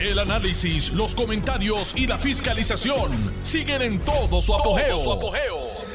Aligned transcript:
El 0.00 0.20
análisis, 0.20 0.92
los 0.92 1.12
comentarios 1.12 1.92
y 1.96 2.06
la 2.06 2.18
fiscalización 2.18 3.10
siguen 3.42 3.82
en 3.82 3.98
todo 3.98 4.40
su 4.40 4.54
apogeo. 4.54 5.00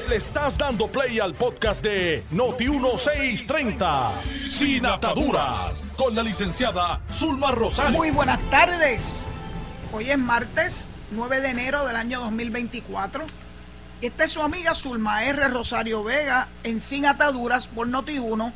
Le 0.10 0.18
estás 0.18 0.58
dando 0.58 0.88
play 0.88 1.22
al 1.22 1.34
podcast 1.34 1.82
de 1.82 2.22
Noti1630, 2.34 4.12
Sin 4.50 4.86
Ataduras, 4.86 5.86
con 5.96 6.14
la 6.16 6.22
licenciada 6.22 7.00
Zulma 7.14 7.52
Rosario. 7.52 7.98
Muy 7.98 8.12
buenas 8.12 8.42
tardes. 8.50 9.30
Hoy 9.94 10.10
es 10.10 10.18
martes 10.18 10.92
9 11.12 11.40
de 11.40 11.50
enero 11.52 11.88
del 11.88 11.96
año 11.96 12.20
2024. 12.20 13.24
Esta 14.02 14.26
es 14.26 14.32
su 14.34 14.42
amiga 14.42 14.76
Zulma 14.76 15.24
R. 15.24 15.48
Rosario 15.48 16.04
Vega 16.04 16.50
en 16.66 16.82
Sin 16.82 17.06
Ataduras 17.06 17.68
por 17.68 17.88
Noti1 17.88 18.52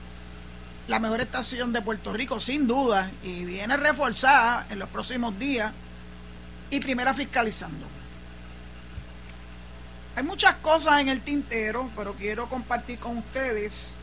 la 0.87 0.99
mejor 0.99 1.19
estación 1.21 1.73
de 1.73 1.81
Puerto 1.81 2.13
Rico, 2.13 2.39
sin 2.39 2.67
duda, 2.67 3.11
y 3.23 3.43
viene 3.43 3.75
reforzada 3.75 4.65
en 4.69 4.79
los 4.79 4.89
próximos 4.89 5.37
días 5.37 5.73
y 6.69 6.79
primera 6.79 7.13
fiscalizando. 7.13 7.85
Hay 10.15 10.23
muchas 10.23 10.55
cosas 10.55 11.01
en 11.01 11.09
el 11.09 11.21
tintero, 11.21 11.89
pero 11.95 12.13
quiero 12.13 12.47
compartir 12.47 12.99
con 12.99 13.17
ustedes 13.17 13.95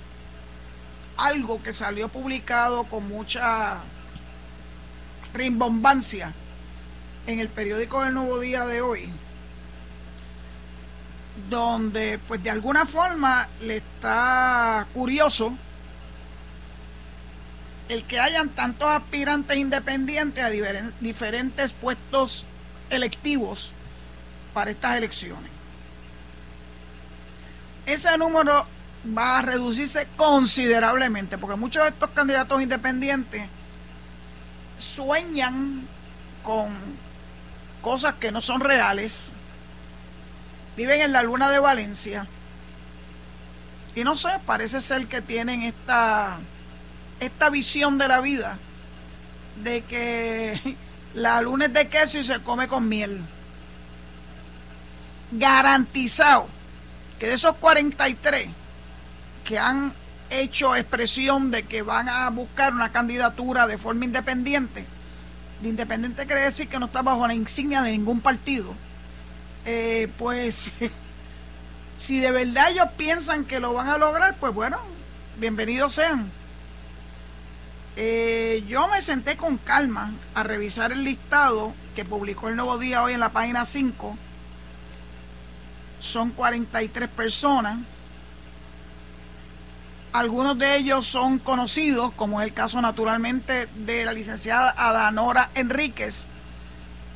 algo 1.17 1.63
que 1.63 1.73
salió 1.73 2.09
publicado 2.09 2.85
con 2.85 3.09
mucha 3.09 3.79
rimbombancia 5.33 6.33
en 7.27 7.41
el 7.41 7.49
periódico 7.49 8.05
El 8.05 8.15
Nuevo 8.15 8.39
Día 8.39 8.67
de 8.67 8.83
hoy, 8.83 9.11
donde 11.49 12.19
pues 12.29 12.43
de 12.43 12.51
alguna 12.51 12.85
forma 12.85 13.49
le 13.63 13.79
está 13.79 14.87
curioso 14.93 15.57
el 17.89 18.05
que 18.05 18.19
hayan 18.21 18.49
tantos 18.49 18.89
aspirantes 18.89 19.57
independientes 19.57 20.43
a 20.43 20.51
diferentes 21.01 21.73
puestos 21.73 22.47
electivos 22.91 23.73
para 24.53 24.71
estas 24.71 24.97
elecciones. 24.97 25.51
Ese 27.87 28.17
número 28.17 28.67
va 29.17 29.39
a 29.39 29.43
reducirse 29.43 30.07
considerablemente, 30.17 31.37
porque 31.37 31.57
muchos 31.57 31.83
de 31.83 31.91
estos 31.91 32.11
candidatos 32.11 32.63
independientes 32.63 33.47
sueñan 34.79 35.87
con 36.43 36.71
cosas 37.83 38.15
que 38.15 38.33
no 38.33 38.41
son 38.41 38.61
reales, 38.61 39.35
viven 40.77 41.03
en 41.03 41.13
la 41.13 41.23
luna 41.23 41.51
de 41.51 41.59
Valencia, 41.59 42.27
y 43.95 44.03
no 44.03 44.17
sé, 44.17 44.31
parece 44.47 44.81
ser 44.81 45.07
que 45.07 45.21
tienen 45.21 45.63
esta 45.63 46.39
esta 47.27 47.51
visión 47.51 47.99
de 47.99 48.09
la 48.09 48.21
vida 48.21 48.59
de 49.63 49.83
que 49.83 50.77
la 51.15 51.41
luna 51.41 51.67
es 51.67 51.73
de 51.73 51.89
queso 51.89 52.19
y 52.19 52.25
se 52.25 52.41
come 52.41 52.69
con 52.69 52.89
miel. 52.89 53.21
Garantizado 55.33 56.49
que 57.19 57.27
de 57.27 57.35
esos 57.35 57.57
43 57.57 58.49
que 59.45 59.59
han 59.59 59.93
hecho 60.31 60.75
expresión 60.75 61.51
de 61.51 61.65
que 61.65 61.83
van 61.83 62.09
a 62.09 62.29
buscar 62.31 62.73
una 62.73 62.91
candidatura 62.91 63.67
de 63.67 63.79
forma 63.79 64.05
independiente, 64.05 64.85
de 65.61 65.69
independiente 65.69 66.27
quiere 66.27 66.43
decir 66.43 66.69
que 66.69 66.79
no 66.79 66.87
está 66.87 67.03
bajo 67.03 67.27
la 67.27 67.35
insignia 67.35 67.83
de 67.83 67.93
ningún 67.93 68.21
partido, 68.21 68.75
eh, 69.65 70.09
pues 70.19 70.73
si 71.99 72.21
de 72.21 72.31
verdad 72.31 72.71
ellos 72.71 72.89
piensan 72.97 73.45
que 73.45 73.61
lo 73.61 73.73
van 73.73 73.89
a 73.89 73.99
lograr, 73.99 74.37
pues 74.41 74.55
bueno, 74.55 74.79
bienvenidos 75.39 75.95
sean. 75.95 76.31
Eh, 77.97 78.65
yo 78.67 78.89
me 78.89 79.01
senté 79.03 79.37
con 79.37 79.57
calma 79.57 80.13
a 80.35 80.43
revisar 80.43 80.91
el 80.91 81.05
listado 81.05 81.73
que 81.95 82.05
publicó 82.05 82.49
el 82.49 82.57
Nuevo 82.57 82.77
Día 82.79 83.03
hoy 83.03 83.13
en 83.13 83.21
la 83.21 83.29
página 83.29 83.65
5. 83.65 84.17
Son 86.01 86.31
43 86.31 87.09
personas. 87.09 87.79
Algunos 90.13 90.59
de 90.59 90.77
ellos 90.77 91.07
son 91.07 91.39
conocidos, 91.39 92.13
como 92.15 92.41
es 92.41 92.49
el 92.49 92.55
caso 92.55 92.81
naturalmente 92.81 93.67
de 93.75 94.05
la 94.05 94.13
licenciada 94.13 94.75
Adanora 94.77 95.51
Enríquez, 95.55 96.29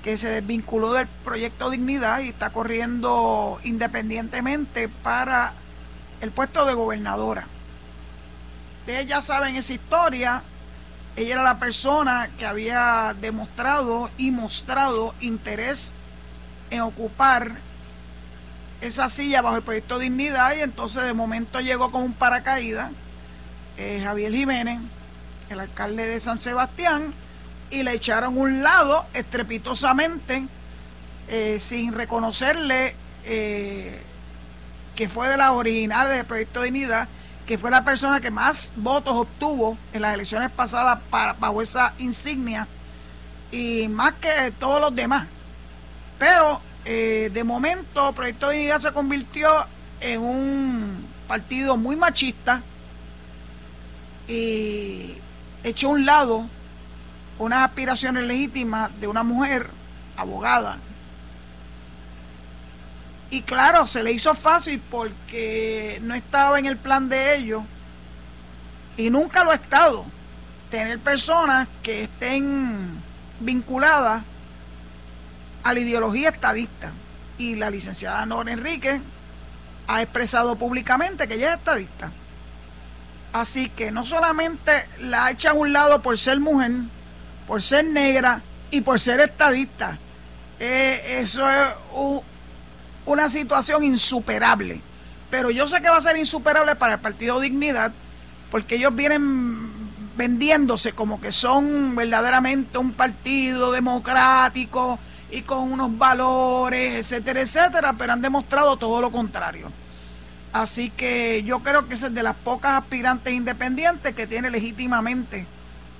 que 0.02 0.16
se 0.16 0.30
desvinculó 0.30 0.92
del 0.92 1.06
proyecto 1.06 1.70
Dignidad 1.70 2.20
y 2.20 2.28
está 2.28 2.50
corriendo 2.50 3.60
independientemente 3.64 4.88
para 4.88 5.54
el 6.20 6.30
puesto 6.30 6.64
de 6.64 6.74
gobernadora. 6.74 7.46
Ustedes 8.80 9.06
ya 9.06 9.22
saben 9.22 9.54
esa 9.56 9.74
historia, 9.74 10.42
ella 11.18 11.34
era 11.34 11.42
la 11.42 11.58
persona 11.58 12.30
que 12.38 12.46
había 12.46 13.14
demostrado 13.20 14.08
y 14.18 14.30
mostrado 14.30 15.14
interés 15.20 15.92
en 16.70 16.82
ocupar 16.82 17.56
esa 18.80 19.08
silla 19.08 19.42
bajo 19.42 19.56
el 19.56 19.62
proyecto 19.62 19.98
Dignidad 19.98 20.54
y 20.56 20.60
entonces 20.60 21.02
de 21.02 21.14
momento 21.14 21.60
llegó 21.60 21.90
con 21.90 22.02
un 22.02 22.12
paracaídas 22.12 22.92
eh, 23.78 24.00
Javier 24.04 24.32
Jiménez, 24.32 24.78
el 25.50 25.58
alcalde 25.58 26.06
de 26.06 26.20
San 26.20 26.38
Sebastián, 26.38 27.12
y 27.70 27.82
le 27.82 27.94
echaron 27.94 28.38
un 28.38 28.62
lado 28.62 29.04
estrepitosamente 29.12 30.46
eh, 31.28 31.58
sin 31.58 31.92
reconocerle 31.92 32.94
eh, 33.24 34.00
que 34.94 35.08
fue 35.08 35.28
de 35.28 35.36
la 35.36 35.50
original 35.52 36.08
del 36.08 36.24
proyecto 36.24 36.62
Dignidad 36.62 37.08
que 37.48 37.56
fue 37.56 37.70
la 37.70 37.82
persona 37.82 38.20
que 38.20 38.30
más 38.30 38.74
votos 38.76 39.14
obtuvo 39.16 39.78
en 39.94 40.02
las 40.02 40.12
elecciones 40.12 40.50
pasadas 40.50 40.98
para, 41.08 41.32
bajo 41.32 41.62
esa 41.62 41.94
insignia 41.96 42.68
y 43.50 43.88
más 43.88 44.12
que 44.20 44.52
todos 44.58 44.82
los 44.82 44.94
demás. 44.94 45.26
Pero 46.18 46.60
eh, 46.84 47.30
de 47.32 47.44
momento 47.44 48.12
Proyecto 48.12 48.50
de 48.50 48.56
Unidad 48.56 48.78
se 48.80 48.92
convirtió 48.92 49.48
en 50.02 50.20
un 50.20 51.06
partido 51.26 51.78
muy 51.78 51.96
machista 51.96 52.60
y 54.28 55.14
echó 55.64 55.88
a 55.88 55.92
un 55.92 56.04
lado 56.04 56.44
unas 57.38 57.66
aspiraciones 57.66 58.24
legítimas 58.24 58.90
de 59.00 59.06
una 59.06 59.22
mujer 59.22 59.70
abogada 60.18 60.76
y 63.30 63.42
claro, 63.42 63.86
se 63.86 64.02
le 64.02 64.12
hizo 64.12 64.34
fácil 64.34 64.80
porque 64.90 65.98
no 66.02 66.14
estaba 66.14 66.58
en 66.58 66.66
el 66.66 66.76
plan 66.78 67.08
de 67.08 67.36
ellos 67.36 67.62
y 68.96 69.10
nunca 69.10 69.44
lo 69.44 69.50
ha 69.50 69.56
estado. 69.56 70.04
Tener 70.70 70.98
personas 70.98 71.68
que 71.82 72.04
estén 72.04 73.02
vinculadas 73.40 74.22
a 75.62 75.72
la 75.74 75.80
ideología 75.80 76.30
estadista. 76.30 76.92
Y 77.36 77.54
la 77.54 77.70
licenciada 77.70 78.24
Nora 78.26 78.52
Enrique 78.52 79.00
ha 79.86 80.02
expresado 80.02 80.56
públicamente 80.56 81.28
que 81.28 81.34
ella 81.34 81.52
es 81.52 81.58
estadista. 81.58 82.10
Así 83.32 83.68
que 83.68 83.92
no 83.92 84.06
solamente 84.06 84.72
la 85.00 85.30
echa 85.30 85.50
a 85.50 85.54
un 85.54 85.72
lado 85.72 86.00
por 86.00 86.18
ser 86.18 86.40
mujer, 86.40 86.72
por 87.46 87.62
ser 87.62 87.84
negra 87.84 88.40
y 88.70 88.80
por 88.80 88.98
ser 88.98 89.20
estadista. 89.20 89.98
Eh, 90.58 91.20
eso 91.20 91.48
es 91.48 91.68
un, 91.92 92.22
una 93.08 93.30
situación 93.30 93.84
insuperable. 93.84 94.80
Pero 95.30 95.50
yo 95.50 95.66
sé 95.66 95.80
que 95.80 95.88
va 95.88 95.96
a 95.96 96.00
ser 96.00 96.16
insuperable 96.16 96.74
para 96.76 96.94
el 96.94 97.00
Partido 97.00 97.40
Dignidad, 97.40 97.92
porque 98.50 98.76
ellos 98.76 98.94
vienen 98.94 99.68
vendiéndose 100.16 100.92
como 100.92 101.20
que 101.20 101.32
son 101.32 101.94
verdaderamente 101.94 102.78
un 102.78 102.92
partido 102.92 103.70
democrático 103.70 104.98
y 105.30 105.42
con 105.42 105.72
unos 105.72 105.96
valores, 105.96 106.94
etcétera, 106.94 107.40
etcétera, 107.40 107.94
pero 107.96 108.14
han 108.14 108.22
demostrado 108.22 108.76
todo 108.76 109.00
lo 109.00 109.12
contrario. 109.12 109.70
Así 110.52 110.90
que 110.90 111.42
yo 111.44 111.60
creo 111.60 111.88
que 111.88 111.94
es 111.94 112.14
de 112.14 112.22
las 112.22 112.34
pocas 112.34 112.72
aspirantes 112.72 113.32
independientes 113.32 114.14
que 114.14 114.26
tiene 114.26 114.50
legítimamente 114.50 115.46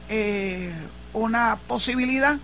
eh, 0.08 0.72
una 1.12 1.58
posibilidad 1.66 2.38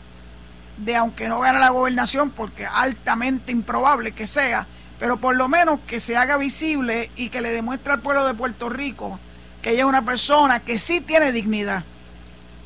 de 0.76 0.96
aunque 0.96 1.28
no 1.28 1.40
gane 1.40 1.58
la 1.58 1.70
gobernación, 1.70 2.30
porque 2.30 2.66
altamente 2.66 3.52
improbable 3.52 4.12
que 4.12 4.26
sea, 4.26 4.66
pero 4.98 5.16
por 5.16 5.36
lo 5.36 5.48
menos 5.48 5.80
que 5.86 6.00
se 6.00 6.16
haga 6.16 6.36
visible 6.36 7.10
y 7.16 7.28
que 7.28 7.40
le 7.40 7.50
demuestre 7.50 7.92
al 7.92 8.00
pueblo 8.00 8.26
de 8.26 8.34
Puerto 8.34 8.68
Rico 8.68 9.18
que 9.64 9.70
ella 9.70 9.80
es 9.80 9.86
una 9.86 10.02
persona 10.02 10.60
que 10.60 10.78
sí 10.78 11.00
tiene 11.00 11.32
dignidad 11.32 11.84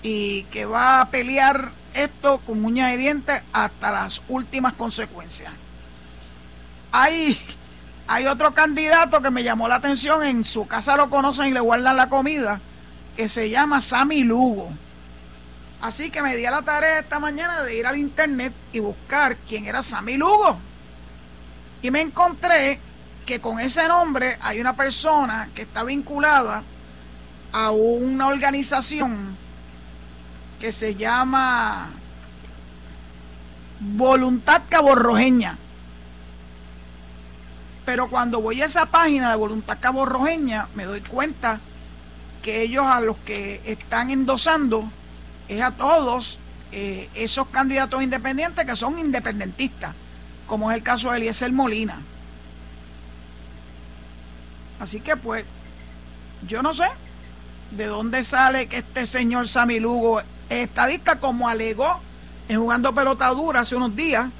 y 0.03 0.43
que 0.51 0.67
va 0.67 1.01
a 1.01 1.11
pelear 1.11 1.71
esto 1.95 2.39
con 2.45 2.65
uñas 2.65 2.91
de 2.91 2.97
dientes 2.97 3.43
hasta 3.53 3.93
las 3.93 4.21
últimas 4.29 4.73
consecuencias. 4.73 5.53
Hay, 6.91 7.39
hay 8.09 8.27
otro 8.27 8.53
candidato 8.53 9.23
que 9.23 9.31
me 9.31 9.45
llamó 9.45 9.69
la 9.69 9.77
atención, 9.77 10.25
en 10.25 10.45
su 10.45 10.67
casa 10.67 10.97
lo 10.97 11.09
conocen 11.09 11.47
y 11.47 11.53
le 11.53 11.61
guardan 11.61 11.97
la 11.97 12.09
comida, 12.09 12.61
que 13.17 13.29
se 13.29 13.49
llama 13.49 13.81
Sammy 13.81 14.25
Lugo. 14.25 14.69
Así 15.81 16.11
que 16.11 16.23
me 16.23 16.35
di 16.37 16.45
a 16.45 16.51
la 16.51 16.63
tarea 16.63 16.99
esta 16.99 17.21
mañana 17.21 17.63
de 17.63 17.77
ir 17.77 17.87
al 17.87 17.97
internet 17.97 18.53
y 18.73 18.81
buscar 18.81 19.37
quién 19.49 19.67
era 19.67 19.83
Sammy 19.83 20.17
Lugo. 20.17 20.59
Y 21.83 21.91
me 21.91 22.01
encontré 22.01 22.81
que 23.25 23.41
con 23.41 23.61
ese 23.61 23.87
nombre 23.87 24.37
hay 24.41 24.61
una 24.61 24.75
persona 24.75 25.49
que 25.55 25.63
está 25.63 25.85
vinculada 25.85 26.65
a 27.53 27.71
una 27.71 28.27
organización 28.27 29.37
que 30.59 30.73
se 30.73 30.97
llama 30.97 31.91
Voluntad 33.79 34.63
Caborrojeña. 34.69 35.57
Pero 37.85 38.09
cuando 38.09 38.41
voy 38.41 38.61
a 38.61 38.67
esa 38.67 38.87
página 38.87 39.31
de 39.31 39.37
Voluntad 39.37 39.79
Caborrojeña, 39.81 40.69
me 40.75 40.85
doy 40.85 41.01
cuenta 41.03 41.61
que 42.43 42.63
ellos 42.63 42.85
a 42.85 43.01
los 43.01 43.17
que 43.19 43.63
están 43.65 44.11
endosando 44.11 44.91
es 45.49 45.63
a 45.63 45.71
todos 45.73 46.39
eh, 46.73 47.09
esos 47.15 47.49
candidatos 47.49 48.03
independientes 48.03 48.65
que 48.65 48.77
son 48.77 48.99
independentistas, 48.99 49.95
como 50.47 50.71
es 50.71 50.77
el 50.77 50.83
caso 50.83 51.11
de 51.11 51.19
Eliezer 51.19 51.51
Molina. 51.53 52.01
Así 54.79 55.01
que 55.01 55.17
pues, 55.17 55.45
yo 56.47 56.63
no 56.63 56.73
sé 56.73 56.87
de 57.71 57.87
dónde 57.87 58.25
sale 58.25 58.67
que 58.67 58.79
este 58.79 59.07
señor 59.07 59.49
Sami 59.49 59.81
Lugo 59.81 60.21
es 60.21 60.27
estadista, 60.49 61.19
como 61.19 61.49
alegó 61.49 62.01
en 62.49 62.61
jugando 62.61 62.95
pelota 62.95 63.29
dura 63.29 63.61
hace 63.61 63.77
unos 63.77 63.95
días, 63.95 64.31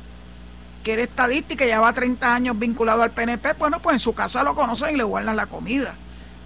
que 0.83 0.95
era 0.95 1.03
estadista 1.03 1.55
y 1.55 1.57
que 1.57 1.67
lleva 1.67 1.93
30 1.93 2.35
años 2.35 2.59
vinculado 2.59 3.03
al 3.03 3.11
PNP, 3.11 3.55
bueno, 3.55 3.81
pues 3.81 3.95
en 3.95 4.01
su 4.01 4.15
casa 4.15 4.43
lo 4.43 4.55
conocen 4.55 4.95
y 4.95 4.97
le 4.97 5.05
guardan 5.05 5.37
la 5.37 5.47
comida. 5.47 5.95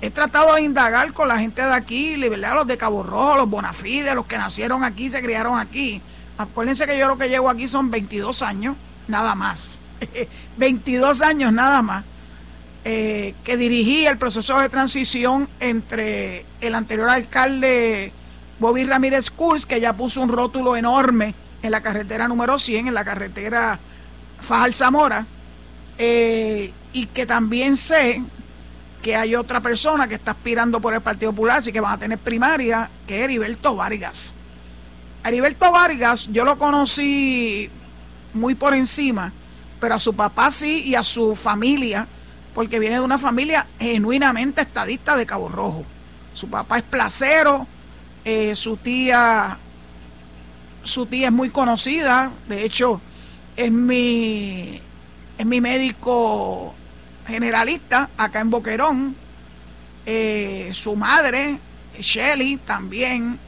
He 0.03 0.11
tratado 0.11 0.57
de 0.57 0.63
indagar 0.63 1.13
con 1.13 1.29
la 1.29 1.39
gente 1.39 1.63
de 1.63 1.73
aquí, 1.73 2.17
¿verdad? 2.17 2.57
los 2.57 2.67
de 2.67 2.77
Cabo 2.77 3.05
Rojo, 3.05 3.37
los 3.37 3.49
Bonafide, 3.49 4.17
los 4.17 4.27
que 4.27 4.37
nacieron 4.37 4.83
aquí, 4.83 5.09
se 5.09 5.23
criaron 5.23 5.57
aquí. 5.57 6.03
Acuérdense 6.37 6.89
que 6.89 6.99
yo 6.99 7.07
lo 7.07 7.17
que 7.17 7.29
llevo 7.29 7.49
aquí 7.49 7.69
son 7.69 7.89
22 7.89 8.43
años, 8.43 8.75
nada 9.07 9.37
más. 9.37 9.81
22 10.57 11.23
años 11.23 11.53
nada 11.53 11.83
más. 11.83 12.05
Eh, 12.85 13.37
que 13.45 13.57
dirigí 13.57 14.05
el 14.05 14.19
proceso 14.19 14.59
de 14.59 14.69
transición 14.69 15.49
entre 15.61 16.45
el 16.61 16.75
anterior 16.75 17.09
alcalde 17.09 18.13
Bobby 18.59 18.83
Ramírez 18.83 19.31
Kurz, 19.31 19.67
que 19.67 19.81
ya 19.81 19.93
puso 19.93 20.21
un 20.21 20.31
rótulo 20.31 20.75
enorme 20.75 21.33
en 21.63 21.71
la 21.71 21.81
carretera 21.81 22.27
número 22.27 22.59
100, 22.59 22.89
en 22.89 22.95
la 22.95 23.05
carretera 23.05 23.79
Fajal 24.41 24.75
Zamora, 24.75 25.27
eh, 25.97 26.73
y 26.93 27.07
que 27.07 27.25
también 27.25 27.77
sé 27.77 28.21
que 29.03 29.17
hay 29.17 29.35
otra 29.35 29.61
persona 29.61 30.07
que 30.07 30.15
está 30.15 30.31
aspirando 30.31 30.81
por 30.81 30.95
el 30.95 31.01
Partido 31.01 31.33
Popular, 31.33 31.59
así 31.59 31.73
que 31.73 31.81
van 31.81 31.95
a 31.95 31.99
tener 31.99 32.19
primaria, 32.19 32.89
que 33.07 33.19
es 33.19 33.25
Heriberto 33.25 33.75
Vargas. 33.75 34.35
Heriberto 35.25 35.71
Vargas 35.71 36.29
yo 36.31 36.45
lo 36.45 36.57
conocí 36.57 37.69
muy 38.33 38.55
por 38.55 38.75
encima, 38.75 39.33
pero 39.81 39.97
a 39.97 39.99
su 39.99 40.15
papá 40.15 40.51
sí 40.51 40.85
y 40.85 40.95
a 40.95 41.03
su 41.03 41.35
familia, 41.35 42.07
porque 42.55 42.79
viene 42.79 42.97
de 42.97 43.03
una 43.03 43.19
familia 43.19 43.67
genuinamente 43.79 44.63
estadista 44.63 45.17
de 45.17 45.27
Cabo 45.27 45.49
Rojo. 45.49 45.85
Su 46.33 46.49
papá 46.49 46.79
es 46.79 46.85
placero, 46.85 47.67
eh, 48.25 48.55
su 48.55 48.77
tía, 48.77 49.59
su 50.85 51.07
tía 51.07 51.27
es 51.27 51.33
muy 51.33 51.51
conocida, 51.51 52.31
de 52.49 52.65
hecho 52.65 53.01
es 53.57 53.73
mi, 53.73 54.81
es 55.39 55.47
mi 55.47 55.61
médico 55.61 56.75
generalista 57.27 58.11
acá 58.17 58.41
en 58.41 58.51
Boquerón. 58.51 59.17
Eh, 60.05 60.71
su 60.73 60.97
madre, 60.97 61.59
Shelly, 61.99 62.57
también 62.57 63.39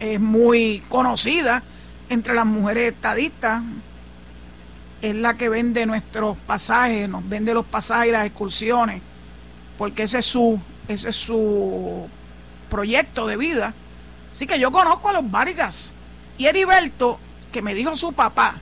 es 0.00 0.18
muy 0.18 0.82
conocida 0.88 1.62
entre 2.08 2.34
las 2.34 2.46
mujeres 2.46 2.92
estadistas. 2.92 3.62
Es 5.02 5.14
la 5.14 5.34
que 5.34 5.48
vende 5.48 5.86
nuestros 5.86 6.36
pasajes, 6.38 7.08
nos 7.08 7.26
vende 7.28 7.54
los 7.54 7.64
pasajes 7.64 8.08
y 8.08 8.12
las 8.12 8.26
excursiones, 8.26 9.00
porque 9.78 10.02
ese 10.02 10.18
es 10.18 10.26
su, 10.26 10.60
ese 10.88 11.08
es 11.08 11.16
su 11.16 12.06
proyecto 12.68 13.26
de 13.26 13.36
vida. 13.36 13.72
Así 14.32 14.46
que 14.46 14.58
yo 14.58 14.70
conozco 14.70 15.08
a 15.08 15.14
los 15.14 15.30
Vargas. 15.30 15.94
Y 16.36 16.46
Heriberto, 16.46 17.18
que 17.52 17.62
me 17.62 17.74
dijo 17.74 17.96
su 17.96 18.12
papá, 18.12 18.56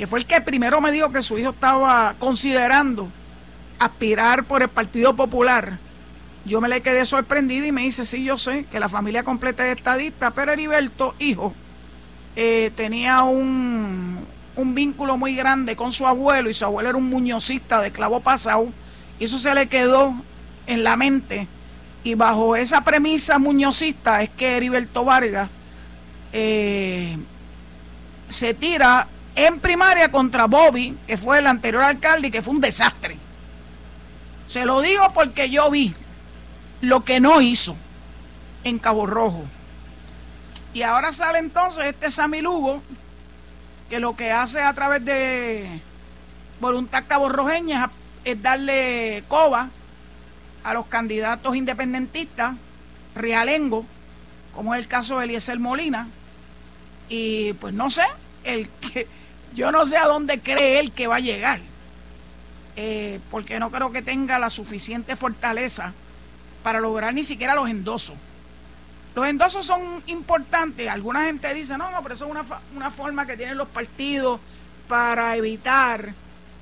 que 0.00 0.06
fue 0.06 0.18
el 0.18 0.24
que 0.24 0.40
primero 0.40 0.80
me 0.80 0.92
dijo 0.92 1.12
que 1.12 1.20
su 1.20 1.36
hijo 1.36 1.50
estaba 1.50 2.14
considerando 2.18 3.10
aspirar 3.78 4.44
por 4.44 4.62
el 4.62 4.68
Partido 4.68 5.14
Popular, 5.14 5.76
yo 6.46 6.62
me 6.62 6.70
le 6.70 6.80
quedé 6.80 7.04
sorprendido 7.04 7.66
y 7.66 7.72
me 7.72 7.82
dice, 7.82 8.06
sí, 8.06 8.24
yo 8.24 8.38
sé 8.38 8.64
que 8.64 8.80
la 8.80 8.88
familia 8.88 9.24
completa 9.24 9.68
es 9.68 9.76
estadista, 9.76 10.30
pero 10.30 10.52
Heriberto, 10.52 11.14
hijo, 11.18 11.52
eh, 12.34 12.72
tenía 12.76 13.24
un, 13.24 14.20
un 14.56 14.74
vínculo 14.74 15.18
muy 15.18 15.36
grande 15.36 15.76
con 15.76 15.92
su 15.92 16.06
abuelo 16.06 16.48
y 16.48 16.54
su 16.54 16.64
abuelo 16.64 16.88
era 16.88 16.96
un 16.96 17.10
muñozista 17.10 17.82
de 17.82 17.90
clavo 17.90 18.20
pasado 18.20 18.68
y 19.18 19.24
eso 19.24 19.38
se 19.38 19.54
le 19.54 19.66
quedó 19.66 20.14
en 20.66 20.82
la 20.82 20.96
mente. 20.96 21.46
Y 22.04 22.14
bajo 22.14 22.56
esa 22.56 22.80
premisa 22.80 23.38
muñozista 23.38 24.22
es 24.22 24.30
que 24.30 24.56
Heriberto 24.56 25.04
Vargas 25.04 25.50
eh, 26.32 27.18
se 28.30 28.54
tira 28.54 29.06
en 29.36 29.60
primaria 29.60 30.10
contra 30.10 30.46
Bobby, 30.46 30.96
que 31.06 31.16
fue 31.16 31.38
el 31.38 31.46
anterior 31.46 31.82
alcalde 31.82 32.28
y 32.28 32.30
que 32.30 32.42
fue 32.42 32.54
un 32.54 32.60
desastre. 32.60 33.16
Se 34.46 34.64
lo 34.64 34.80
digo 34.80 35.12
porque 35.14 35.48
yo 35.48 35.70
vi 35.70 35.94
lo 36.80 37.04
que 37.04 37.20
no 37.20 37.40
hizo 37.40 37.76
en 38.64 38.78
Cabo 38.78 39.06
Rojo. 39.06 39.44
Y 40.72 40.82
ahora 40.82 41.12
sale 41.12 41.38
entonces 41.38 41.86
este 41.86 42.10
Sammy 42.10 42.40
Lugo, 42.40 42.82
que 43.88 44.00
lo 44.00 44.16
que 44.16 44.30
hace 44.30 44.62
a 44.62 44.72
través 44.72 45.04
de 45.04 45.80
Voluntad 46.60 47.04
Caborrojeña 47.08 47.90
es 48.24 48.40
darle 48.42 49.24
coba 49.28 49.70
a 50.62 50.74
los 50.74 50.86
candidatos 50.86 51.56
independentistas, 51.56 52.54
realengo, 53.14 53.84
como 54.54 54.74
es 54.74 54.80
el 54.80 54.88
caso 54.88 55.18
de 55.18 55.24
Eliezer 55.24 55.58
Molina. 55.58 56.08
Y 57.08 57.54
pues 57.54 57.74
no 57.74 57.90
sé, 57.90 58.04
el 58.44 58.68
que 58.68 59.08
yo 59.54 59.72
no 59.72 59.84
sé 59.86 59.96
a 59.96 60.06
dónde 60.06 60.40
cree 60.40 60.80
él 60.80 60.92
que 60.92 61.06
va 61.06 61.16
a 61.16 61.20
llegar, 61.20 61.60
eh, 62.76 63.20
porque 63.30 63.58
no 63.58 63.70
creo 63.70 63.92
que 63.92 64.02
tenga 64.02 64.38
la 64.38 64.50
suficiente 64.50 65.16
fortaleza 65.16 65.92
para 66.62 66.80
lograr 66.80 67.14
ni 67.14 67.24
siquiera 67.24 67.54
los 67.54 67.68
endosos. 67.68 68.16
Los 69.14 69.26
endosos 69.26 69.66
son 69.66 70.02
importantes. 70.06 70.88
Alguna 70.88 71.24
gente 71.24 71.52
dice, 71.52 71.76
no, 71.76 71.90
no, 71.90 72.02
pero 72.02 72.14
eso 72.14 72.26
es 72.26 72.30
una, 72.30 72.44
una 72.76 72.90
forma 72.90 73.26
que 73.26 73.36
tienen 73.36 73.56
los 73.56 73.68
partidos 73.68 74.40
para 74.86 75.36
evitar 75.36 76.14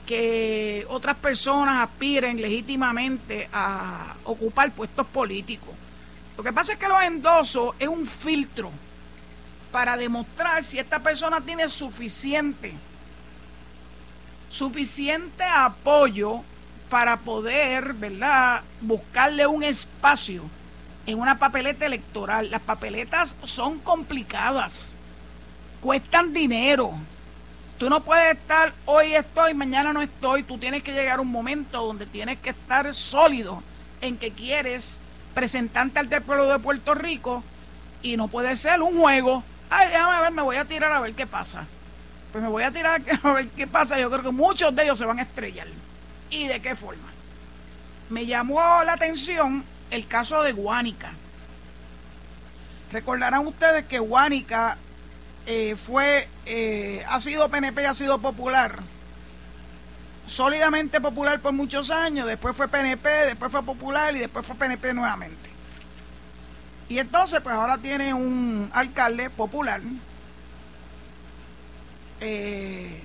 que 0.07 0.87
otras 0.89 1.17
personas 1.17 1.83
aspiren 1.83 2.41
legítimamente 2.41 3.49
a 3.53 4.15
ocupar 4.25 4.73
puestos 4.73 5.07
políticos. 5.07 5.75
Lo 6.37 6.43
que 6.43 6.53
pasa 6.53 6.73
es 6.73 6.79
que 6.79 6.89
los 6.89 7.03
endosos 7.03 7.75
es 7.79 7.89
un 7.89 8.07
filtro 8.07 8.71
para 9.71 9.97
demostrar 9.97 10.63
si 10.63 10.79
esta 10.79 11.01
persona 11.01 11.41
tiene 11.41 11.69
suficiente, 11.69 12.75
suficiente 14.49 15.45
apoyo 15.45 16.43
para 16.89 17.19
poder, 17.19 17.93
¿verdad?, 17.93 18.63
buscarle 18.81 19.47
un 19.47 19.63
espacio 19.63 20.43
en 21.07 21.19
una 21.19 21.39
papeleta 21.39 21.87
electoral. 21.87 22.51
Las 22.51 22.63
papeletas 22.63 23.37
son 23.43 23.79
complicadas, 23.79 24.97
cuestan 25.81 26.33
dinero. 26.33 26.93
Tú 27.79 27.89
no 27.89 28.01
puedes 28.01 28.37
estar 28.37 28.73
hoy 28.87 29.15
estoy, 29.15 29.55
mañana 29.55 29.93
no 29.93 30.03
estoy. 30.03 30.43
Tú 30.43 30.59
tienes 30.59 30.83
que 30.83 30.93
llegar 30.93 31.19
a 31.19 31.23
un 31.23 31.31
momento 31.31 31.87
donde 31.87 32.07
tienes 32.07 32.39
que 32.39 32.51
estar 32.51 32.93
sólido 32.93 33.63
en 34.01 34.17
que 34.17 34.33
quieres 34.33 35.01
presentarte 35.35 36.01
al 36.01 36.23
pueblo 36.23 36.47
de 36.47 36.59
Puerto 36.59 36.95
Rico 36.95 37.45
y 38.03 38.17
no 38.17 38.29
puede 38.29 38.57
ser 38.57 38.83
un 38.83 38.99
juego 38.99 39.45
ay, 39.71 39.89
déjame 39.89 40.21
ver, 40.23 40.33
me 40.33 40.43
voy 40.43 40.57
a 40.57 40.65
tirar 40.65 40.93
a 40.93 41.01
ver 41.01 41.15
qué 41.15 41.27
pasa. 41.27 41.67
Pues 42.33 42.43
me 42.43 42.51
voy 42.51 42.63
a 42.63 42.71
tirar 42.71 43.03
a 43.23 43.33
ver 43.33 43.49
qué 43.49 43.67
pasa. 43.67 43.99
Yo 43.99 44.11
creo 44.11 44.23
que 44.23 44.31
muchos 44.31 44.75
de 44.75 44.85
ellos 44.85 44.99
se 44.99 45.07
van 45.07 45.19
a 45.19 45.23
estrellar. 45.23 45.67
¿Y 46.31 46.47
de 46.49 46.61
qué 46.61 46.77
forma? 46.77 47.09
Me 48.11 48.27
llamó 48.27 48.61
la 48.85 48.95
atención 48.95 49.65
el 49.91 50.07
caso 50.07 50.43
de 50.43 50.53
Guánica. 50.53 51.13
Recordarán 52.93 53.47
ustedes 53.47 53.85
que 53.85 53.99
Guánica 53.99 54.79
eh, 55.47 55.77
fue, 55.77 56.29
eh, 56.47 57.05
ha 57.09 57.21
sido 57.21 57.49
PNP, 57.49 57.87
ha 57.87 57.95
sido 57.95 58.19
popular, 58.19 58.79
sólidamente 60.27 61.01
popular 61.01 61.41
por 61.41 61.53
muchos 61.53 61.91
años, 61.91 62.27
después 62.27 62.57
fue 62.57 62.69
PNP, 62.69 63.09
después 63.27 63.51
fue 63.51 63.63
popular 63.63 64.15
y 64.15 64.21
después 64.21 64.47
fue 64.47 64.57
PNP 64.57 64.95
nuevamente. 64.95 65.51
Y 66.89 66.99
entonces, 66.99 67.41
pues 67.41 67.55
ahora 67.55 67.77
tiene 67.79 68.15
un 68.15 68.71
alcalde 68.73 69.29
popular, 69.29 69.81
eh, 72.21 73.03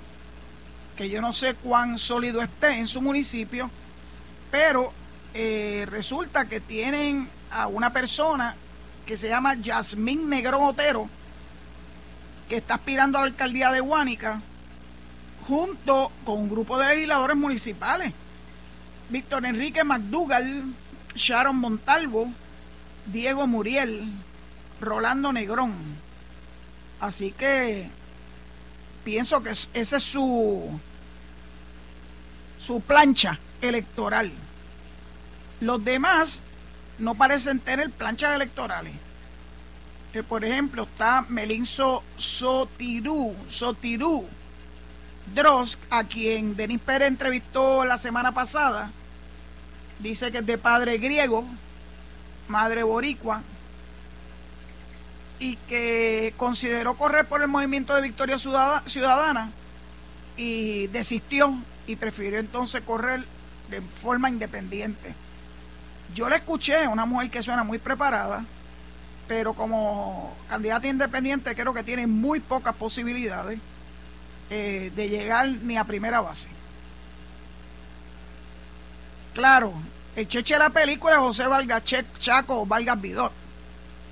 que 0.96 1.10
yo 1.10 1.22
no 1.22 1.34
sé 1.34 1.56
cuán 1.56 1.98
sólido 1.98 2.42
esté 2.42 2.80
en 2.80 2.88
su 2.88 3.02
municipio, 3.02 3.70
pero 4.52 4.94
eh, 5.34 5.86
resulta 5.90 6.48
que 6.48 6.62
tienen 6.62 7.28
a 7.52 7.68
una 7.68 7.92
persona 7.92 8.56
que 9.06 9.18
se 9.18 9.28
llama 9.28 9.56
Yasmín 9.56 10.30
Negrón 10.30 10.64
Otero, 10.64 11.10
que 12.48 12.58
está 12.58 12.76
aspirando 12.76 13.18
a 13.18 13.22
la 13.22 13.28
alcaldía 13.28 13.72
de 13.72 13.82
Huánica, 13.82 14.42
junto 15.48 16.12
con 16.24 16.40
un 16.40 16.50
grupo 16.50 16.78
de 16.78 16.88
legisladores 16.88 17.36
municipales. 17.36 18.14
Víctor 19.10 19.46
Enrique 19.46 19.84
McDougall, 19.84 20.74
Sharon 21.16 21.58
Montalvo, 21.58 22.32
Diego 23.06 23.48
Muriel, 23.48 24.04
Rolando 24.80 25.32
Negrón. 25.32 25.74
Así 27.00 27.32
que 27.32 27.90
pienso 29.04 29.44
que 29.44 29.50
esa 29.50 29.98
es 29.98 30.04
su, 30.04 30.80
su 32.60 32.82
plancha 32.82 33.40
electoral. 33.62 34.32
Los 35.60 35.84
demás 35.84 36.44
no 37.00 37.16
parecen 37.16 37.60
tener 37.60 37.90
planchas 37.90 38.36
electorales. 38.36 38.94
Eh, 40.14 40.24
por 40.24 40.46
ejemplo, 40.46 40.84
está 40.84 41.26
Melinzo 41.28 42.04
Sotirú, 42.18 43.36
Sotirú 43.48 44.28
Dross, 45.34 45.78
a 45.90 46.04
quien 46.04 46.56
Denis 46.56 46.80
Pérez 46.82 47.08
entrevistó 47.08 47.86
la 47.86 47.98
semana 47.98 48.32
pasada. 48.32 48.92
Dice 50.00 50.32
que 50.32 50.40
es 50.40 50.46
de 50.46 50.58
padre 50.58 50.98
griego, 50.98 51.46
madre 52.48 52.84
boricua, 52.84 53.42
y 55.40 55.58
que 55.68 56.34
consideró 56.38 56.96
correr 56.96 57.26
por 57.26 57.42
el 57.42 57.48
movimiento 57.48 57.94
de 57.94 58.02
Victoria 58.02 58.38
Ciudadana 58.38 59.52
y 60.38 60.88
desistió 60.88 61.54
y 61.86 61.98
prefirió 61.98 62.40
entonces 62.40 62.82
correr 62.82 63.26
de 63.70 63.82
forma 63.82 64.30
independiente. 64.30 65.14
Yo 66.16 66.30
le 66.30 66.38
escuché, 66.38 66.88
una 66.88 67.06
mujer 67.06 67.30
que 67.30 67.44
suena 67.44 67.64
muy 67.64 67.78
preparada, 67.78 68.46
pero 69.28 69.54
como 69.54 70.36
candidata 70.48 70.88
independiente 70.88 71.56
creo 71.56 71.74
que 71.74 71.84
tiene 71.84 72.08
muy 72.08 72.40
pocas 72.40 72.76
posibilidades 72.76 73.60
eh, 74.50 74.92
de 74.96 75.10
llegar 75.10 75.50
ni 75.50 75.78
a 75.78 75.84
primera 75.84 76.22
base. 76.22 76.50
Claro, 79.34 79.74
el 80.16 80.28
cheche 80.28 80.54
de 80.54 80.60
la 80.60 80.70
película 80.70 81.14
es 81.14 81.20
José 81.20 81.48
Vargas 81.48 81.84
Chaco 82.20 82.66
Vargas 82.66 83.02
Vidot. 83.02 83.32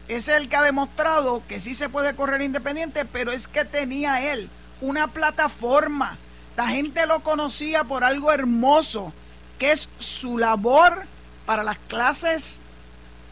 Es 0.07 0.27
el 0.27 0.49
que 0.49 0.55
ha 0.55 0.63
demostrado 0.63 1.43
que 1.47 1.59
sí 1.59 1.75
se 1.75 1.89
puede 1.89 2.15
correr 2.15 2.41
independiente, 2.41 3.05
pero 3.05 3.31
es 3.31 3.47
que 3.47 3.65
tenía 3.65 4.33
él 4.33 4.49
una 4.81 5.07
plataforma. 5.07 6.17
La 6.57 6.67
gente 6.67 7.05
lo 7.05 7.21
conocía 7.21 7.83
por 7.83 8.03
algo 8.03 8.31
hermoso, 8.31 9.13
que 9.57 9.71
es 9.71 9.89
su 9.99 10.37
labor 10.37 11.03
para 11.45 11.63
las 11.63 11.77
clases 11.77 12.61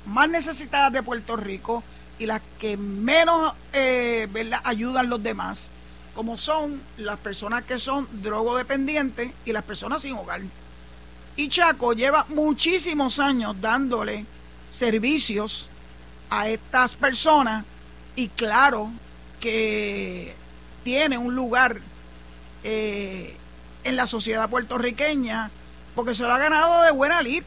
más 0.06 0.30
necesitadas 0.30 0.94
de 0.94 1.04
Puerto 1.04 1.36
Rico 1.36 1.84
y 2.18 2.28
las 2.28 2.42
que 2.60 2.78
menos 2.78 3.54
eh, 3.74 4.28
ayudan 4.64 5.10
los 5.10 5.22
demás, 5.22 5.72
como 6.14 6.38
son 6.38 6.82
las 6.98 7.18
personas 7.20 7.64
que 7.64 7.80
son 7.80 8.08
drogodependientes 8.22 9.32
y 9.46 9.54
las 9.54 9.64
personas 9.64 10.04
sin 10.04 10.16
hogar. 10.16 10.42
Y 11.40 11.48
Chaco 11.48 11.94
lleva 11.94 12.26
muchísimos 12.28 13.18
años 13.18 13.56
dándole 13.62 14.26
servicios 14.70 15.70
a 16.30 16.50
estas 16.50 16.96
personas 16.96 17.64
y 18.18 18.28
claro 18.28 18.92
que 19.40 20.36
tiene 20.84 21.18
un 21.18 21.36
lugar 21.36 21.80
eh, 22.66 23.38
en 23.86 23.96
la 23.96 24.06
sociedad 24.06 24.50
puertorriqueña 24.50 25.50
porque 25.96 26.14
se 26.14 26.24
lo 26.24 26.34
ha 26.34 26.40
ganado 26.40 26.84
de 26.84 26.92
buena 26.92 27.22
lid. 27.22 27.44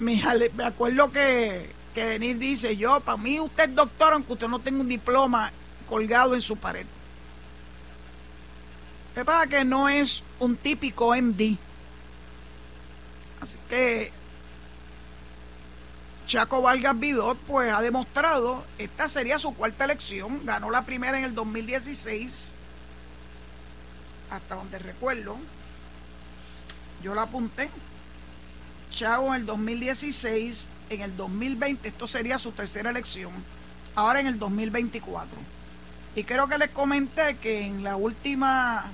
Me, 0.00 0.22
acuerdo 0.62 1.10
que, 1.10 1.70
que 1.94 2.18
dice, 2.18 2.76
yo, 2.76 3.00
para 3.00 3.16
mí 3.16 3.40
usted 3.40 3.70
es 3.70 3.74
doctor 3.74 4.12
aunque 4.12 4.34
usted 4.34 4.48
no 4.48 4.58
tenga 4.58 4.82
un 4.82 4.88
diploma 4.88 5.50
colgado 5.88 6.34
en 6.34 6.42
su 6.42 6.58
pared. 6.58 6.84
Es 9.16 9.24
para 9.24 9.46
que 9.46 9.64
no 9.64 9.88
es 9.88 10.22
un 10.40 10.56
típico 10.56 11.16
MD. 11.16 11.56
Así 13.40 13.58
que 13.68 14.12
Chaco 16.26 16.62
Vargas 16.62 16.98
Vidot 16.98 17.38
pues 17.38 17.72
ha 17.72 17.80
demostrado, 17.80 18.64
esta 18.78 19.08
sería 19.08 19.38
su 19.38 19.54
cuarta 19.54 19.84
elección, 19.84 20.44
ganó 20.44 20.70
la 20.70 20.82
primera 20.82 21.18
en 21.18 21.24
el 21.24 21.34
2016, 21.34 22.52
hasta 24.30 24.54
donde 24.54 24.78
recuerdo, 24.78 25.36
yo 27.02 27.14
la 27.14 27.22
apunté, 27.22 27.68
Chaco 28.92 29.34
en 29.34 29.40
el 29.40 29.46
2016, 29.46 30.68
en 30.90 31.00
el 31.00 31.16
2020, 31.16 31.88
esto 31.88 32.06
sería 32.06 32.38
su 32.38 32.52
tercera 32.52 32.90
elección, 32.90 33.32
ahora 33.94 34.20
en 34.20 34.26
el 34.26 34.38
2024. 34.38 35.36
Y 36.14 36.24
creo 36.24 36.46
que 36.48 36.58
les 36.58 36.70
comenté 36.70 37.36
que 37.38 37.62
en 37.62 37.82
la 37.82 37.96
última 37.96 38.84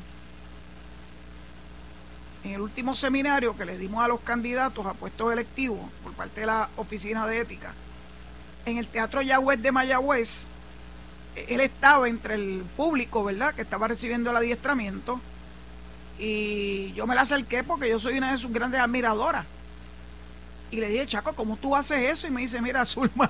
en 2.46 2.54
el 2.54 2.60
último 2.60 2.94
seminario 2.94 3.56
que 3.56 3.64
le 3.64 3.76
dimos 3.76 4.04
a 4.04 4.08
los 4.08 4.20
candidatos 4.20 4.86
a 4.86 4.94
puestos 4.94 5.32
electivos 5.32 5.80
por 6.02 6.12
parte 6.12 6.42
de 6.42 6.46
la 6.46 6.68
Oficina 6.76 7.26
de 7.26 7.40
Ética, 7.40 7.74
en 8.64 8.78
el 8.78 8.86
Teatro 8.86 9.20
Yagüez 9.20 9.60
de 9.60 9.72
Mayagüez, 9.72 10.46
él 11.48 11.60
estaba 11.60 12.08
entre 12.08 12.36
el 12.36 12.64
público, 12.76 13.24
¿verdad?, 13.24 13.54
que 13.54 13.62
estaba 13.62 13.88
recibiendo 13.88 14.30
el 14.30 14.36
adiestramiento, 14.36 15.20
y 16.18 16.92
yo 16.92 17.06
me 17.06 17.14
la 17.16 17.22
acerqué 17.22 17.64
porque 17.64 17.90
yo 17.90 17.98
soy 17.98 18.16
una 18.16 18.32
de 18.32 18.38
sus 18.38 18.52
grandes 18.52 18.80
admiradoras. 18.80 19.44
Y 20.70 20.76
le 20.76 20.88
dije, 20.88 21.06
Chaco, 21.06 21.34
¿cómo 21.34 21.56
tú 21.56 21.76
haces 21.76 22.10
eso? 22.10 22.26
Y 22.26 22.30
me 22.30 22.40
dice, 22.42 22.60
mira, 22.62 22.86
Zulma, 22.86 23.28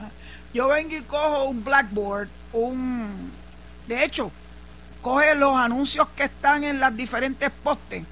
yo 0.52 0.68
vengo 0.68 0.94
y 0.94 1.02
cojo 1.02 1.44
un 1.44 1.64
blackboard, 1.64 2.28
un... 2.52 3.32
De 3.88 4.04
hecho, 4.04 4.30
coge 5.02 5.35
los 5.35 5.56
anuncios 5.56 6.06
que 6.16 6.25
están 6.25 6.64
en 6.64 6.80
las 6.80 6.96
diferentes 6.96 7.50
postes 7.50 8.04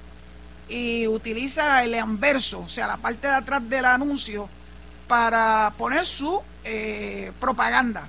y 0.67 1.07
utiliza 1.07 1.83
el 1.83 1.93
anverso, 1.95 2.61
o 2.61 2.69
sea, 2.69 2.87
la 2.87 2.97
parte 2.97 3.27
de 3.27 3.33
atrás 3.33 3.67
del 3.69 3.85
anuncio, 3.85 4.49
para 5.07 5.73
poner 5.77 6.05
su 6.05 6.41
eh, 6.63 7.31
propaganda. 7.39 8.07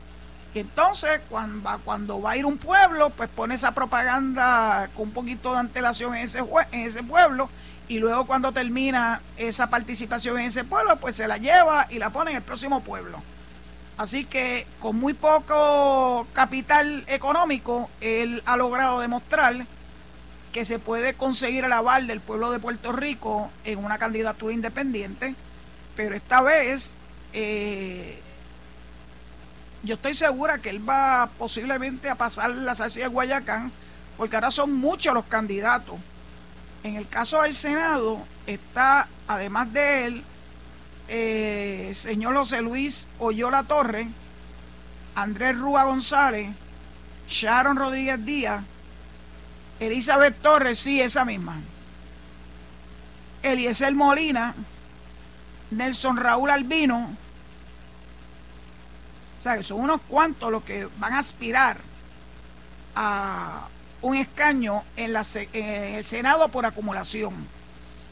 Y 0.54 0.60
entonces, 0.60 1.20
cuando 1.28 1.62
va, 1.62 1.78
cuando 1.78 2.22
va 2.22 2.30
a 2.30 2.36
ir 2.38 2.46
un 2.46 2.56
pueblo, 2.56 3.10
pues 3.10 3.28
pone 3.28 3.54
esa 3.54 3.72
propaganda 3.72 4.88
con 4.96 5.08
un 5.08 5.12
poquito 5.12 5.52
de 5.52 5.58
antelación 5.58 6.14
en 6.14 6.24
ese, 6.24 6.42
en 6.72 6.80
ese 6.80 7.02
pueblo. 7.02 7.50
Y 7.88 7.98
luego, 7.98 8.26
cuando 8.26 8.52
termina 8.52 9.20
esa 9.36 9.68
participación 9.68 10.38
en 10.38 10.46
ese 10.46 10.64
pueblo, 10.64 10.96
pues 10.96 11.16
se 11.16 11.28
la 11.28 11.36
lleva 11.36 11.86
y 11.90 11.98
la 11.98 12.08
pone 12.08 12.30
en 12.30 12.38
el 12.38 12.42
próximo 12.42 12.80
pueblo. 12.80 13.22
Así 13.98 14.24
que, 14.24 14.66
con 14.80 14.96
muy 14.96 15.12
poco 15.12 16.26
capital 16.32 17.04
económico, 17.06 17.90
él 18.00 18.42
ha 18.46 18.56
logrado 18.56 19.00
demostrar 19.00 19.66
que 20.56 20.64
se 20.64 20.78
puede 20.78 21.12
conseguir 21.12 21.66
el 21.66 21.72
aval 21.74 22.06
del 22.06 22.22
pueblo 22.22 22.50
de 22.50 22.58
Puerto 22.58 22.90
Rico 22.90 23.50
en 23.64 23.84
una 23.84 23.98
candidatura 23.98 24.54
independiente, 24.54 25.34
pero 25.94 26.16
esta 26.16 26.40
vez 26.40 26.94
eh, 27.34 28.18
yo 29.82 29.96
estoy 29.96 30.14
segura 30.14 30.56
que 30.56 30.70
él 30.70 30.88
va 30.88 31.28
posiblemente 31.36 32.08
a 32.08 32.14
pasar 32.14 32.48
la 32.52 32.74
salsa 32.74 33.00
de 33.00 33.06
Guayacán, 33.06 33.70
porque 34.16 34.36
ahora 34.36 34.50
son 34.50 34.72
muchos 34.72 35.12
los 35.12 35.26
candidatos. 35.26 35.96
En 36.84 36.96
el 36.96 37.06
caso 37.06 37.42
del 37.42 37.54
Senado 37.54 38.26
está, 38.46 39.08
además 39.28 39.70
de 39.74 40.06
él, 40.06 40.24
eh, 41.08 41.90
señor 41.92 42.34
José 42.34 42.62
Luis 42.62 43.08
Oyola 43.18 43.62
Torre, 43.64 44.08
Andrés 45.14 45.58
Rúa 45.58 45.84
González, 45.84 46.48
Sharon 47.28 47.76
Rodríguez 47.76 48.24
Díaz, 48.24 48.64
Elizabeth 49.80 50.40
Torres, 50.40 50.78
sí, 50.78 51.00
esa 51.00 51.24
misma. 51.24 51.56
Eliezer 53.42 53.92
Molina, 53.94 54.54
Nelson 55.70 56.16
Raúl 56.16 56.50
Albino. 56.50 57.10
O 59.38 59.42
sea, 59.42 59.62
son 59.62 59.80
unos 59.80 60.00
cuantos 60.02 60.50
los 60.50 60.62
que 60.64 60.88
van 60.98 61.12
a 61.12 61.18
aspirar 61.18 61.78
a 62.94 63.68
un 64.02 64.16
escaño 64.16 64.82
en, 64.96 65.14
el 65.14 66.04
Senado 66.04 66.48
por 66.48 66.66
acumulación. 66.66 67.34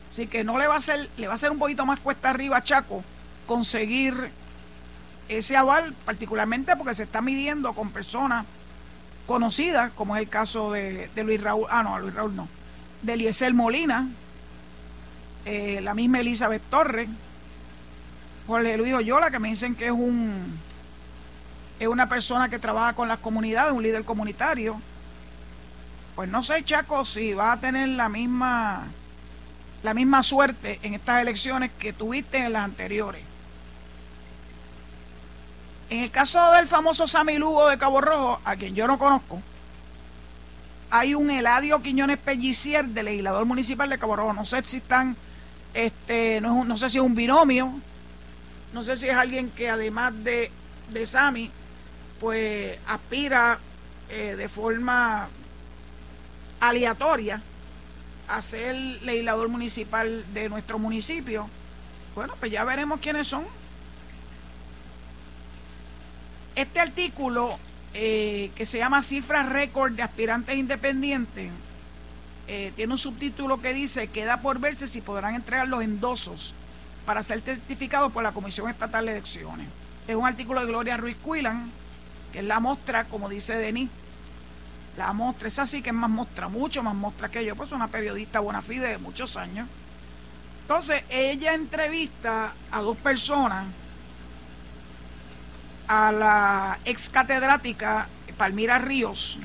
Así 0.08 0.26
que 0.26 0.44
no 0.44 0.58
le 0.58 0.68
va 0.68 0.76
a 0.76 0.80
ser, 0.80 1.10
le 1.16 1.26
va 1.26 1.34
a 1.34 1.38
ser 1.38 1.50
un 1.50 1.58
poquito 1.58 1.86
más 1.86 1.98
cuesta 2.00 2.30
arriba 2.30 2.58
a 2.58 2.62
Chaco 2.62 3.02
conseguir 3.46 4.30
ese 5.28 5.56
aval, 5.56 5.94
particularmente 6.04 6.76
porque 6.76 6.94
se 6.94 7.04
está 7.04 7.20
midiendo 7.20 7.72
con 7.72 7.90
personas 7.90 8.46
conocidas, 9.26 9.92
como 9.92 10.16
es 10.16 10.22
el 10.22 10.28
caso 10.28 10.70
de, 10.72 11.10
Luis 11.16 11.42
Raúl, 11.42 11.66
ah, 11.70 11.82
no, 11.82 11.98
Luis 11.98 12.14
Raúl 12.14 12.34
no, 12.36 12.48
de 13.02 13.14
Eliezer 13.14 13.52
Molina, 13.54 14.08
eh, 15.44 15.80
la 15.82 15.94
misma 15.94 16.20
Elizabeth 16.20 16.62
Torres, 16.70 17.08
Jorge 18.46 18.76
Luis 18.76 18.94
Oyola, 18.94 19.30
que 19.30 19.38
me 19.38 19.48
dicen 19.48 19.74
que 19.74 19.86
es 19.86 19.90
un 19.90 20.58
es 21.80 21.88
una 21.88 22.08
persona 22.08 22.48
que 22.48 22.58
trabaja 22.58 22.92
con 22.94 23.08
las 23.08 23.18
comunidades, 23.18 23.72
un 23.72 23.82
líder 23.82 24.04
comunitario. 24.04 24.80
Pues 26.14 26.28
no 26.28 26.42
sé, 26.42 26.62
Chaco, 26.62 27.04
si 27.04 27.34
va 27.34 27.52
a 27.52 27.60
tener 27.60 27.88
la 27.88 28.08
misma 28.08 28.84
la 29.82 29.92
misma 29.92 30.22
suerte 30.22 30.78
en 30.82 30.94
estas 30.94 31.20
elecciones 31.20 31.70
que 31.78 31.92
tuviste 31.92 32.38
en 32.38 32.52
las 32.52 32.64
anteriores. 32.64 33.22
En 35.94 36.00
el 36.00 36.10
caso 36.10 36.50
del 36.50 36.66
famoso 36.66 37.06
Sammy 37.06 37.38
Lugo 37.38 37.68
de 37.68 37.78
Cabo 37.78 38.00
Rojo, 38.00 38.40
a 38.44 38.56
quien 38.56 38.74
yo 38.74 38.88
no 38.88 38.98
conozco, 38.98 39.40
hay 40.90 41.14
un 41.14 41.30
Eladio 41.30 41.80
Quiñones 41.82 42.18
Pellicier, 42.18 42.84
de 42.84 43.04
legislador 43.04 43.44
municipal 43.44 43.88
de 43.88 43.96
Cabo 43.96 44.16
Rojo. 44.16 44.32
No 44.32 44.44
sé 44.44 44.60
si 44.64 44.78
están, 44.78 45.16
este, 45.72 46.40
no, 46.40 46.64
no 46.64 46.76
sé 46.76 46.90
si 46.90 46.98
es 46.98 47.04
un 47.04 47.14
binomio, 47.14 47.72
no 48.72 48.82
sé 48.82 48.96
si 48.96 49.08
es 49.08 49.14
alguien 49.14 49.50
que 49.50 49.70
además 49.70 50.12
de, 50.24 50.50
de 50.90 51.06
Sammy, 51.06 51.52
pues 52.18 52.76
aspira 52.88 53.60
eh, 54.08 54.34
de 54.36 54.48
forma 54.48 55.28
aleatoria 56.58 57.40
a 58.26 58.42
ser 58.42 58.74
legislador 58.74 59.48
municipal 59.48 60.24
de 60.34 60.48
nuestro 60.48 60.80
municipio. 60.80 61.48
Bueno, 62.16 62.34
pues 62.40 62.50
ya 62.50 62.64
veremos 62.64 62.98
quiénes 62.98 63.28
son. 63.28 63.44
Este 66.54 66.80
artículo 66.80 67.58
eh, 67.94 68.50
que 68.54 68.66
se 68.66 68.78
llama 68.78 69.02
Cifras 69.02 69.48
Récord 69.48 69.92
de 69.92 70.02
Aspirantes 70.02 70.56
Independientes 70.56 71.50
eh, 72.46 72.72
tiene 72.76 72.92
un 72.92 72.98
subtítulo 72.98 73.60
que 73.60 73.72
dice, 73.72 74.08
queda 74.08 74.40
por 74.40 74.58
verse 74.60 74.86
si 74.86 75.00
podrán 75.00 75.34
entregar 75.34 75.66
los 75.66 75.82
endosos 75.82 76.54
para 77.06 77.22
ser 77.22 77.40
testificados 77.40 78.12
por 78.12 78.22
la 78.22 78.32
Comisión 78.32 78.68
Estatal 78.68 79.06
de 79.06 79.12
Elecciones. 79.12 79.66
Es 80.06 80.14
un 80.14 80.26
artículo 80.26 80.60
de 80.60 80.66
Gloria 80.66 80.96
Ruiz 80.96 81.16
Cuilan, 81.22 81.70
que 82.32 82.40
es 82.40 82.44
la 82.44 82.60
mostra, 82.60 83.04
como 83.04 83.28
dice 83.28 83.56
Denis, 83.56 83.88
la 84.96 85.12
mostra, 85.12 85.48
es 85.48 85.58
así 85.58 85.82
que 85.82 85.90
es 85.90 85.94
más 85.94 86.10
mostra, 86.10 86.48
mucho 86.48 86.82
más 86.82 86.94
mostra 86.94 87.30
que 87.30 87.44
yo, 87.44 87.56
pues 87.56 87.72
una 87.72 87.88
periodista 87.88 88.40
buena 88.40 88.62
fide 88.62 88.88
de 88.88 88.98
muchos 88.98 89.36
años. 89.36 89.68
Entonces, 90.62 91.02
ella 91.10 91.54
entrevista 91.54 92.54
a 92.70 92.80
dos 92.80 92.96
personas, 92.96 93.66
a 95.88 96.12
la 96.12 96.78
ex 96.84 97.08
catedrática 97.08 98.08
Palmira 98.36 98.78
Ríos, 98.78 99.38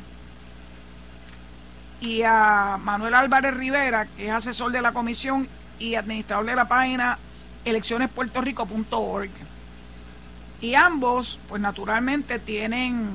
y 2.01 2.21
a 2.23 2.77
Manuel 2.81 3.13
Álvarez 3.13 3.53
Rivera, 3.53 4.05
que 4.05 4.27
es 4.27 4.31
asesor 4.31 4.71
de 4.71 4.81
la 4.81 4.91
comisión 4.91 5.47
y 5.79 5.95
administrador 5.95 6.45
de 6.45 6.55
la 6.55 6.67
página 6.67 7.17
eleccionespuertorico.org. 7.65 9.29
Y 10.61 10.75
ambos, 10.75 11.39
pues 11.47 11.61
naturalmente 11.61 12.39
tienen 12.39 13.09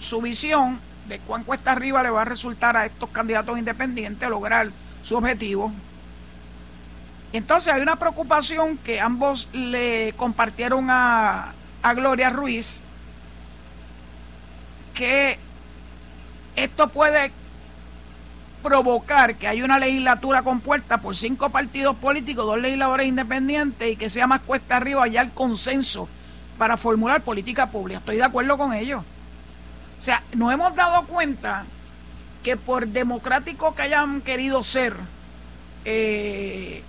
su 0.00 0.20
visión 0.20 0.80
de 1.08 1.18
cuán 1.20 1.44
cuesta 1.44 1.72
arriba 1.72 2.02
le 2.02 2.10
va 2.10 2.22
a 2.22 2.24
resultar 2.24 2.76
a 2.76 2.86
estos 2.86 3.08
candidatos 3.10 3.58
independientes 3.58 4.28
lograr 4.28 4.70
su 5.02 5.16
objetivo. 5.16 5.72
Entonces 7.32 7.72
hay 7.72 7.82
una 7.82 7.96
preocupación 7.96 8.78
que 8.78 9.00
ambos 9.00 9.48
le 9.52 10.14
compartieron 10.16 10.88
a, 10.88 11.52
a 11.82 11.94
Gloria 11.94 12.30
Ruiz, 12.30 12.82
que 14.94 15.38
esto 16.56 16.88
puede 16.88 17.30
provocar 18.62 19.36
que 19.36 19.46
haya 19.46 19.64
una 19.64 19.78
legislatura 19.78 20.42
compuesta 20.42 20.98
por 20.98 21.14
cinco 21.16 21.50
partidos 21.50 21.96
políticos, 21.96 22.44
dos 22.44 22.58
legisladores 22.58 23.06
independientes 23.06 23.92
y 23.92 23.96
que 23.96 24.10
sea 24.10 24.26
más 24.26 24.40
cuesta 24.40 24.76
arriba 24.76 25.04
allá 25.04 25.20
el 25.20 25.30
consenso 25.30 26.08
para 26.58 26.76
formular 26.76 27.22
política 27.22 27.70
pública. 27.70 28.00
Estoy 28.00 28.16
de 28.16 28.24
acuerdo 28.24 28.58
con 28.58 28.74
ellos. 28.74 29.04
O 29.98 30.02
sea, 30.02 30.22
nos 30.34 30.52
hemos 30.52 30.74
dado 30.74 31.06
cuenta 31.06 31.64
que 32.42 32.56
por 32.56 32.88
democrático 32.88 33.74
que 33.74 33.82
hayan 33.82 34.20
querido 34.20 34.62
ser 34.62 34.96
eh, 35.84 36.82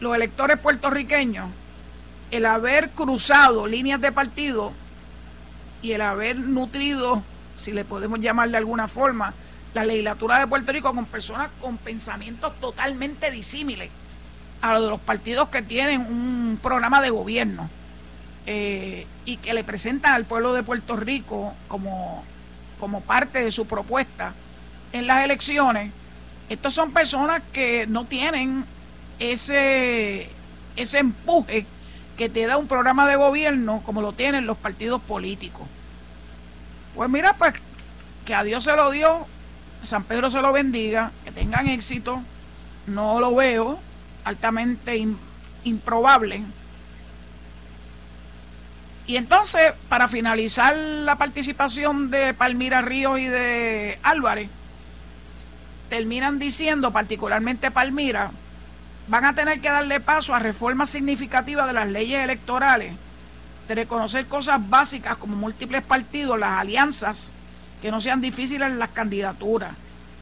los 0.00 0.14
electores 0.14 0.58
puertorriqueños, 0.58 1.48
el 2.36 2.46
haber 2.46 2.90
cruzado 2.90 3.68
líneas 3.68 4.00
de 4.00 4.10
partido 4.10 4.72
y 5.82 5.92
el 5.92 6.00
haber 6.00 6.36
nutrido, 6.36 7.22
si 7.54 7.70
le 7.70 7.84
podemos 7.84 8.18
llamar 8.18 8.50
de 8.50 8.56
alguna 8.56 8.88
forma, 8.88 9.34
la 9.72 9.84
legislatura 9.84 10.40
de 10.40 10.48
Puerto 10.48 10.72
Rico 10.72 10.92
con 10.92 11.06
personas 11.06 11.50
con 11.60 11.76
pensamientos 11.76 12.52
totalmente 12.60 13.30
disímiles 13.30 13.88
a 14.62 14.72
los 14.72 14.82
de 14.82 14.90
los 14.90 15.00
partidos 15.00 15.48
que 15.48 15.62
tienen 15.62 16.00
un 16.00 16.58
programa 16.60 17.00
de 17.00 17.10
gobierno 17.10 17.70
eh, 18.46 19.06
y 19.24 19.36
que 19.36 19.54
le 19.54 19.62
presentan 19.62 20.14
al 20.14 20.24
pueblo 20.24 20.54
de 20.54 20.64
Puerto 20.64 20.96
Rico 20.96 21.54
como, 21.68 22.24
como 22.80 23.00
parte 23.00 23.44
de 23.44 23.52
su 23.52 23.66
propuesta 23.66 24.34
en 24.92 25.06
las 25.06 25.22
elecciones. 25.22 25.92
Estos 26.48 26.74
son 26.74 26.92
personas 26.92 27.42
que 27.52 27.86
no 27.86 28.06
tienen 28.06 28.64
ese, 29.20 30.30
ese 30.74 30.98
empuje 30.98 31.64
que 32.16 32.28
te 32.28 32.46
da 32.46 32.56
un 32.56 32.68
programa 32.68 33.08
de 33.08 33.16
gobierno 33.16 33.82
como 33.84 34.02
lo 34.02 34.12
tienen 34.12 34.46
los 34.46 34.56
partidos 34.56 35.00
políticos. 35.02 35.66
Pues 36.94 37.10
mira, 37.10 37.34
pues 37.34 37.54
que 38.24 38.34
a 38.34 38.44
Dios 38.44 38.64
se 38.64 38.76
lo 38.76 38.90
dio, 38.90 39.26
San 39.82 40.04
Pedro 40.04 40.30
se 40.30 40.40
lo 40.40 40.52
bendiga, 40.52 41.12
que 41.24 41.32
tengan 41.32 41.68
éxito. 41.68 42.22
No 42.86 43.20
lo 43.20 43.34
veo 43.34 43.78
altamente 44.24 45.06
improbable. 45.64 46.42
Y 49.06 49.16
entonces, 49.16 49.72
para 49.88 50.08
finalizar 50.08 50.76
la 50.76 51.16
participación 51.16 52.10
de 52.10 52.32
Palmira 52.32 52.80
Ríos 52.80 53.18
y 53.18 53.26
de 53.26 53.98
Álvarez, 54.02 54.48
terminan 55.90 56.38
diciendo, 56.38 56.90
particularmente 56.90 57.70
Palmira, 57.70 58.30
van 59.08 59.24
a 59.24 59.34
tener 59.34 59.60
que 59.60 59.68
darle 59.68 60.00
paso 60.00 60.34
a 60.34 60.38
reformas 60.38 60.90
significativas 60.90 61.66
de 61.66 61.72
las 61.72 61.88
leyes 61.88 62.22
electorales, 62.22 62.94
de 63.68 63.74
reconocer 63.74 64.26
cosas 64.26 64.58
básicas 64.68 65.16
como 65.16 65.36
múltiples 65.36 65.82
partidos, 65.82 66.38
las 66.38 66.58
alianzas, 66.58 67.32
que 67.82 67.90
no 67.90 68.00
sean 68.00 68.20
difíciles 68.20 68.72
las 68.72 68.90
candidaturas. 68.90 69.72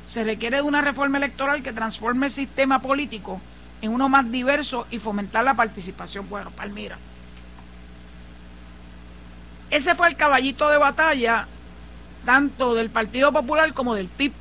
Se 0.04 0.24
requiere 0.24 0.56
de 0.56 0.62
una 0.62 0.80
reforma 0.80 1.18
electoral 1.18 1.62
que 1.62 1.72
transforme 1.72 2.26
el 2.26 2.32
sistema 2.32 2.80
político 2.80 3.40
en 3.82 3.92
uno 3.92 4.08
más 4.08 4.30
diverso 4.30 4.86
y 4.90 4.98
fomentar 4.98 5.44
la 5.44 5.54
participación. 5.54 6.28
Bueno, 6.28 6.50
Palmira. 6.50 6.98
Ese 9.70 9.94
fue 9.94 10.08
el 10.08 10.16
caballito 10.16 10.68
de 10.68 10.78
batalla 10.78 11.46
tanto 12.24 12.74
del 12.74 12.90
Partido 12.90 13.32
Popular 13.32 13.72
como 13.74 13.94
del 13.94 14.08
PIB 14.08 14.32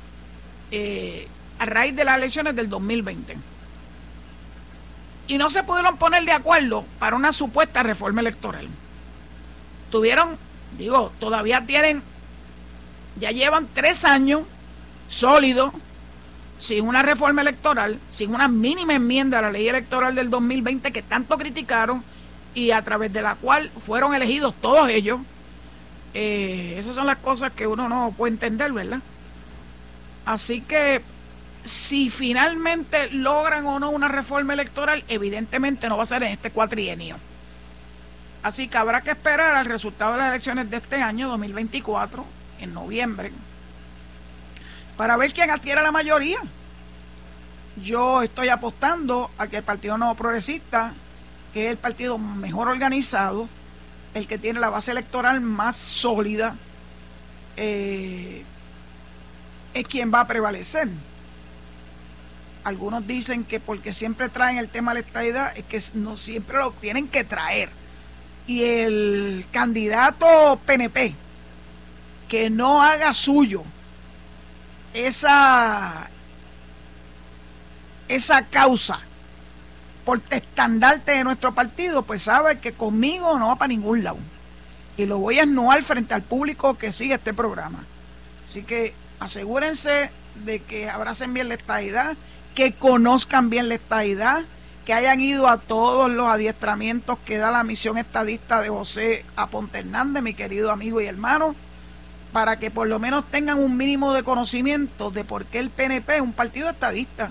eh, 0.70 1.28
a 1.58 1.64
raíz 1.64 1.94
de 1.96 2.04
las 2.04 2.16
elecciones 2.16 2.54
del 2.54 2.68
2020. 2.68 3.51
Y 5.26 5.38
no 5.38 5.50
se 5.50 5.62
pudieron 5.62 5.96
poner 5.96 6.24
de 6.24 6.32
acuerdo 6.32 6.84
para 6.98 7.16
una 7.16 7.32
supuesta 7.32 7.82
reforma 7.82 8.20
electoral. 8.20 8.68
Tuvieron, 9.90 10.36
digo, 10.78 11.12
todavía 11.20 11.64
tienen 11.66 12.02
ya 13.18 13.30
llevan 13.30 13.68
tres 13.72 14.04
años 14.04 14.42
sólidos, 15.08 15.72
sin 16.58 16.86
una 16.86 17.02
reforma 17.02 17.42
electoral, 17.42 17.98
sin 18.08 18.34
una 18.34 18.48
mínima 18.48 18.94
enmienda 18.94 19.38
a 19.38 19.42
la 19.42 19.52
ley 19.52 19.68
electoral 19.68 20.14
del 20.14 20.30
2020 20.30 20.92
que 20.92 21.02
tanto 21.02 21.36
criticaron 21.36 22.02
y 22.54 22.70
a 22.70 22.82
través 22.82 23.12
de 23.12 23.22
la 23.22 23.34
cual 23.34 23.70
fueron 23.70 24.14
elegidos 24.14 24.54
todos 24.60 24.88
ellos. 24.88 25.20
Eh, 26.14 26.76
esas 26.78 26.94
son 26.94 27.06
las 27.06 27.18
cosas 27.18 27.52
que 27.52 27.66
uno 27.66 27.88
no 27.88 28.14
puede 28.16 28.34
entender, 28.34 28.72
¿verdad? 28.72 29.00
Así 30.24 30.60
que 30.60 31.02
si 31.64 32.10
finalmente 32.10 33.10
logran 33.10 33.66
o 33.66 33.78
no 33.78 33.90
una 33.90 34.08
reforma 34.08 34.52
electoral, 34.52 35.04
evidentemente 35.08 35.88
no 35.88 35.96
va 35.96 36.02
a 36.02 36.06
ser 36.06 36.22
en 36.22 36.32
este 36.32 36.50
cuatrienio. 36.50 37.16
Así 38.42 38.68
que 38.68 38.78
habrá 38.78 39.02
que 39.02 39.10
esperar 39.10 39.54
al 39.54 39.66
resultado 39.66 40.12
de 40.12 40.18
las 40.18 40.28
elecciones 40.28 40.68
de 40.70 40.78
este 40.78 40.96
año, 40.96 41.28
2024, 41.28 42.24
en 42.60 42.74
noviembre 42.74 43.30
para 44.96 45.16
ver 45.16 45.32
quién 45.32 45.50
adquiere 45.50 45.82
la 45.82 45.92
mayoría. 45.92 46.38
Yo 47.82 48.22
estoy 48.22 48.48
apostando 48.48 49.30
a 49.38 49.46
que 49.46 49.56
el 49.58 49.62
Partido 49.62 49.96
Nuevo 49.96 50.14
Progresista, 50.14 50.92
que 51.52 51.66
es 51.66 51.72
el 51.72 51.76
partido 51.78 52.18
mejor 52.18 52.68
organizado, 52.68 53.48
el 54.14 54.26
que 54.26 54.38
tiene 54.38 54.60
la 54.60 54.68
base 54.68 54.90
electoral 54.90 55.40
más 55.40 55.76
sólida, 55.76 56.54
eh, 57.56 58.44
es 59.74 59.88
quien 59.88 60.12
va 60.12 60.20
a 60.20 60.26
prevalecer. 60.26 60.88
Algunos 62.64 63.06
dicen 63.06 63.44
que 63.44 63.58
porque 63.58 63.92
siempre 63.92 64.28
traen 64.28 64.58
el 64.58 64.68
tema 64.68 64.92
de 64.92 65.00
la 65.00 65.06
estadidad, 65.06 65.56
es 65.56 65.64
que 65.64 65.98
no 65.98 66.16
siempre 66.16 66.58
lo 66.58 66.72
tienen 66.72 67.08
que 67.08 67.24
traer. 67.24 67.70
Y 68.46 68.64
el 68.64 69.46
candidato 69.50 70.60
PNP, 70.64 71.14
que 72.28 72.50
no 72.50 72.82
haga 72.82 73.12
suyo 73.12 73.64
esa, 74.94 76.08
esa 78.08 78.44
causa 78.46 79.00
por 80.04 80.20
estandarte 80.30 81.12
de 81.12 81.24
nuestro 81.24 81.54
partido, 81.54 82.02
pues 82.02 82.22
sabe 82.22 82.58
que 82.58 82.72
conmigo 82.72 83.38
no 83.38 83.48
va 83.48 83.56
para 83.56 83.68
ningún 83.68 84.02
lado. 84.02 84.18
Y 84.96 85.06
lo 85.06 85.18
voy 85.18 85.38
a 85.38 85.44
anuar 85.44 85.82
frente 85.82 86.14
al 86.14 86.22
público 86.22 86.76
que 86.76 86.92
sigue 86.92 87.14
este 87.14 87.32
programa. 87.32 87.84
Así 88.44 88.62
que 88.62 88.94
asegúrense 89.20 90.10
de 90.44 90.60
que 90.60 90.90
abracen 90.90 91.32
bien 91.32 91.48
la 91.48 91.54
estadidad, 91.54 92.16
que 92.54 92.72
conozcan 92.72 93.50
bien 93.50 93.68
la 93.68 93.74
estadidad, 93.74 94.42
que 94.84 94.94
hayan 94.94 95.20
ido 95.20 95.48
a 95.48 95.58
todos 95.58 96.10
los 96.10 96.26
adiestramientos 96.26 97.18
que 97.24 97.38
da 97.38 97.50
la 97.50 97.64
misión 97.64 97.98
estadista 97.98 98.60
de 98.60 98.68
José 98.68 99.24
Aponte 99.36 99.78
Hernández, 99.78 100.22
mi 100.22 100.34
querido 100.34 100.70
amigo 100.70 101.00
y 101.00 101.06
hermano 101.06 101.54
para 102.32 102.58
que 102.58 102.70
por 102.70 102.88
lo 102.88 102.98
menos 102.98 103.24
tengan 103.30 103.58
un 103.58 103.76
mínimo 103.76 104.12
de 104.12 104.22
conocimiento 104.22 105.10
de 105.10 105.22
por 105.22 105.44
qué 105.44 105.58
el 105.58 105.70
PNP 105.70 106.16
es 106.16 106.20
un 106.22 106.32
partido 106.32 106.70
estadista. 106.70 107.30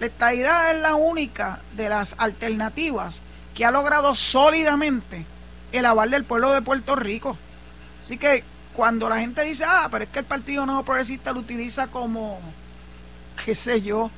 La 0.00 0.06
estadidad 0.06 0.74
es 0.74 0.80
la 0.80 0.94
única 0.94 1.60
de 1.76 1.88
las 1.88 2.14
alternativas 2.18 3.22
que 3.54 3.64
ha 3.64 3.70
logrado 3.70 4.14
sólidamente 4.14 5.24
el 5.72 5.86
aval 5.86 6.10
del 6.10 6.24
pueblo 6.24 6.52
de 6.52 6.62
Puerto 6.62 6.96
Rico. 6.96 7.36
Así 8.02 8.16
que 8.16 8.42
cuando 8.72 9.08
la 9.08 9.20
gente 9.20 9.42
dice, 9.42 9.64
ah, 9.66 9.88
pero 9.90 10.04
es 10.04 10.10
que 10.10 10.20
el 10.20 10.24
Partido 10.24 10.64
Nuevo 10.64 10.82
Progresista 10.82 11.32
lo 11.32 11.40
utiliza 11.40 11.86
como, 11.88 12.40
qué 13.44 13.54
sé 13.54 13.82
yo, 13.82 14.10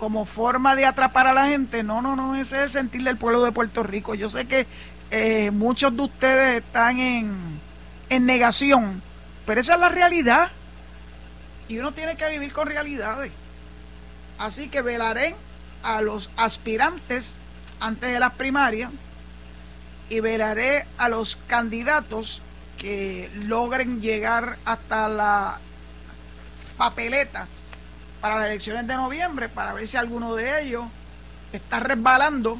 como 0.00 0.24
forma 0.24 0.76
de 0.76 0.86
atrapar 0.86 1.26
a 1.26 1.34
la 1.34 1.48
gente, 1.48 1.82
no, 1.82 2.00
no, 2.00 2.16
no, 2.16 2.34
ese 2.34 2.56
es 2.56 2.62
el 2.62 2.70
sentir 2.70 3.02
del 3.02 3.18
pueblo 3.18 3.44
de 3.44 3.52
Puerto 3.52 3.82
Rico. 3.82 4.14
Yo 4.14 4.30
sé 4.30 4.46
que 4.46 4.66
eh, 5.10 5.50
muchos 5.50 5.94
de 5.94 6.00
ustedes 6.00 6.64
están 6.64 6.98
en, 6.98 7.60
en 8.08 8.24
negación, 8.24 9.02
pero 9.44 9.60
esa 9.60 9.74
es 9.74 9.80
la 9.80 9.90
realidad. 9.90 10.50
Y 11.68 11.78
uno 11.80 11.92
tiene 11.92 12.16
que 12.16 12.30
vivir 12.30 12.50
con 12.50 12.66
realidades. 12.66 13.30
Así 14.38 14.70
que 14.70 14.80
velaré 14.80 15.36
a 15.82 16.00
los 16.00 16.30
aspirantes 16.38 17.34
antes 17.78 18.10
de 18.10 18.20
las 18.20 18.32
primarias 18.32 18.90
y 20.08 20.20
velaré 20.20 20.86
a 20.96 21.10
los 21.10 21.36
candidatos 21.46 22.40
que 22.78 23.30
logren 23.34 24.00
llegar 24.00 24.56
hasta 24.64 25.10
la 25.10 25.58
papeleta 26.78 27.48
para 28.20 28.38
las 28.38 28.46
elecciones 28.46 28.86
de 28.86 28.96
noviembre 28.96 29.48
para 29.48 29.72
ver 29.72 29.86
si 29.86 29.96
alguno 29.96 30.34
de 30.34 30.62
ellos 30.62 30.84
está 31.52 31.80
resbalando 31.80 32.58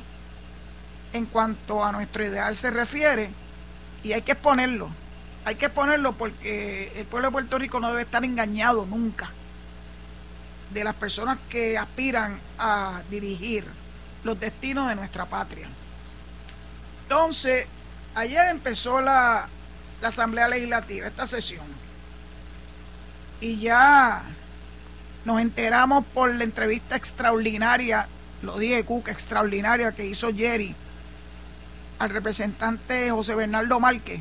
en 1.12 1.26
cuanto 1.26 1.84
a 1.84 1.92
nuestro 1.92 2.24
ideal 2.24 2.54
se 2.54 2.70
refiere 2.70 3.30
y 4.02 4.12
hay 4.12 4.22
que 4.22 4.32
exponerlo, 4.32 4.88
hay 5.44 5.56
que 5.56 5.66
exponerlo 5.66 6.12
porque 6.12 6.92
el 6.96 7.06
pueblo 7.06 7.28
de 7.28 7.32
Puerto 7.32 7.58
Rico 7.58 7.80
no 7.80 7.88
debe 7.90 8.02
estar 8.02 8.24
engañado 8.24 8.86
nunca 8.86 9.30
de 10.72 10.84
las 10.84 10.94
personas 10.94 11.38
que 11.48 11.76
aspiran 11.76 12.40
a 12.58 13.02
dirigir 13.10 13.64
los 14.22 14.38
destinos 14.38 14.88
de 14.88 14.94
nuestra 14.94 15.26
patria. 15.26 15.68
Entonces, 17.02 17.66
ayer 18.14 18.48
empezó 18.48 19.00
la, 19.00 19.48
Asamblea 20.02 20.48
Legislativa, 20.48 21.06
esta 21.06 21.26
sesión, 21.26 21.66
y 23.38 23.58
ya 23.58 24.22
nos 25.24 25.40
enteramos 25.40 26.04
por 26.14 26.34
la 26.34 26.44
entrevista 26.44 26.96
extraordinaria, 26.96 28.08
lo 28.42 28.58
dije 28.58 28.84
Cuca, 28.84 29.12
extraordinaria 29.12 29.92
que 29.92 30.06
hizo 30.06 30.34
Jerry 30.34 30.74
al 31.98 32.10
representante 32.10 33.10
José 33.10 33.34
Bernardo 33.34 33.78
Márquez, 33.78 34.20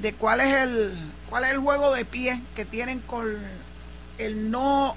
de 0.00 0.12
cuál 0.12 0.40
es 0.40 0.54
el 0.54 0.98
cuál 1.30 1.44
es 1.44 1.50
el 1.50 1.58
juego 1.58 1.94
de 1.94 2.04
pie 2.04 2.40
que 2.56 2.64
tienen 2.64 3.00
con 3.00 3.26
el 4.18 4.50
no 4.50 4.96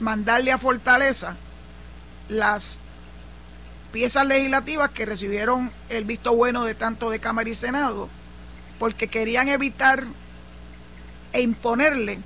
mandarle 0.00 0.52
a 0.52 0.58
Fortaleza 0.58 1.36
las 2.28 2.80
piezas 3.92 4.26
legislativas 4.26 4.90
que 4.90 5.06
recibieron 5.06 5.70
el 5.88 6.04
visto 6.04 6.34
bueno 6.34 6.64
de 6.64 6.74
tanto 6.74 7.10
de 7.10 7.20
Cámara 7.20 7.48
y 7.48 7.54
Senado, 7.54 8.08
porque 8.78 9.08
querían 9.08 9.48
evitar 9.48 10.04
e 11.32 11.40
imponerle 11.40 12.20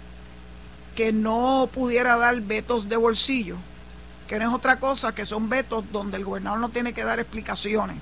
que 0.94 1.12
no 1.12 1.68
pudiera 1.72 2.16
dar 2.16 2.40
vetos 2.40 2.88
de 2.88 2.96
bolsillo, 2.96 3.56
que 4.28 4.38
no 4.38 4.48
es 4.48 4.54
otra 4.54 4.78
cosa 4.78 5.14
que 5.14 5.26
son 5.26 5.48
vetos 5.48 5.84
donde 5.92 6.16
el 6.16 6.24
gobernador 6.24 6.60
no 6.60 6.68
tiene 6.68 6.92
que 6.92 7.04
dar 7.04 7.20
explicaciones. 7.20 7.96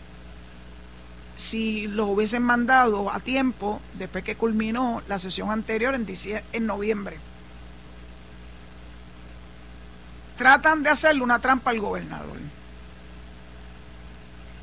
Si 1.37 1.87
lo 1.87 2.07
hubiesen 2.07 2.43
mandado 2.43 3.11
a 3.11 3.21
tiempo, 3.21 3.81
después 3.95 4.25
que 4.25 4.37
culminó 4.37 5.03
la 5.09 5.19
sesión 5.19 5.51
anterior 5.51 5.95
en, 5.95 6.07
en 6.53 6.67
noviembre. 6.67 7.19
Tratan 10.37 10.83
de 10.83 10.91
hacerle 10.91 11.23
una 11.23 11.39
trampa 11.39 11.71
al 11.71 11.81
gobernador. 11.81 12.37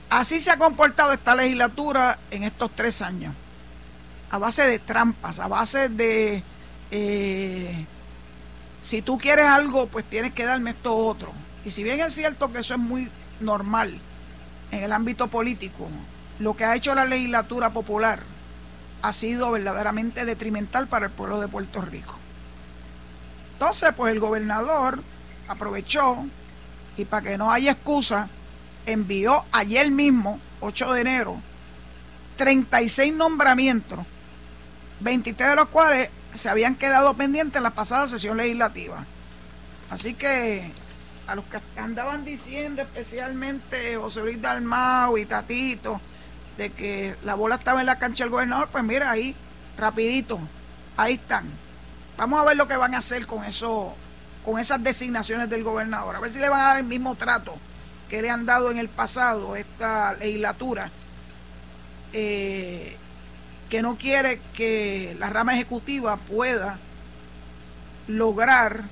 Así 0.10 0.40
se 0.40 0.52
ha 0.52 0.58
comportado 0.58 1.12
esta 1.12 1.36
legislatura 1.36 2.18
en 2.32 2.44
estos 2.44 2.72
tres 2.76 3.02
años, 3.02 3.34
a 4.30 4.38
base 4.38 4.66
de 4.66 4.80
trampas, 4.80 5.40
a 5.40 5.48
base 5.48 5.90
de, 5.90 6.44
eh, 6.92 7.86
si 8.80 9.02
tú 9.02 9.18
quieres 9.18 9.46
algo, 9.46 9.88
pues 9.88 10.06
tienes 10.06 10.34
que 10.34 10.46
darme 10.46 10.72
esto 10.72 10.96
otro. 10.96 11.32
Y 11.66 11.72
si 11.72 11.84
bien 11.84 12.00
es 12.00 12.14
cierto 12.14 12.52
que 12.52 12.60
eso 12.60 12.76
es 12.76 12.80
muy 12.80 13.10
normal 13.40 14.00
en 14.72 14.84
el 14.84 14.94
ámbito 14.94 15.28
político, 15.28 15.88
lo 16.40 16.56
que 16.56 16.66
ha 16.66 16.76
hecho 16.76 16.94
la 16.96 17.06
legislatura 17.06 17.72
popular 17.72 18.22
ha 19.02 19.14
sido 19.14 19.52
verdaderamente 19.52 20.26
detrimental 20.26 20.88
para 20.88 21.08
el 21.08 21.12
pueblo 21.12 21.40
de 21.40 21.48
Puerto 21.48 21.82
Rico. 21.82 22.16
Entonces, 23.54 23.90
pues 23.96 24.14
el 24.14 24.20
gobernador 24.20 25.02
aprovechó 25.48 26.26
y 26.96 27.06
para 27.06 27.30
que 27.30 27.38
no 27.38 27.52
haya 27.52 27.72
excusa, 27.72 28.30
envió 28.86 29.44
ayer 29.52 29.90
mismo, 29.92 30.40
8 30.62 30.94
de 30.94 31.02
enero, 31.02 31.42
36 32.38 33.14
nombramientos, 33.14 34.00
23 35.00 35.50
de 35.50 35.56
los 35.56 35.68
cuales 35.68 36.10
se 36.34 36.50
habían 36.50 36.76
quedado 36.76 37.14
pendientes 37.16 37.58
en 37.58 37.64
la 37.64 37.72
pasada 37.72 38.08
sesión 38.08 38.38
legislativa. 38.38 39.06
Así 39.90 40.14
que 40.14 40.72
a 41.28 41.36
los 41.36 41.46
que 41.46 41.60
andaban 41.80 42.26
diciendo, 42.26 42.82
especialmente 42.82 43.98
José 43.98 44.22
Luis 44.22 44.42
Dalmau 44.42 45.18
y 45.18 45.26
Tatito, 45.26 46.00
de 46.58 46.72
que 46.72 47.16
la 47.24 47.36
bola 47.36 47.56
estaba 47.56 47.82
en 47.82 47.86
la 47.86 48.00
cancha 48.00 48.24
del 48.24 48.32
gobernador, 48.32 48.70
pues 48.72 48.84
mira 48.84 49.12
ahí, 49.12 49.36
rapidito, 49.78 50.40
ahí 50.96 51.16
están. 51.16 51.46
Vamos 52.18 52.40
a 52.40 52.46
ver 52.46 52.58
lo 52.58 52.68
que 52.68 52.78
van 52.78 52.96
a 52.96 53.00
hacer 53.00 53.28
con 53.28 53.44
eso, 53.44 53.96
con 54.44 54.60
esas 54.60 54.82
designaciones 54.84 55.50
del 55.50 55.64
gobernador, 55.64 56.16
a 56.16 56.20
ver 56.20 56.32
si 56.32 56.40
le 56.40 56.50
van 56.50 56.62
a 56.62 56.68
dar 56.68 56.78
el 56.78 56.86
mismo 56.86 57.16
trato 57.16 57.56
que 58.10 58.22
le 58.22 58.30
han 58.30 58.46
dado 58.46 58.72
en 58.72 58.78
el 58.78 58.88
pasado 58.88 59.56
esta 59.56 60.14
legislatura, 60.14 60.90
eh, 62.14 62.98
que 63.70 63.82
no 63.82 63.98
quiere 63.98 64.40
que 64.54 65.16
la 65.20 65.30
rama 65.30 65.54
ejecutiva 65.54 66.18
pueda 66.18 66.78
lograr 68.08 68.84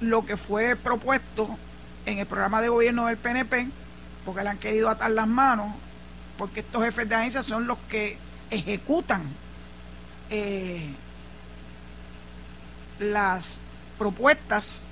lo 0.00 0.24
que 0.24 0.36
fue 0.36 0.76
propuesto 0.76 1.56
en 2.06 2.18
el 2.18 2.26
programa 2.26 2.60
de 2.60 2.68
gobierno 2.68 3.06
del 3.06 3.16
PNP, 3.16 3.68
porque 4.24 4.42
le 4.42 4.50
han 4.50 4.58
querido 4.58 4.88
atar 4.88 5.10
las 5.10 5.28
manos, 5.28 5.72
porque 6.38 6.60
estos 6.60 6.82
jefes 6.84 7.08
de 7.08 7.14
agencia 7.14 7.42
son 7.42 7.66
los 7.66 7.78
que 7.88 8.18
ejecutan 8.50 9.22
eh, 10.30 10.90
las 12.98 13.60
propuestas 13.98 14.86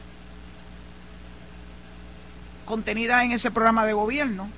contenida 2.65 3.25
en 3.25 3.33
ese 3.33 3.51
programa 3.51 3.87
de 3.87 3.95
gobierno. 3.95 4.51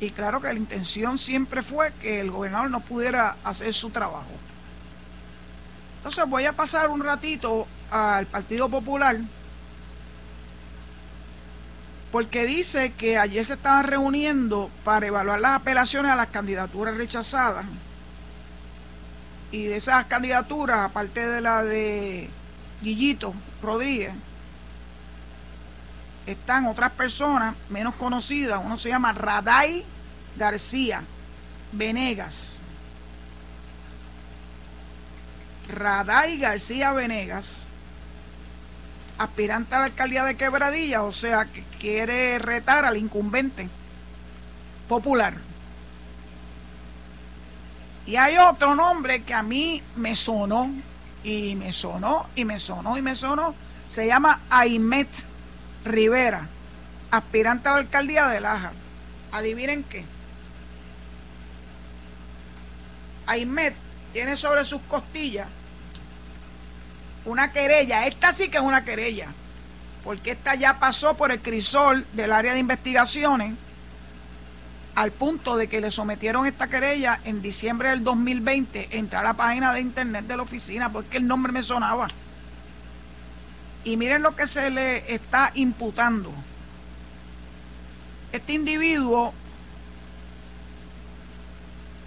Y 0.00 0.10
claro 0.10 0.40
que 0.40 0.48
la 0.48 0.58
intención 0.58 1.16
siempre 1.16 1.62
fue 1.62 1.92
que 2.00 2.20
el 2.20 2.30
gobernador 2.30 2.70
no 2.70 2.80
pudiera 2.80 3.36
hacer 3.44 3.72
su 3.72 3.90
trabajo. 3.90 4.30
Entonces 5.98 6.24
voy 6.28 6.44
a 6.44 6.52
pasar 6.52 6.90
un 6.90 7.02
ratito 7.02 7.66
al 7.90 8.26
Partido 8.26 8.68
Popular 8.68 9.16
porque 12.12 12.46
dice 12.46 12.92
que 12.92 13.18
ayer 13.18 13.44
se 13.44 13.54
estaban 13.54 13.84
reuniendo 13.84 14.70
para 14.84 15.06
evaluar 15.06 15.40
las 15.40 15.60
apelaciones 15.60 16.12
a 16.12 16.16
las 16.16 16.28
candidaturas 16.28 16.96
rechazadas. 16.96 17.66
Y 19.50 19.64
de 19.64 19.76
esas 19.76 20.06
candidaturas, 20.06 20.80
aparte 20.80 21.26
de 21.26 21.40
la 21.40 21.62
de 21.62 22.30
Guillito 22.82 23.34
Rodríguez, 23.62 24.12
están 26.26 26.66
otras 26.66 26.92
personas 26.92 27.54
menos 27.68 27.94
conocidas. 27.94 28.60
Uno 28.62 28.78
se 28.78 28.88
llama 28.88 29.12
Raday 29.12 29.84
García 30.36 31.02
Venegas. 31.72 32.60
Raday 35.68 36.38
García 36.38 36.92
Venegas, 36.92 37.68
aspirante 39.18 39.74
a 39.74 39.80
la 39.80 39.84
alcaldía 39.86 40.24
de 40.24 40.36
Quebradilla, 40.36 41.02
o 41.02 41.12
sea, 41.12 41.46
que 41.46 41.62
quiere 41.80 42.38
retar 42.38 42.84
al 42.84 42.96
incumbente 42.96 43.68
popular. 44.88 45.34
Y 48.06 48.14
hay 48.14 48.38
otro 48.38 48.76
nombre 48.76 49.24
que 49.24 49.34
a 49.34 49.42
mí 49.42 49.82
me 49.96 50.14
sonó, 50.14 50.70
y 51.24 51.56
me 51.56 51.72
sonó, 51.72 52.26
y 52.36 52.44
me 52.44 52.60
sonó, 52.60 52.96
y 52.96 53.02
me 53.02 53.16
sonó. 53.16 53.54
Se 53.88 54.06
llama 54.06 54.40
Aimet 54.48 55.25
Rivera, 55.86 56.46
aspirante 57.10 57.68
a 57.68 57.72
la 57.72 57.78
alcaldía 57.78 58.28
de 58.28 58.40
Laja. 58.40 58.72
Adivinen 59.32 59.84
qué. 59.84 60.04
Aymet 63.26 63.74
tiene 64.12 64.36
sobre 64.36 64.64
sus 64.64 64.80
costillas 64.82 65.48
una 67.24 67.52
querella. 67.52 68.06
Esta 68.06 68.32
sí 68.32 68.48
que 68.48 68.58
es 68.58 68.62
una 68.62 68.84
querella. 68.84 69.28
Porque 70.04 70.32
esta 70.32 70.54
ya 70.54 70.78
pasó 70.78 71.16
por 71.16 71.32
el 71.32 71.40
crisol 71.40 72.06
del 72.12 72.32
área 72.32 72.52
de 72.52 72.60
investigaciones 72.60 73.54
al 74.94 75.10
punto 75.10 75.56
de 75.56 75.68
que 75.68 75.80
le 75.80 75.90
sometieron 75.90 76.46
esta 76.46 76.68
querella 76.68 77.20
en 77.24 77.42
diciembre 77.42 77.90
del 77.90 78.04
2020. 78.04 78.96
Entra 78.96 79.20
a 79.20 79.24
la 79.24 79.34
página 79.34 79.72
de 79.72 79.80
internet 79.80 80.26
de 80.26 80.36
la 80.36 80.44
oficina 80.44 80.90
porque 80.90 81.18
el 81.18 81.26
nombre 81.26 81.52
me 81.52 81.62
sonaba. 81.62 82.08
Y 83.86 83.96
miren 83.96 84.22
lo 84.22 84.34
que 84.34 84.48
se 84.48 84.68
le 84.68 85.14
está 85.14 85.52
imputando. 85.54 86.32
Este 88.32 88.52
individuo 88.52 89.32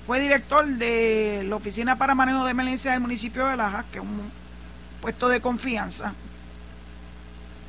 fue 0.06 0.20
director 0.20 0.68
de 0.68 1.46
la 1.48 1.56
Oficina 1.56 1.98
para 1.98 2.16
Manejo 2.16 2.44
de 2.44 2.52
Emergencia 2.52 2.92
del 2.92 3.00
municipio 3.00 3.48
de 3.48 3.56
Laja, 3.56 3.86
que 3.94 4.00
es 4.00 4.04
un 4.04 4.30
puesto 5.02 5.30
de 5.30 5.40
confianza, 5.40 6.14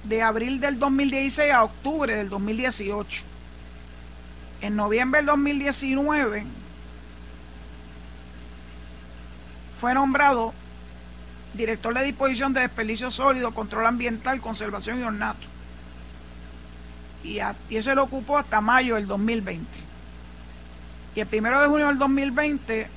de 0.02 0.22
abril 0.22 0.58
del 0.58 0.80
2016 0.80 1.52
a 1.52 1.62
octubre 1.62 2.12
del 2.12 2.28
2018. 2.30 3.22
En 4.60 4.74
noviembre 4.74 5.18
del 5.18 5.26
2019 5.26 6.46
fue 9.80 9.94
nombrado 9.94 10.52
director 11.54 11.92
de 11.94 12.04
disposición 12.04 12.52
de 12.52 12.60
desperdicio 12.60 13.10
sólido, 13.10 13.52
control 13.52 13.86
ambiental, 13.86 14.40
conservación 14.40 15.00
y 15.00 15.02
ornato. 15.02 15.46
Y, 17.22 17.40
eso 17.70 17.94
lo 17.94 18.04
ocupó 18.04 18.38
hasta 18.38 18.60
mayo 18.60 18.94
del 18.94 19.06
2020. 19.06 19.66
Y 21.14 21.20
el 21.20 21.26
primero 21.26 21.60
de 21.60 21.66
junio 21.66 21.88
del 21.88 21.98
2020 21.98 22.88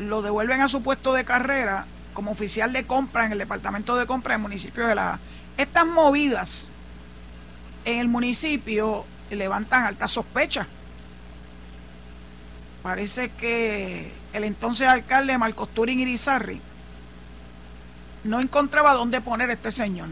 lo 0.00 0.22
devuelven 0.22 0.60
a 0.60 0.68
su 0.68 0.82
puesto 0.82 1.12
de 1.12 1.24
carrera 1.24 1.86
como 2.14 2.30
oficial 2.30 2.72
de 2.72 2.84
compra 2.84 3.26
en 3.26 3.32
el 3.32 3.38
departamento 3.38 3.96
de 3.96 4.06
compra 4.06 4.34
del 4.34 4.42
municipio 4.42 4.86
de 4.86 4.94
La 4.94 5.18
Estas 5.56 5.86
movidas 5.86 6.70
en 7.84 8.00
el 8.00 8.08
municipio 8.08 9.04
levantan 9.30 9.84
alta 9.84 10.08
sospecha. 10.08 10.66
Parece 12.82 13.30
que 13.30 14.12
el 14.32 14.44
entonces 14.44 14.88
alcalde 14.88 15.36
Marcos 15.36 15.68
Turín 15.68 16.00
Irizarri 16.00 16.60
no 18.24 18.40
encontraba 18.40 18.94
dónde 18.94 19.20
poner 19.20 19.50
este 19.50 19.70
señor. 19.70 20.08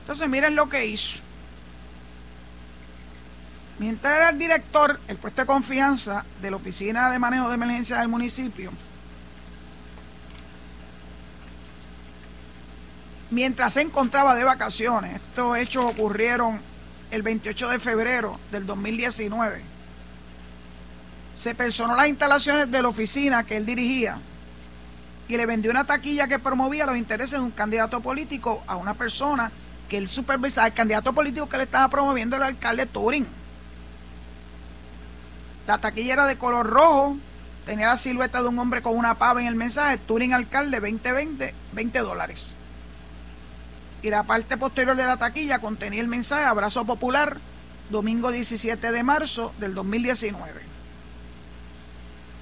Entonces 0.00 0.28
miren 0.28 0.54
lo 0.54 0.68
que 0.68 0.86
hizo. 0.86 1.20
Mientras 3.78 4.16
era 4.16 4.30
el 4.30 4.38
director, 4.38 4.98
el 5.06 5.16
puesto 5.16 5.42
de 5.42 5.46
confianza 5.46 6.24
de 6.40 6.50
la 6.50 6.56
Oficina 6.56 7.10
de 7.10 7.18
Manejo 7.18 7.48
de 7.48 7.54
Emergencia 7.56 7.98
del 7.98 8.08
municipio, 8.08 8.70
mientras 13.30 13.74
se 13.74 13.82
encontraba 13.82 14.34
de 14.34 14.44
vacaciones, 14.44 15.16
estos 15.16 15.58
hechos 15.58 15.84
ocurrieron 15.84 16.58
el 17.10 17.22
28 17.22 17.68
de 17.68 17.78
febrero 17.78 18.40
del 18.50 18.64
2019, 18.64 19.60
se 21.34 21.54
personó 21.54 21.94
las 21.94 22.08
instalaciones 22.08 22.70
de 22.70 22.80
la 22.80 22.88
oficina 22.88 23.44
que 23.44 23.58
él 23.58 23.66
dirigía 23.66 24.18
y 25.28 25.36
le 25.36 25.46
vendió 25.46 25.70
una 25.70 25.84
taquilla 25.84 26.28
que 26.28 26.38
promovía 26.38 26.86
los 26.86 26.96
intereses 26.96 27.38
de 27.38 27.44
un 27.44 27.50
candidato 27.50 28.00
político 28.00 28.62
a 28.66 28.76
una 28.76 28.94
persona 28.94 29.50
que 29.88 29.96
él 29.96 30.08
supervisaba, 30.08 30.68
el 30.68 30.74
candidato 30.74 31.12
político 31.12 31.48
que 31.48 31.56
le 31.56 31.64
estaba 31.64 31.88
promoviendo 31.88 32.36
el 32.36 32.42
alcalde 32.42 32.86
Turing. 32.86 33.26
La 35.66 35.78
taquilla 35.78 36.12
era 36.12 36.26
de 36.26 36.36
color 36.36 36.66
rojo, 36.66 37.16
tenía 37.64 37.88
la 37.88 37.96
silueta 37.96 38.40
de 38.40 38.48
un 38.48 38.58
hombre 38.58 38.82
con 38.82 38.96
una 38.96 39.14
pava 39.14 39.40
en 39.40 39.48
el 39.48 39.56
mensaje, 39.56 39.98
Turing 39.98 40.32
alcalde 40.32 40.78
2020, 40.80 41.54
20 41.72 41.98
dólares. 42.00 42.56
Y 44.02 44.10
la 44.10 44.22
parte 44.22 44.56
posterior 44.56 44.94
de 44.94 45.04
la 45.04 45.16
taquilla 45.16 45.58
contenía 45.58 46.00
el 46.00 46.08
mensaje 46.08 46.44
Abrazo 46.44 46.84
Popular, 46.84 47.38
domingo 47.90 48.30
17 48.30 48.92
de 48.92 49.02
marzo 49.02 49.52
del 49.58 49.74
2019. 49.74 50.65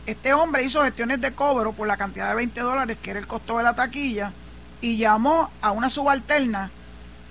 Este 0.07 0.35
hombre 0.35 0.65
hizo 0.65 0.83
gestiones 0.83 1.21
de 1.21 1.33
cobro 1.33 1.73
por 1.73 1.89
la 1.89 1.97
cantidad 1.97 2.29
de 2.29 2.37
20 2.37 2.61
dólares 2.61 2.99
que 3.01 3.11
era 3.11 3.21
el 3.21 3.27
costo 3.27 3.59
de 3.59 3.65
la 3.65 3.75
taquilla 3.75 4.33
y 4.81 4.97
llamó 4.97 5.51
a 5.63 5.71
una 5.71 5.89
subalterna 5.89 6.71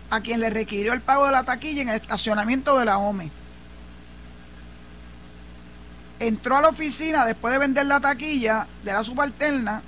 a 0.10 0.22
quien 0.22 0.40
le 0.40 0.50
requirió 0.50 0.94
el 0.94 1.02
pago 1.02 1.26
de 1.26 1.32
la 1.32 1.44
taquilla 1.44 1.84
en 1.84 1.90
el 1.90 1.96
estacionamiento 1.96 2.78
de 2.78 2.86
la 2.86 2.98
OME 2.98 3.32
entró 6.28 6.58
a 6.58 6.62
la 6.62 6.70
oficina 6.70 7.26
después 7.26 7.52
de 7.54 7.60
vender 7.60 7.86
la 7.86 8.00
taquilla 8.00 8.68
de 8.84 8.94
la 8.94 9.04
subalterna, 9.04 9.82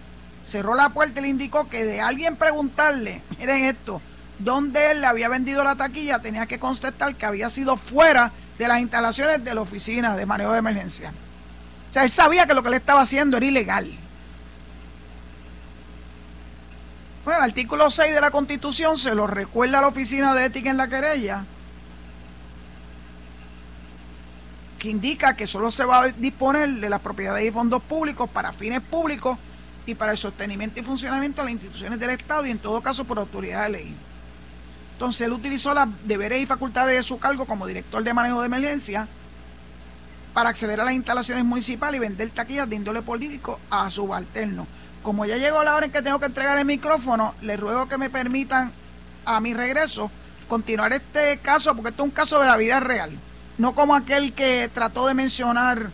cerró 0.43 0.76
la 0.76 0.89
puerta 0.89 1.19
y 1.19 1.24
le 1.24 1.30
indicó 1.30 1.67
que 1.69 1.86
de 1.86 2.02
alguien 2.02 2.36
preguntarle, 2.36 3.21
miren 3.39 3.65
esto, 3.65 4.02
dónde 4.39 4.91
él 4.91 5.02
le 5.02 5.08
había 5.08 5.30
vendido 5.30 5.63
la 5.63 5.76
taquilla, 5.76 6.19
tenía 6.19 6.45
que 6.45 6.60
contestar 6.60 7.15
que 7.15 7.26
había 7.26 7.50
sido 7.50 7.78
fuera 7.78 8.32
de 8.58 8.67
las 8.67 8.80
instalaciones 8.80 9.43
de 9.43 9.56
la 9.56 9.62
oficina 9.62 10.15
de 10.15 10.26
manejo 10.26 10.52
de 10.52 10.60
emergencia. 10.60 11.13
Sea, 11.96 12.04
él 12.04 12.10
sabía 12.10 12.46
que 12.46 12.54
lo 12.54 12.62
que 12.62 12.70
le 12.70 12.76
estaba 12.76 13.00
haciendo 13.00 13.38
era 13.38 13.46
ilegal. 13.46 13.90
Bueno, 17.24 17.40
el 17.40 17.46
artículo 17.46 17.90
6 17.90 18.14
de 18.14 18.20
la 18.20 18.32
Constitución 18.32 18.98
se 18.98 19.16
lo 19.16 19.28
recuerda 19.28 19.78
a 19.78 19.82
la 19.84 19.88
Oficina 19.88 20.34
de 20.34 20.44
Ética 20.44 20.70
en 20.70 20.76
la 20.76 20.90
querella 20.90 21.46
indica 24.84 25.38
que 25.38 25.48
solo 25.48 25.72
se 25.72 25.86
va 25.86 26.02
a 26.04 26.08
disponer 26.10 26.70
de 26.70 26.90
las 26.90 27.00
propiedades 27.00 27.46
y 27.46 27.50
fondos 27.50 27.82
públicos 27.82 28.30
para 28.30 28.52
fines 28.52 28.82
públicos 28.82 29.40
y 29.86 29.96
para 29.96 30.12
el 30.12 30.18
sostenimiento 30.18 30.82
y 30.82 30.84
funcionamiento 30.84 31.42
de 31.42 31.46
las 31.46 31.54
instituciones 31.54 31.98
del 31.98 32.10
Estado 32.10 32.46
y 32.46 32.52
en 32.52 32.60
todo 32.60 32.82
caso 32.82 33.06
por 33.06 33.18
autoridad 33.18 33.64
de 33.64 33.70
ley. 33.70 33.96
Entonces 34.92 35.22
él 35.22 35.32
utilizó 35.32 35.74
las 35.74 35.88
deberes 36.04 36.42
y 36.42 36.46
facultades 36.46 36.98
de 36.98 37.04
su 37.04 37.18
cargo 37.18 37.46
como 37.46 37.66
director 37.66 38.04
de 38.04 38.14
manejo 38.14 38.42
de 38.42 38.48
emergencia 38.48 39.08
para 40.36 40.52
acceder 40.52 40.80
a 40.80 40.86
las 40.86 40.93
instalaciones 40.93 41.43
municipales 41.43 41.98
y 41.98 42.00
vender 42.00 42.30
taquillas 42.30 42.69
de 42.69 42.76
índole 42.76 43.02
político 43.02 43.60
a 43.71 43.89
subalterno. 43.89 44.67
Como 45.02 45.26
ya 45.26 45.38
llegó 45.38 45.63
la 45.63 45.76
hora 45.76 45.88
en 45.88 45.91
que 45.91 46.04
tengo 46.04 46.19
que 46.19 46.28
entregar 46.28 46.60
el 46.60 46.65
micrófono, 46.65 47.34
les 47.41 47.60
ruego 47.60 47.88
que 47.88 47.98
me 47.98 48.12
permitan 48.12 48.71
a 49.26 49.39
mi 49.39 49.56
regreso 49.56 50.12
continuar 50.48 50.93
este 50.93 51.38
caso 51.38 51.74
porque 51.74 51.89
esto 51.89 52.04
es 52.04 52.10
un 52.10 52.13
caso 52.13 52.39
de 52.39 52.45
la 52.45 52.56
vida 52.56 52.80
real 52.80 53.17
no 53.58 53.74
como 53.74 53.95
aquel 53.95 54.34
que 54.34 54.69
trató 54.74 55.08
de 55.08 55.13
mencionar 55.13 55.89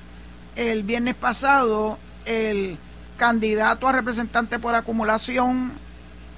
el 0.56 0.84
viernes 0.84 1.16
pasado 1.16 1.98
el 2.26 2.78
candidato 3.18 3.88
a 3.88 3.92
representante 3.92 4.60
por 4.60 4.76
acumulación 4.76 5.72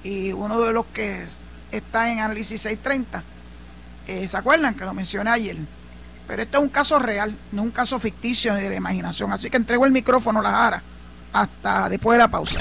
y 0.02 0.32
uno 0.32 0.60
de 0.60 0.72
los 0.72 0.86
que 0.86 1.26
está 1.72 2.10
en 2.10 2.20
análisis 2.20 2.60
630. 2.60 3.22
Eh, 4.06 4.28
¿Se 4.28 4.36
acuerdan 4.36 4.74
que 4.74 4.84
lo 4.84 4.92
mencioné 4.92 5.30
ayer? 5.30 5.56
Pero 6.26 6.42
este 6.42 6.56
es 6.56 6.62
un 6.62 6.68
caso 6.68 6.98
real, 6.98 7.34
no 7.52 7.62
un 7.62 7.70
caso 7.70 7.98
ficticio 7.98 8.54
ni 8.54 8.62
de 8.62 8.70
la 8.70 8.76
imaginación. 8.76 9.32
Así 9.32 9.50
que 9.50 9.56
entrego 9.56 9.84
el 9.84 9.92
micrófono 9.92 10.40
a 10.40 10.42
la 10.42 10.50
Jara 10.50 10.82
hasta 11.32 11.88
después 11.88 12.16
de 12.16 12.18
la 12.18 12.28
pausa. 12.28 12.60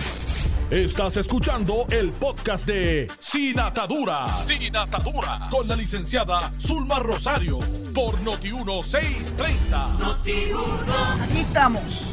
Estás 0.70 1.18
escuchando 1.18 1.86
el 1.92 2.12
podcast 2.12 2.66
de 2.66 3.08
Sin 3.20 3.60
Atadura. 3.60 4.36
Sin 4.36 4.76
Atadura. 4.76 5.40
Con 5.52 5.68
la 5.68 5.76
licenciada 5.76 6.52
Zulma 6.60 7.00
Rosario. 7.00 7.60
Por 7.94 8.18
Noti1630. 8.24 11.22
Aquí 11.22 11.40
estamos. 11.40 12.12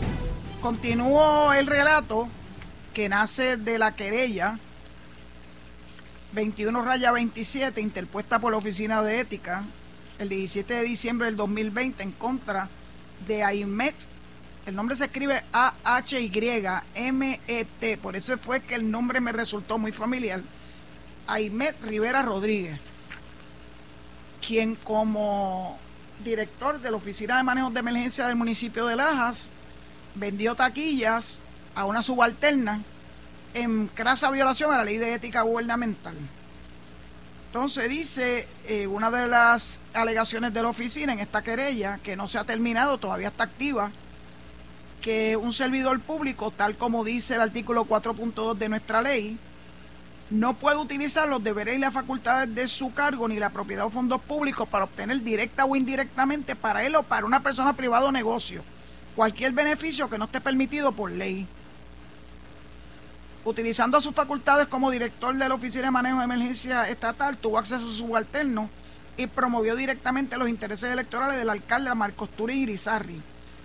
Continúo 0.61 1.53
el 1.55 1.67
relato 1.67 2.29
que 2.93 3.09
nace 3.09 3.57
de 3.57 3.79
la 3.79 3.93
querella 3.93 4.59
21 6.33 6.83
raya 6.83 7.13
27 7.13 7.81
interpuesta 7.81 8.39
por 8.39 8.53
la 8.53 8.59
Oficina 8.59 9.03
de 9.03 9.21
Ética 9.21 9.65
el 10.21 10.29
17 10.29 10.73
de 10.75 10.85
diciembre 10.85 11.27
del 11.27 11.37
2020 11.37 12.03
en 12.03 12.13
contra 12.13 12.69
de 13.27 13.43
Aimet 13.43 13.95
el 14.67 14.77
nombre 14.77 14.95
se 14.95 15.07
escribe 15.07 15.43
A-H-Y-M-E-T. 15.53 15.97
Por 17.99 18.15
eso 18.15 18.39
fue 18.39 18.61
que 18.61 18.75
el 18.75 18.91
nombre 18.91 19.21
me 19.21 19.33
resultó 19.33 19.79
muy 19.79 19.91
familiar. 19.91 20.43
Aimet 21.27 21.83
Rivera 21.83 22.21
Rodríguez, 22.23 22.79
quien 24.47 24.75
como 24.77 25.79
director 26.23 26.81
de 26.81 26.91
la 26.91 26.99
Oficina 26.99 27.39
de 27.39 27.43
Manejo 27.43 27.71
de 27.71 27.81
Emergencia 27.81 28.27
del 28.27 28.37
municipio 28.37 28.87
de 28.87 28.97
Lajas 28.97 29.51
vendió 30.15 30.55
taquillas 30.55 31.41
a 31.75 31.85
una 31.87 32.03
subalterna 32.03 32.83
en 33.55 33.87
crasa 33.89 34.31
violación 34.31 34.73
a 34.73 34.77
la 34.79 34.85
ley 34.85 34.99
de 34.99 35.15
ética 35.15 35.43
gubernamental. 35.43 36.15
Entonces 37.51 37.89
dice 37.89 38.47
eh, 38.69 38.87
una 38.87 39.11
de 39.11 39.27
las 39.27 39.83
alegaciones 39.93 40.55
de 40.55 40.63
la 40.63 40.69
oficina 40.69 41.13
en 41.13 41.19
esta 41.19 41.43
querella, 41.43 41.99
que 42.01 42.15
no 42.15 42.29
se 42.29 42.39
ha 42.39 42.45
terminado, 42.45 42.99
todavía 42.99 43.27
está 43.27 43.43
activa, 43.43 43.91
que 45.03 45.37
un 45.37 45.53
servidor 45.53 45.99
público, 45.99 46.53
tal 46.53 46.77
como 46.77 47.03
dice 47.03 47.35
el 47.35 47.41
artículo 47.41 47.87
4.2 47.87 48.55
de 48.55 48.69
nuestra 48.69 49.03
ley, 49.03 49.37
no 50.31 50.55
puede 50.55 50.77
utilizar 50.77 51.29
los 51.29 51.43
deberes 51.43 51.75
y 51.75 51.81
las 51.81 51.93
facultades 51.93 52.55
de 52.55 52.69
su 52.69 52.95
cargo 52.95 53.27
ni 53.27 53.41
la 53.41 53.51
propiedad 53.51 53.85
o 53.85 53.91
fondos 53.91 54.21
públicos 54.21 54.69
para 54.69 54.85
obtener 54.85 55.21
directa 55.21 55.65
o 55.65 55.75
indirectamente 55.75 56.55
para 56.55 56.85
él 56.85 56.95
o 56.95 57.03
para 57.03 57.27
una 57.27 57.41
persona 57.41 57.73
privada 57.73 58.07
o 58.07 58.13
negocio 58.13 58.63
cualquier 59.17 59.53
beneficio 59.53 60.09
que 60.09 60.19
no 60.19 60.25
esté 60.25 60.41
permitido 60.41 60.93
por 60.93 61.11
ley. 61.11 61.47
Utilizando 63.45 64.01
sus 64.01 64.15
facultades 64.15 64.67
como 64.67 64.91
director 64.91 65.35
de 65.35 65.49
la 65.49 65.55
Oficina 65.55 65.85
de 65.85 65.91
Manejo 65.91 66.19
de 66.19 66.25
Emergencia 66.25 66.89
Estatal, 66.89 67.39
tuvo 67.39 67.59
acceso 67.59 67.87
a 67.87 67.93
subalterno 67.93 68.69
y 69.17 69.27
promovió 69.27 69.77
directamente 69.77 70.37
los 70.37 70.49
intereses 70.49 70.93
electorales 70.93 71.39
del 71.39 71.51
alcalde 71.51 71.95
Marcos 71.95 72.29
Turín 72.31 72.59
Irizarri 72.59 73.21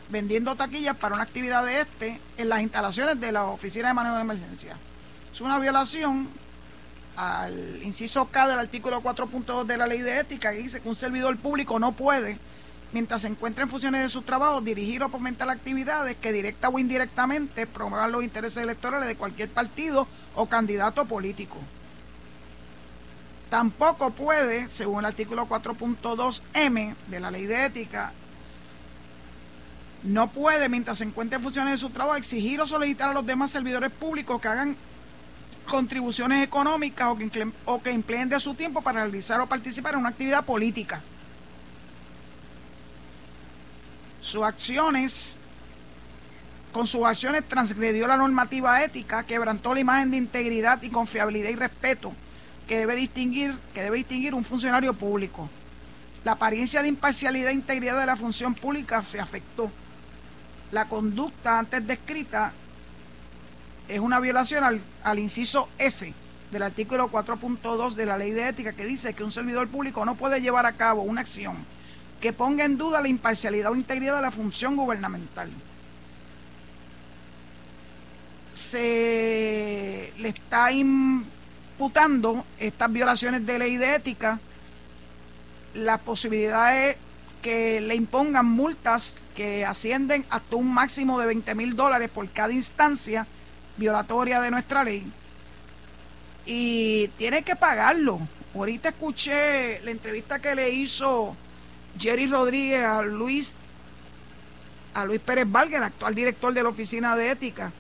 vendiendo 0.10 0.56
taquillas 0.56 0.96
para 0.96 1.16
una 1.16 1.24
actividad 1.24 1.66
de 1.66 1.82
este 1.82 2.20
en 2.38 2.50
las 2.50 2.62
instalaciones 2.62 3.20
de 3.20 3.32
la 3.32 3.46
Oficina 3.46 3.90
de 3.90 3.94
Manejo 3.94 4.16
de 4.16 4.22
Emergencia. 4.22 4.78
Es 5.34 5.42
una 5.42 5.60
violación 5.60 6.30
al 7.16 7.82
inciso 7.84 8.26
K 8.26 8.48
del 8.48 8.60
artículo 8.60 9.02
4.2 9.02 9.66
de 9.66 9.78
la 9.78 9.88
Ley 9.88 10.02
de 10.02 10.20
Ética 10.20 10.52
que 10.52 10.60
dice 10.60 10.82
que 10.82 10.90
un 10.90 10.96
servidor 10.96 11.38
público 11.38 11.80
no 11.80 11.94
puede 11.94 12.38
mientras 12.96 13.24
se 13.24 13.28
encuentra 13.28 13.66
en 13.66 13.70
funciones 13.70 14.04
de 14.04 14.08
sus 14.08 14.24
trabajos, 14.24 14.64
dirigir 14.64 15.04
o 15.04 15.10
fomentar 15.10 15.50
actividades 15.50 16.16
que 16.16 16.32
directa 16.32 16.70
o 16.70 16.80
indirectamente 16.80 17.68
promuevan 17.68 18.14
los 18.14 18.24
intereses 18.24 18.64
electorales 18.64 19.10
de 19.10 19.18
cualquier 19.18 19.50
partido 19.50 20.08
o 20.34 20.46
candidato 20.46 21.04
político. 21.04 21.58
Tampoco 23.50 24.12
puede, 24.12 24.70
según 24.70 25.00
el 25.00 25.08
artículo 25.08 25.46
4.2m 25.46 26.96
de 27.08 27.20
la 27.20 27.32
ley 27.32 27.46
de 27.46 27.66
ética, 27.66 28.14
no 30.04 30.30
puede, 30.30 30.70
mientras 30.70 31.00
se 31.00 31.04
encuentre 31.04 31.36
en 31.36 31.44
funciones 31.44 31.74
de 31.74 31.78
su 31.78 31.90
trabajo, 31.90 32.16
exigir 32.16 32.62
o 32.62 32.66
solicitar 32.66 33.10
a 33.10 33.14
los 33.14 33.26
demás 33.26 33.52
servidores 33.52 33.92
públicos 33.92 34.40
que 34.40 34.48
hagan 34.48 34.78
contribuciones 35.68 36.46
económicas 36.46 37.10
o 37.10 37.18
que, 37.18 37.52
o 37.66 37.82
que 37.82 37.90
empleen 37.90 38.30
de 38.30 38.40
su 38.40 38.54
tiempo 38.54 38.82
para 38.82 39.04
realizar 39.04 39.42
o 39.42 39.48
participar 39.48 39.96
en 39.96 40.00
una 40.00 40.10
actividad 40.10 40.46
política. 40.46 41.04
Sus 44.26 44.44
acciones, 44.44 45.38
con 46.74 46.88
sus 46.88 47.06
acciones 47.06 47.48
transgredió 47.48 48.08
la 48.08 48.18
normativa 48.18 48.84
ética, 48.84 49.22
quebrantó 49.22 49.76
la 49.76 49.82
imagen 49.82 50.10
de 50.10 50.18
integridad 50.18 50.82
y 50.82 50.90
confiabilidad 50.90 51.52
y 51.52 51.56
respeto 51.56 52.12
que 52.68 52.80
debe 52.80 52.96
distinguir, 52.96 53.54
que 53.76 53.84
debe 53.84 53.98
distinguir 53.98 54.34
un 54.34 54.44
funcionario 54.44 54.96
público. 54.96 55.48
La 56.24 56.32
apariencia 56.32 56.82
de 56.82 56.88
imparcialidad 56.88 57.52
e 57.52 57.54
integridad 57.54 58.00
de 58.00 58.08
la 58.08 58.16
función 58.16 58.56
pública 58.56 59.04
se 59.04 59.20
afectó. 59.20 59.72
La 60.72 60.86
conducta 60.90 61.60
antes 61.60 61.86
descrita 61.86 62.52
es 63.88 64.00
una 64.00 64.20
violación 64.20 64.64
al, 64.64 64.82
al 65.04 65.20
inciso 65.20 65.70
S 65.78 66.12
del 66.52 66.64
artículo 66.64 67.12
4.2 67.12 67.94
de 67.94 68.06
la 68.08 68.18
ley 68.18 68.32
de 68.32 68.48
ética 68.48 68.74
que 68.74 68.88
dice 68.88 69.14
que 69.14 69.24
un 69.24 69.32
servidor 69.32 69.68
público 69.68 70.04
no 70.04 70.16
puede 70.16 70.42
llevar 70.42 70.66
a 70.66 70.72
cabo 70.72 71.04
una 71.04 71.22
acción 71.22 71.75
que 72.26 72.34
ponga 72.34 72.66
en 72.66 72.76
duda 72.76 73.02
la 73.02 73.08
imparcialidad 73.08 73.72
o 73.72 73.76
integridad 73.76 74.16
de 74.16 74.24
la 74.24 74.32
función 74.32 74.76
gubernamental. 74.76 75.48
Se 78.52 80.12
le 80.18 80.30
está 80.30 80.72
imputando 80.72 82.44
estas 82.58 82.92
violaciones 82.92 83.46
de 83.46 83.60
ley 83.60 83.78
de 83.78 83.94
ética, 83.94 84.40
las 85.76 86.02
posibilidades 86.02 86.98
que 87.44 87.80
le 87.80 87.94
impongan 87.94 88.48
multas 88.48 89.18
que 89.36 89.64
ascienden 89.64 90.26
hasta 90.32 90.56
un 90.56 90.74
máximo 90.74 91.20
de 91.20 91.28
20 91.28 91.54
mil 91.54 91.76
dólares 91.76 92.10
por 92.10 92.28
cada 92.32 92.54
instancia 92.54 93.28
violatoria 93.78 94.42
de 94.42 94.50
nuestra 94.50 94.84
ley. 94.84 95.06
Y 96.48 97.08
tiene 97.20 97.44
que 97.44 97.56
pagarlo. 97.56 98.20
Ahorita 98.56 98.90
escuché 98.90 99.80
la 99.82 99.92
entrevista 99.92 100.40
que 100.40 100.56
le 100.56 100.72
hizo 100.72 101.38
Jerry 102.00 102.28
Rodríguez 102.28 102.84
a 102.84 103.02
Luis, 103.02 103.56
a 104.94 105.06
Luis 105.06 105.22
Pérez 105.22 105.50
Valga, 105.50 105.78
el 105.78 105.84
actual 105.84 106.16
director 106.16 106.54
de 106.54 106.64
la 106.64 106.70
Oficina 106.70 107.16
de 107.16 107.32
Ética, 107.32 107.72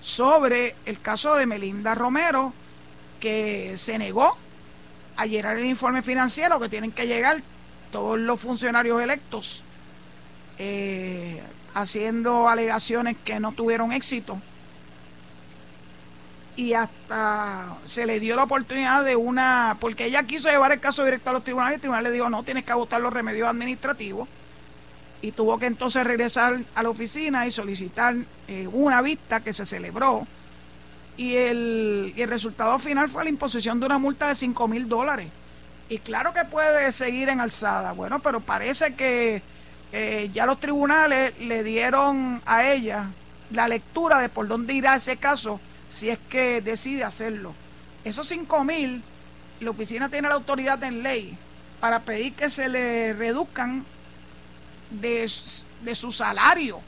sobre 0.00 0.74
el 0.86 1.00
caso 1.00 1.36
de 1.36 1.46
Melinda 1.46 1.94
Romero, 1.94 2.52
que 3.20 3.74
se 3.76 3.98
negó 3.98 4.36
a 5.16 5.26
llenar 5.26 5.58
el 5.58 5.66
informe 5.66 6.02
financiero 6.02 6.58
que 6.58 6.68
tienen 6.68 6.92
que 6.92 7.06
llegar 7.06 7.42
todos 7.92 8.18
los 8.18 8.40
funcionarios 8.40 9.00
electos, 9.02 9.62
eh, 10.58 11.42
haciendo 11.74 12.48
alegaciones 12.48 13.16
que 13.24 13.40
no 13.40 13.52
tuvieron 13.52 13.92
éxito 13.92 14.40
y 16.60 16.74
hasta 16.74 17.74
se 17.84 18.04
le 18.04 18.20
dio 18.20 18.36
la 18.36 18.42
oportunidad 18.42 19.02
de 19.02 19.16
una, 19.16 19.78
porque 19.80 20.04
ella 20.04 20.24
quiso 20.24 20.50
llevar 20.50 20.72
el 20.72 20.78
caso 20.78 21.02
directo 21.06 21.30
a 21.30 21.32
los 21.32 21.42
tribunales, 21.42 21.76
el 21.76 21.80
tribunal 21.80 22.04
le 22.04 22.10
dijo, 22.10 22.28
no, 22.28 22.42
tienes 22.42 22.64
que 22.64 22.72
agotar 22.72 23.00
los 23.00 23.10
remedios 23.10 23.48
administrativos, 23.48 24.28
y 25.22 25.32
tuvo 25.32 25.58
que 25.58 25.64
entonces 25.64 26.04
regresar 26.04 26.60
a 26.74 26.82
la 26.82 26.90
oficina 26.90 27.46
y 27.46 27.50
solicitar 27.50 28.14
eh, 28.46 28.68
una 28.70 29.00
vista 29.00 29.40
que 29.40 29.54
se 29.54 29.64
celebró, 29.64 30.26
y 31.16 31.36
el, 31.36 32.12
y 32.14 32.20
el 32.20 32.28
resultado 32.28 32.78
final 32.78 33.08
fue 33.08 33.24
la 33.24 33.30
imposición 33.30 33.80
de 33.80 33.86
una 33.86 33.96
multa 33.96 34.28
de 34.28 34.34
5 34.34 34.68
mil 34.68 34.86
dólares. 34.86 35.30
Y 35.88 35.98
claro 35.98 36.34
que 36.34 36.44
puede 36.44 36.92
seguir 36.92 37.30
en 37.30 37.40
alzada, 37.40 37.92
bueno, 37.92 38.18
pero 38.20 38.40
parece 38.40 38.94
que 38.94 39.40
eh, 39.92 40.28
ya 40.34 40.44
los 40.44 40.60
tribunales 40.60 41.38
le 41.40 41.64
dieron 41.64 42.42
a 42.44 42.68
ella 42.68 43.06
la 43.50 43.66
lectura 43.66 44.18
de 44.20 44.28
por 44.28 44.46
dónde 44.46 44.74
irá 44.74 44.94
ese 44.94 45.16
caso 45.16 45.58
si 45.90 46.08
es 46.08 46.18
que 46.28 46.60
decide 46.60 47.04
hacerlo. 47.04 47.54
Esos 48.04 48.28
5 48.28 48.64
mil, 48.64 49.02
la 49.60 49.70
oficina 49.70 50.08
tiene 50.08 50.28
la 50.28 50.34
autoridad 50.34 50.82
en 50.84 51.02
ley 51.02 51.36
para 51.80 52.00
pedir 52.00 52.34
que 52.34 52.48
se 52.48 52.68
le 52.68 53.12
reduzcan 53.12 53.84
de, 54.90 55.28
su 55.28 56.10
salario 56.10 56.80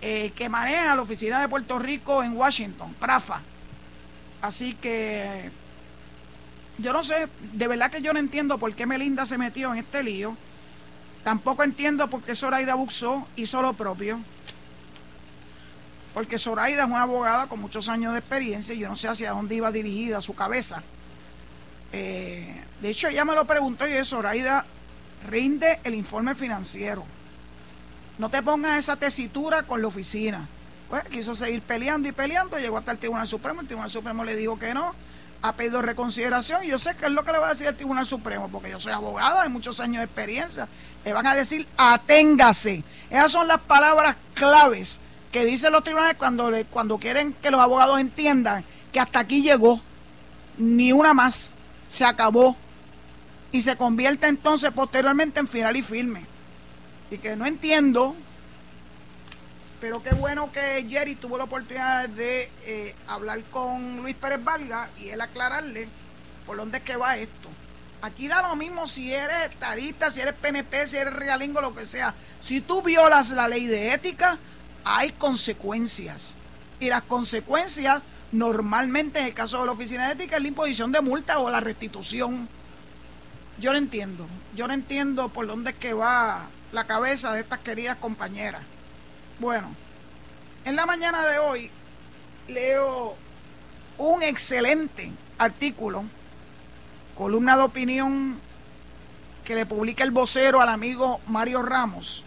eh, 0.00 0.32
que 0.34 0.48
maneja 0.48 0.94
la 0.94 1.02
oficina 1.02 1.40
de 1.40 1.48
Puerto 1.48 1.78
Rico 1.78 2.22
en 2.22 2.36
Washington, 2.36 2.94
PRAFA. 2.98 3.40
Así 4.40 4.74
que 4.74 5.50
yo 6.78 6.92
no 6.92 7.04
sé, 7.04 7.28
de 7.52 7.68
verdad 7.68 7.90
que 7.90 8.02
yo 8.02 8.12
no 8.12 8.18
entiendo 8.18 8.58
por 8.58 8.74
qué 8.74 8.86
Melinda 8.86 9.26
se 9.26 9.38
metió 9.38 9.72
en 9.72 9.78
este 9.78 10.02
lío. 10.02 10.36
Tampoco 11.22 11.62
entiendo 11.62 12.08
por 12.08 12.22
qué 12.22 12.34
Zoraida 12.34 12.74
Buxó 12.74 13.26
hizo 13.36 13.62
lo 13.62 13.74
propio 13.74 14.18
porque 16.14 16.38
Zoraida 16.38 16.84
es 16.84 16.90
una 16.90 17.02
abogada 17.02 17.46
con 17.46 17.60
muchos 17.60 17.88
años 17.88 18.12
de 18.12 18.18
experiencia 18.18 18.74
y 18.74 18.78
yo 18.78 18.88
no 18.88 18.96
sé 18.96 19.08
hacia 19.08 19.30
dónde 19.30 19.54
iba 19.54 19.72
dirigida 19.72 20.20
su 20.20 20.34
cabeza. 20.34 20.82
Eh, 21.92 22.62
de 22.80 22.90
hecho, 22.90 23.08
ella 23.08 23.24
me 23.24 23.34
lo 23.34 23.44
preguntó 23.46 23.86
y 23.86 24.04
Zoraida 24.04 24.66
rinde 25.28 25.80
el 25.84 25.94
informe 25.94 26.34
financiero. 26.34 27.04
No 28.18 28.28
te 28.28 28.42
pongas 28.42 28.78
esa 28.78 28.96
tesitura 28.96 29.62
con 29.62 29.80
la 29.80 29.88
oficina. 29.88 30.48
Pues 30.88 31.04
quiso 31.04 31.34
seguir 31.34 31.62
peleando 31.62 32.08
y 32.08 32.12
peleando, 32.12 32.58
llegó 32.58 32.76
hasta 32.76 32.92
el 32.92 32.98
Tribunal 32.98 33.26
Supremo, 33.26 33.62
el 33.62 33.66
Tribunal 33.66 33.90
Supremo 33.90 34.24
le 34.24 34.36
dijo 34.36 34.58
que 34.58 34.74
no, 34.74 34.94
ha 35.40 35.52
pedido 35.52 35.80
reconsideración 35.80 36.64
y 36.64 36.68
yo 36.68 36.78
sé 36.78 36.94
que 36.94 37.06
es 37.06 37.10
lo 37.10 37.24
que 37.24 37.32
le 37.32 37.38
va 37.38 37.46
a 37.46 37.50
decir 37.50 37.66
el 37.66 37.76
Tribunal 37.76 38.04
Supremo, 38.04 38.48
porque 38.48 38.70
yo 38.70 38.78
soy 38.78 38.92
abogada 38.92 39.42
de 39.42 39.48
muchos 39.48 39.80
años 39.80 40.00
de 40.00 40.04
experiencia. 40.04 40.68
Le 41.04 41.12
van 41.12 41.26
a 41.26 41.34
decir, 41.34 41.66
aténgase. 41.78 42.84
Esas 43.10 43.32
son 43.32 43.48
las 43.48 43.60
palabras 43.60 44.16
claves 44.34 45.00
que 45.32 45.44
dicen 45.46 45.72
los 45.72 45.82
tribunales 45.82 46.16
cuando, 46.16 46.50
le, 46.50 46.66
cuando 46.66 46.98
quieren 46.98 47.32
que 47.32 47.50
los 47.50 47.60
abogados 47.60 47.98
entiendan 47.98 48.64
que 48.92 49.00
hasta 49.00 49.20
aquí 49.20 49.42
llegó, 49.42 49.80
ni 50.58 50.92
una 50.92 51.14
más, 51.14 51.54
se 51.88 52.04
acabó 52.04 52.56
y 53.50 53.62
se 53.62 53.76
convierte 53.76 54.26
entonces 54.26 54.70
posteriormente 54.70 55.40
en 55.40 55.48
final 55.48 55.74
y 55.76 55.82
firme. 55.82 56.24
Y 57.10 57.18
que 57.18 57.34
no 57.34 57.46
entiendo, 57.46 58.14
pero 59.80 60.02
qué 60.02 60.14
bueno 60.14 60.52
que 60.52 60.86
Jerry 60.88 61.14
tuvo 61.14 61.38
la 61.38 61.44
oportunidad 61.44 62.08
de 62.10 62.50
eh, 62.64 62.94
hablar 63.08 63.42
con 63.50 63.96
Luis 63.98 64.14
Pérez 64.14 64.44
Valga 64.44 64.90
y 65.00 65.08
él 65.08 65.20
aclararle 65.20 65.88
por 66.46 66.56
dónde 66.58 66.78
es 66.78 66.84
que 66.84 66.96
va 66.96 67.16
esto. 67.16 67.48
Aquí 68.02 68.28
da 68.28 68.42
lo 68.42 68.56
mismo 68.56 68.88
si 68.88 69.14
eres 69.14 69.50
estadista, 69.50 70.10
si 70.10 70.20
eres 70.20 70.34
PNP, 70.34 70.86
si 70.86 70.96
eres 70.96 71.14
realingo, 71.14 71.60
lo 71.60 71.74
que 71.74 71.86
sea. 71.86 72.14
Si 72.40 72.60
tú 72.60 72.82
violas 72.82 73.30
la 73.30 73.46
ley 73.46 73.66
de 73.66 73.94
ética, 73.94 74.38
hay 74.84 75.12
consecuencias. 75.12 76.36
Y 76.80 76.88
las 76.88 77.02
consecuencias, 77.02 78.02
normalmente 78.32 79.20
en 79.20 79.26
el 79.26 79.34
caso 79.34 79.60
de 79.60 79.66
la 79.66 79.72
oficina 79.72 80.06
de 80.06 80.14
ética, 80.14 80.36
es 80.36 80.42
la 80.42 80.48
imposición 80.48 80.92
de 80.92 81.00
multa 81.00 81.38
o 81.38 81.50
la 81.50 81.60
restitución. 81.60 82.48
Yo 83.58 83.72
no 83.72 83.78
entiendo. 83.78 84.26
Yo 84.56 84.66
no 84.66 84.74
entiendo 84.74 85.28
por 85.28 85.46
dónde 85.46 85.70
es 85.70 85.76
que 85.76 85.92
va 85.94 86.46
la 86.72 86.84
cabeza 86.84 87.32
de 87.32 87.40
estas 87.40 87.60
queridas 87.60 87.96
compañeras. 87.98 88.62
Bueno, 89.38 89.68
en 90.64 90.76
la 90.76 90.86
mañana 90.86 91.24
de 91.26 91.38
hoy 91.38 91.70
leo 92.48 93.14
un 93.98 94.22
excelente 94.22 95.12
artículo, 95.38 96.04
columna 97.16 97.56
de 97.56 97.62
opinión 97.62 98.40
que 99.44 99.54
le 99.54 99.66
publica 99.66 100.04
el 100.04 100.10
vocero 100.10 100.60
al 100.60 100.68
amigo 100.68 101.20
Mario 101.26 101.62
Ramos 101.62 102.24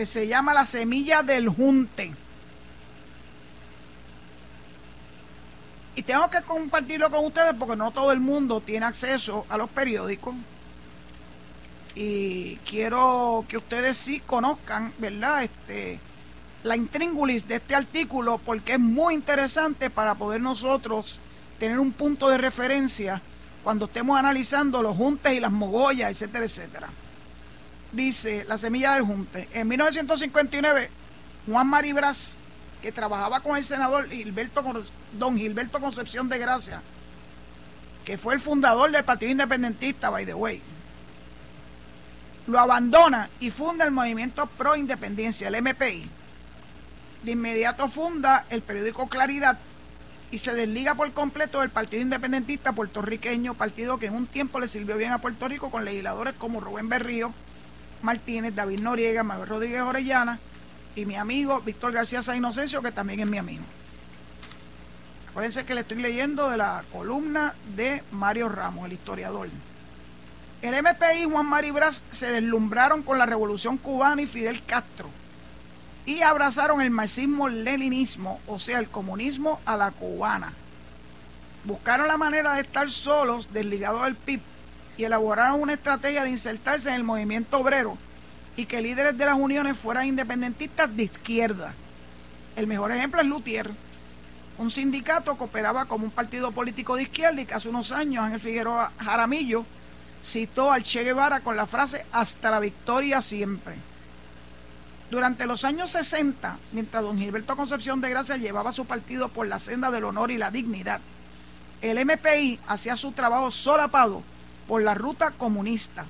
que 0.00 0.06
se 0.06 0.26
llama 0.26 0.54
La 0.54 0.64
Semilla 0.64 1.22
del 1.22 1.50
Junte. 1.50 2.10
Y 5.94 6.02
tengo 6.04 6.30
que 6.30 6.40
compartirlo 6.40 7.10
con 7.10 7.26
ustedes 7.26 7.52
porque 7.58 7.76
no 7.76 7.90
todo 7.90 8.10
el 8.10 8.18
mundo 8.18 8.62
tiene 8.62 8.86
acceso 8.86 9.44
a 9.50 9.58
los 9.58 9.68
periódicos. 9.68 10.34
Y 11.94 12.56
quiero 12.64 13.44
que 13.46 13.58
ustedes 13.58 13.98
sí 13.98 14.20
conozcan, 14.20 14.94
¿verdad? 14.96 15.42
Este, 15.42 16.00
la 16.62 16.76
intríngulis 16.76 17.46
de 17.46 17.56
este 17.56 17.74
artículo 17.74 18.38
porque 18.38 18.72
es 18.72 18.80
muy 18.80 19.12
interesante 19.12 19.90
para 19.90 20.14
poder 20.14 20.40
nosotros 20.40 21.20
tener 21.58 21.78
un 21.78 21.92
punto 21.92 22.30
de 22.30 22.38
referencia 22.38 23.20
cuando 23.62 23.84
estemos 23.84 24.18
analizando 24.18 24.82
los 24.82 24.96
juntes 24.96 25.34
y 25.34 25.40
las 25.40 25.52
mogollas, 25.52 26.10
etcétera, 26.10 26.46
etcétera 26.46 26.88
dice 27.92 28.44
La 28.48 28.58
Semilla 28.58 28.94
del 28.94 29.02
Junte. 29.02 29.48
En 29.52 29.68
1959, 29.68 30.90
Juan 31.46 31.66
Maribras, 31.66 32.38
que 32.82 32.92
trabajaba 32.92 33.40
con 33.40 33.56
el 33.56 33.64
senador 33.64 34.08
Gilberto, 34.08 34.64
don 35.12 35.36
Gilberto 35.36 35.80
Concepción 35.80 36.28
de 36.28 36.38
Gracia, 36.38 36.82
que 38.04 38.18
fue 38.18 38.34
el 38.34 38.40
fundador 38.40 38.90
del 38.90 39.04
Partido 39.04 39.30
Independentista, 39.30 40.10
by 40.10 40.24
the 40.24 40.34
way, 40.34 40.62
lo 42.46 42.58
abandona 42.58 43.28
y 43.38 43.50
funda 43.50 43.84
el 43.84 43.90
movimiento 43.90 44.46
pro 44.46 44.76
independencia, 44.76 45.48
el 45.48 45.62
MPI. 45.62 46.08
De 47.22 47.32
inmediato 47.32 47.86
funda 47.86 48.46
el 48.48 48.62
periódico 48.62 49.08
Claridad 49.08 49.58
y 50.30 50.38
se 50.38 50.54
desliga 50.54 50.94
por 50.94 51.12
completo 51.12 51.60
del 51.60 51.70
Partido 51.70 52.02
Independentista 52.02 52.72
puertorriqueño, 52.72 53.54
partido 53.54 53.98
que 53.98 54.06
en 54.06 54.14
un 54.14 54.26
tiempo 54.26 54.58
le 54.58 54.68
sirvió 54.68 54.96
bien 54.96 55.12
a 55.12 55.18
Puerto 55.18 55.48
Rico 55.48 55.70
con 55.70 55.84
legisladores 55.84 56.34
como 56.38 56.60
Rubén 56.60 56.88
Berrío 56.88 57.34
Martínez, 58.02 58.54
David 58.54 58.80
Noriega, 58.80 59.22
Manuel 59.22 59.48
Rodríguez 59.48 59.82
Orellana 59.82 60.38
y 60.94 61.06
mi 61.06 61.16
amigo 61.16 61.60
Víctor 61.60 61.92
García 61.92 62.22
San 62.22 62.36
Inocencio, 62.36 62.82
que 62.82 62.92
también 62.92 63.20
es 63.20 63.26
mi 63.26 63.38
amigo. 63.38 63.64
Acuérdense 65.30 65.64
que 65.64 65.74
le 65.74 65.82
estoy 65.82 66.02
leyendo 66.02 66.50
de 66.50 66.56
la 66.56 66.82
columna 66.92 67.54
de 67.76 68.02
Mario 68.10 68.48
Ramos, 68.48 68.86
el 68.86 68.94
historiador. 68.94 69.48
El 70.60 70.74
MPI 70.74 71.22
y 71.22 71.24
Juan 71.24 71.46
Mari 71.46 71.70
Brás 71.70 72.04
se 72.10 72.30
deslumbraron 72.30 73.02
con 73.02 73.16
la 73.16 73.26
revolución 73.26 73.78
cubana 73.78 74.22
y 74.22 74.26
Fidel 74.26 74.62
Castro 74.64 75.08
y 76.04 76.22
abrazaron 76.22 76.80
el 76.80 76.90
marxismo-leninismo, 76.90 78.40
o 78.46 78.58
sea, 78.58 78.78
el 78.78 78.88
comunismo 78.88 79.60
a 79.64 79.76
la 79.76 79.90
cubana. 79.90 80.52
Buscaron 81.64 82.08
la 82.08 82.16
manera 82.16 82.54
de 82.54 82.62
estar 82.62 82.90
solos, 82.90 83.52
desligados 83.52 84.02
del 84.02 84.16
PIB, 84.16 84.40
y 85.00 85.04
elaboraron 85.04 85.62
una 85.62 85.72
estrategia 85.72 86.24
de 86.24 86.30
insertarse 86.30 86.90
en 86.90 86.96
el 86.96 87.04
movimiento 87.04 87.58
obrero 87.58 87.96
y 88.54 88.66
que 88.66 88.82
líderes 88.82 89.16
de 89.16 89.24
las 89.24 89.34
uniones 89.34 89.78
fueran 89.78 90.06
independentistas 90.06 90.94
de 90.94 91.04
izquierda. 91.04 91.72
El 92.54 92.66
mejor 92.66 92.92
ejemplo 92.92 93.18
es 93.22 93.26
Lutier, 93.26 93.70
un 94.58 94.68
sindicato 94.68 95.38
que 95.38 95.44
operaba 95.44 95.86
como 95.86 96.04
un 96.04 96.10
partido 96.10 96.52
político 96.52 96.96
de 96.96 97.04
izquierda 97.04 97.40
y 97.40 97.46
que 97.46 97.54
hace 97.54 97.70
unos 97.70 97.92
años 97.92 98.24
Ángel 98.24 98.40
Figueroa 98.40 98.92
Jaramillo 98.98 99.64
citó 100.22 100.70
al 100.70 100.82
Che 100.82 101.02
Guevara 101.02 101.40
con 101.40 101.56
la 101.56 101.64
frase 101.64 102.04
hasta 102.12 102.50
la 102.50 102.60
victoria 102.60 103.22
siempre. 103.22 103.76
Durante 105.10 105.46
los 105.46 105.64
años 105.64 105.88
60, 105.92 106.58
mientras 106.72 107.02
don 107.02 107.16
Gilberto 107.16 107.56
Concepción 107.56 108.02
de 108.02 108.10
Gracia 108.10 108.36
llevaba 108.36 108.70
su 108.70 108.84
partido 108.84 109.30
por 109.30 109.46
la 109.46 109.60
senda 109.60 109.90
del 109.90 110.04
honor 110.04 110.30
y 110.30 110.36
la 110.36 110.50
dignidad, 110.50 111.00
el 111.80 112.04
MPI 112.04 112.60
hacía 112.68 112.96
su 112.96 113.12
trabajo 113.12 113.50
solapado 113.50 114.22
por 114.70 114.82
la 114.82 114.94
ruta 114.94 115.32
comunista. 115.32 116.04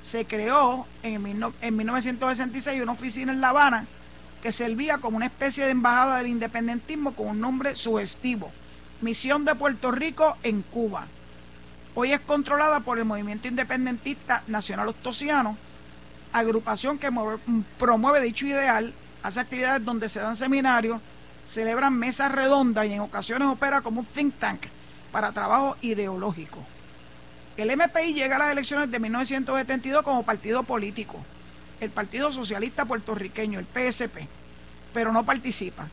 Se 0.00 0.24
creó 0.24 0.86
en, 1.02 1.44
en 1.60 1.76
1966 1.76 2.82
una 2.82 2.92
oficina 2.92 3.32
en 3.32 3.42
La 3.42 3.50
Habana 3.50 3.84
que 4.42 4.50
servía 4.50 4.96
como 4.96 5.18
una 5.18 5.26
especie 5.26 5.66
de 5.66 5.72
embajada 5.72 6.16
del 6.16 6.28
independentismo 6.28 7.12
con 7.12 7.26
un 7.26 7.40
nombre 7.42 7.74
sugestivo, 7.74 8.50
Misión 9.02 9.44
de 9.44 9.54
Puerto 9.56 9.90
Rico 9.90 10.38
en 10.42 10.62
Cuba. 10.62 11.06
Hoy 11.94 12.12
es 12.12 12.20
controlada 12.20 12.80
por 12.80 12.98
el 12.98 13.04
movimiento 13.04 13.46
independentista 13.46 14.42
nacional 14.46 14.88
ostosiano 14.88 15.58
agrupación 16.32 16.96
que 16.98 17.10
promueve 17.78 18.22
dicho 18.22 18.46
ideal, 18.46 18.94
hace 19.22 19.40
actividades 19.40 19.84
donde 19.84 20.08
se 20.08 20.20
dan 20.20 20.34
seminarios, 20.34 20.98
celebran 21.46 21.92
mesas 21.92 22.32
redondas 22.32 22.86
y 22.86 22.94
en 22.94 23.00
ocasiones 23.00 23.48
opera 23.48 23.82
como 23.82 24.00
un 24.00 24.06
think 24.06 24.34
tank 24.38 24.62
para 25.12 25.32
trabajo 25.32 25.76
ideológico. 25.82 26.64
El 27.56 27.76
MPI 27.76 28.14
llega 28.14 28.36
a 28.36 28.38
las 28.38 28.52
elecciones 28.52 28.90
de 28.90 28.98
1972 28.98 30.02
como 30.02 30.22
partido 30.22 30.62
político, 30.62 31.22
el 31.80 31.90
Partido 31.90 32.32
Socialista 32.32 32.86
Puertorriqueño, 32.86 33.58
el 33.58 33.66
PSP, 33.66 34.26
pero 34.94 35.12
no 35.12 35.24
participa. 35.24 35.86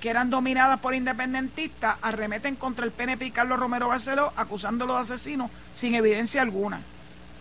que 0.00 0.10
eran 0.10 0.28
dominadas 0.28 0.80
por 0.80 0.92
independentistas, 0.92 1.96
arremeten 2.02 2.56
contra 2.56 2.84
el 2.84 2.90
PNP 2.90 3.26
y 3.26 3.30
Carlos 3.30 3.60
Romero 3.60 3.88
Barceló, 3.88 4.32
acusándolo 4.34 4.94
de 4.94 5.02
asesino 5.02 5.48
sin 5.72 5.94
evidencia 5.94 6.42
alguna. 6.42 6.82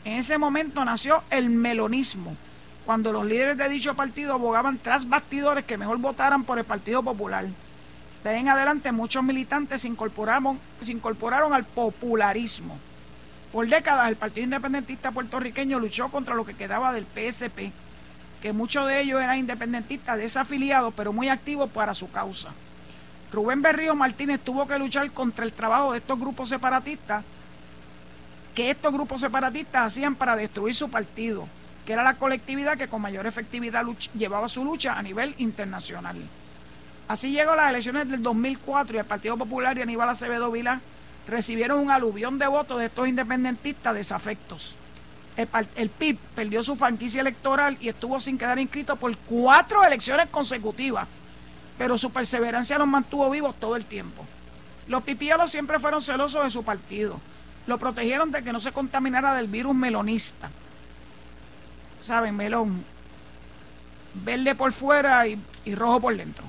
En 0.05 0.20
ese 0.20 0.38
momento 0.38 0.86
nació 0.86 1.24
el 1.32 1.49
melonismo, 1.49 2.38
cuando 2.86 3.11
los 3.11 3.26
líderes 3.26 3.57
de 3.57 3.70
dicho 3.70 3.95
partido 3.95 4.34
abogaban 4.34 4.78
tras 4.78 5.09
bastidores 5.09 5.66
que 5.66 5.80
mejor 5.80 5.97
votaran 5.97 6.43
por 6.43 6.59
el 6.59 6.66
Partido 6.66 7.01
Popular. 7.01 7.45
De 8.24 8.30
ahí 8.30 8.40
en 8.40 8.50
adelante 8.50 8.92
muchos 8.92 9.22
militantes 9.24 9.82
se 9.82 9.88
incorporaron, 9.90 10.60
al 11.54 11.64
popularismo. 11.66 12.78
Por 13.52 13.68
décadas 13.68 14.08
el 14.08 14.16
Partido 14.16 14.46
Independentista 14.46 15.12
puertorriqueño 15.12 15.78
luchó 15.78 16.10
contra 16.10 16.34
lo 16.34 16.46
que 16.46 16.54
quedaba 16.54 16.94
del 16.94 17.06
PSP, 17.06 17.72
que 18.42 18.54
muchos 18.54 18.88
de 18.88 19.02
ellos 19.02 19.22
eran 19.22 19.40
independentistas 19.40 20.18
desafiliados, 20.18 20.94
pero 20.96 21.12
muy 21.12 21.30
activos 21.30 21.70
para 21.70 21.94
su 21.94 22.10
causa. 22.12 22.50
Rubén 23.32 23.62
Berrío 23.62 23.94
Martínez 23.96 24.40
tuvo 24.40 24.68
que 24.68 24.80
luchar 24.80 25.12
contra 25.12 25.44
el 25.44 25.52
trabajo 25.52 25.92
de 25.92 25.98
estos 25.98 26.20
grupos 26.20 26.50
separatistas 26.50 27.24
que 28.56 28.70
estos 28.70 28.94
grupos 28.94 29.22
separatistas 29.22 29.88
hacían 29.88 30.16
para 30.16 30.36
destruir 30.36 30.76
su 30.76 30.90
partido, 30.90 31.48
que 31.86 31.94
era 31.94 32.04
la 32.04 32.16
colectividad 32.16 32.78
que 32.78 32.88
con 32.88 33.02
mayor 33.02 33.26
efectividad 33.26 33.84
llevaba 34.16 34.48
su 34.48 34.64
lucha 34.64 34.94
a 34.94 35.02
nivel 35.02 35.34
internacional. 35.40 36.18
Así 37.08 37.32
llegó 37.32 37.56
las 37.56 37.70
elecciones 37.70 38.10
del 38.10 38.24
2004 38.24 38.95
y 38.95 38.99
el 38.99 39.06
Partido 39.06 39.38
Popular 39.38 39.78
y 39.78 39.82
Aníbal 39.82 40.10
Acevedo 40.10 40.51
Vila 40.51 40.82
recibieron 41.28 41.80
un 41.80 41.91
aluvión 41.91 42.39
de 42.39 42.47
votos 42.47 42.80
de 42.80 42.86
estos 42.86 43.08
independentistas 43.08 43.93
desafectos. 43.93 44.76
El, 45.36 45.47
el 45.76 45.89
PIB 45.89 46.18
perdió 46.36 46.64
su 46.64 46.76
franquicia 46.76 47.22
electoral 47.22 47.78
y 47.82 47.89
estuvo 47.89 48.20
sin 48.20 48.38
quedar 48.38 48.60
inscrito 48.60 48.95
por 48.95 49.16
cuatro 49.18 49.84
elecciones 49.84 50.30
consecutivas, 50.30 51.08
pero 51.78 51.97
su 51.97 52.12
perseverancia 52.12 52.78
los 52.78 52.88
mantuvo 52.88 53.30
vivos 53.30 53.56
todo 53.60 53.76
el 53.76 53.86
tiempo. 53.86 54.26
Los 54.88 55.04
pipielos 55.04 55.51
siempre 55.51 55.80
fueron 55.80 56.01
celosos 56.01 56.43
de 56.43 56.49
su 56.49 56.64
partido 56.64 57.20
lo 57.66 57.78
protegieron 57.78 58.32
de 58.32 58.43
que 58.43 58.51
no 58.51 58.60
se 58.60 58.72
contaminara 58.72 59.34
del 59.36 59.47
virus 59.47 59.76
melonista. 59.76 60.49
¿Saben? 62.01 62.36
Melón. 62.36 62.84
Verde 64.14 64.54
por 64.56 64.72
fuera 64.72 65.26
y, 65.28 65.39
rojo 65.74 66.01
por 66.01 66.16
dentro. 66.16 66.43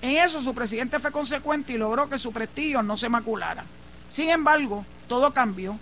En 0.00 0.16
eso 0.16 0.40
su 0.40 0.54
presidente 0.54 1.00
fue 1.00 1.10
consecuente 1.10 1.72
y 1.72 1.78
logró 1.78 2.08
que 2.08 2.18
su 2.18 2.32
prestigio 2.32 2.82
no 2.82 2.96
se 2.96 3.08
maculara. 3.08 3.64
Sin 4.08 4.30
embargo, 4.30 4.84
todo 5.08 5.32
cambió. 5.32 5.78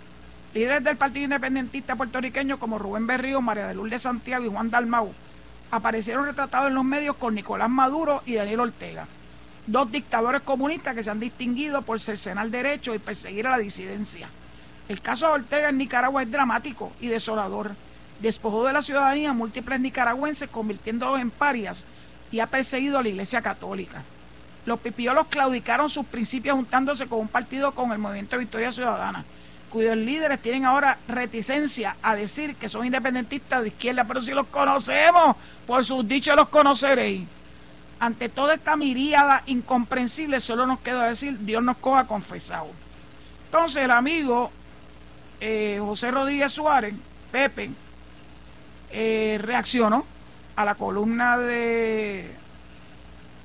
Líderes 0.53 0.83
del 0.83 0.97
Partido 0.97 1.25
Independentista 1.25 1.95
puertorriqueño 1.95 2.57
como 2.57 2.79
Rubén 2.79 3.05
Berrío, 3.05 3.41
María 3.41 3.67
de 3.67 3.75
Lourdes 3.75 4.01
Santiago 4.01 4.45
y 4.45 4.49
Juan 4.49 4.71
Dalmau 4.71 5.13
aparecieron 5.71 6.25
retratados 6.25 6.69
en 6.69 6.75
los 6.75 6.83
medios 6.83 7.17
con 7.17 7.35
Nicolás 7.35 7.69
Maduro 7.69 8.23
y 8.25 8.35
Daniel 8.35 8.61
Ortega, 8.61 9.07
dos 9.67 9.91
dictadores 9.91 10.41
comunistas 10.41 10.95
que 10.95 11.03
se 11.03 11.11
han 11.11 11.19
distinguido 11.19 11.81
por 11.81 11.99
cercenar 11.99 12.49
derechos 12.49 12.95
y 12.95 12.99
perseguir 12.99 13.47
a 13.47 13.51
la 13.51 13.57
disidencia. 13.57 14.29
El 14.87 15.01
caso 15.01 15.27
de 15.27 15.33
Ortega 15.33 15.69
en 15.69 15.77
Nicaragua 15.77 16.23
es 16.23 16.31
dramático 16.31 16.93
y 17.01 17.07
desolador. 17.07 17.71
Despojó 18.21 18.65
de 18.65 18.73
la 18.73 18.81
ciudadanía 18.81 19.31
a 19.31 19.33
múltiples 19.33 19.79
nicaragüenses, 19.79 20.49
convirtiéndolos 20.49 21.19
en 21.19 21.29
parias 21.29 21.85
y 22.31 22.39
ha 22.39 22.47
perseguido 22.47 22.99
a 22.99 23.03
la 23.03 23.09
Iglesia 23.09 23.41
Católica. 23.41 24.03
Los 24.65 24.79
pipiolos 24.79 25.27
claudicaron 25.27 25.89
sus 25.89 26.05
principios 26.05 26.55
juntándose 26.55 27.07
con 27.07 27.19
un 27.19 27.27
partido 27.27 27.71
con 27.71 27.91
el 27.91 27.99
Movimiento 27.99 28.37
Victoria 28.37 28.71
Ciudadana, 28.71 29.23
cuyos 29.69 29.95
líderes 29.95 30.41
tienen 30.41 30.65
ahora 30.65 30.97
reticencia 31.07 31.95
a 32.01 32.15
decir 32.15 32.55
que 32.55 32.67
son 32.67 32.85
independentistas 32.85 33.61
de 33.61 33.69
izquierda, 33.69 34.03
pero 34.03 34.21
si 34.21 34.33
los 34.33 34.47
conocemos, 34.47 35.37
por 35.65 35.85
sus 35.85 36.07
dichos 36.07 36.35
los 36.35 36.49
conoceréis. 36.49 37.27
Ante 37.99 38.29
toda 38.29 38.55
esta 38.55 38.75
miríada 38.75 39.43
incomprensible, 39.47 40.39
solo 40.39 40.67
nos 40.67 40.79
queda 40.79 41.07
decir, 41.07 41.37
Dios 41.39 41.63
nos 41.63 41.77
coja 41.77 42.05
confesado. 42.05 42.67
Entonces 43.45 43.83
el 43.83 43.91
amigo 43.91 44.51
eh, 45.39 45.79
José 45.79 46.11
Rodríguez 46.11 46.51
Suárez, 46.51 46.93
Pepe, 47.31 47.69
eh, 48.91 49.39
reaccionó 49.41 50.05
a 50.57 50.65
la 50.65 50.73
columna 50.73 51.37
de, 51.37 52.29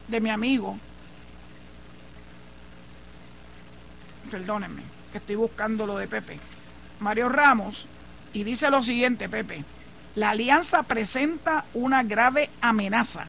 de 0.09 0.21
mi 0.21 0.31
amigo, 0.31 0.79
perdónenme, 4.31 4.83
que 5.13 5.19
estoy 5.19 5.37
buscando 5.37 5.85
lo 5.85 5.99
de 5.99 6.09
Pepe, 6.09 6.41
Mario 7.01 7.29
Ramos, 7.29 7.87
y 8.33 8.45
dice 8.45 8.71
lo 8.71 8.81
siguiente, 8.81 9.29
Pepe, 9.29 9.63
la 10.15 10.31
alianza 10.31 10.85
presenta 10.85 11.67
una 11.75 12.03
grave 12.03 12.49
amenaza 12.63 13.27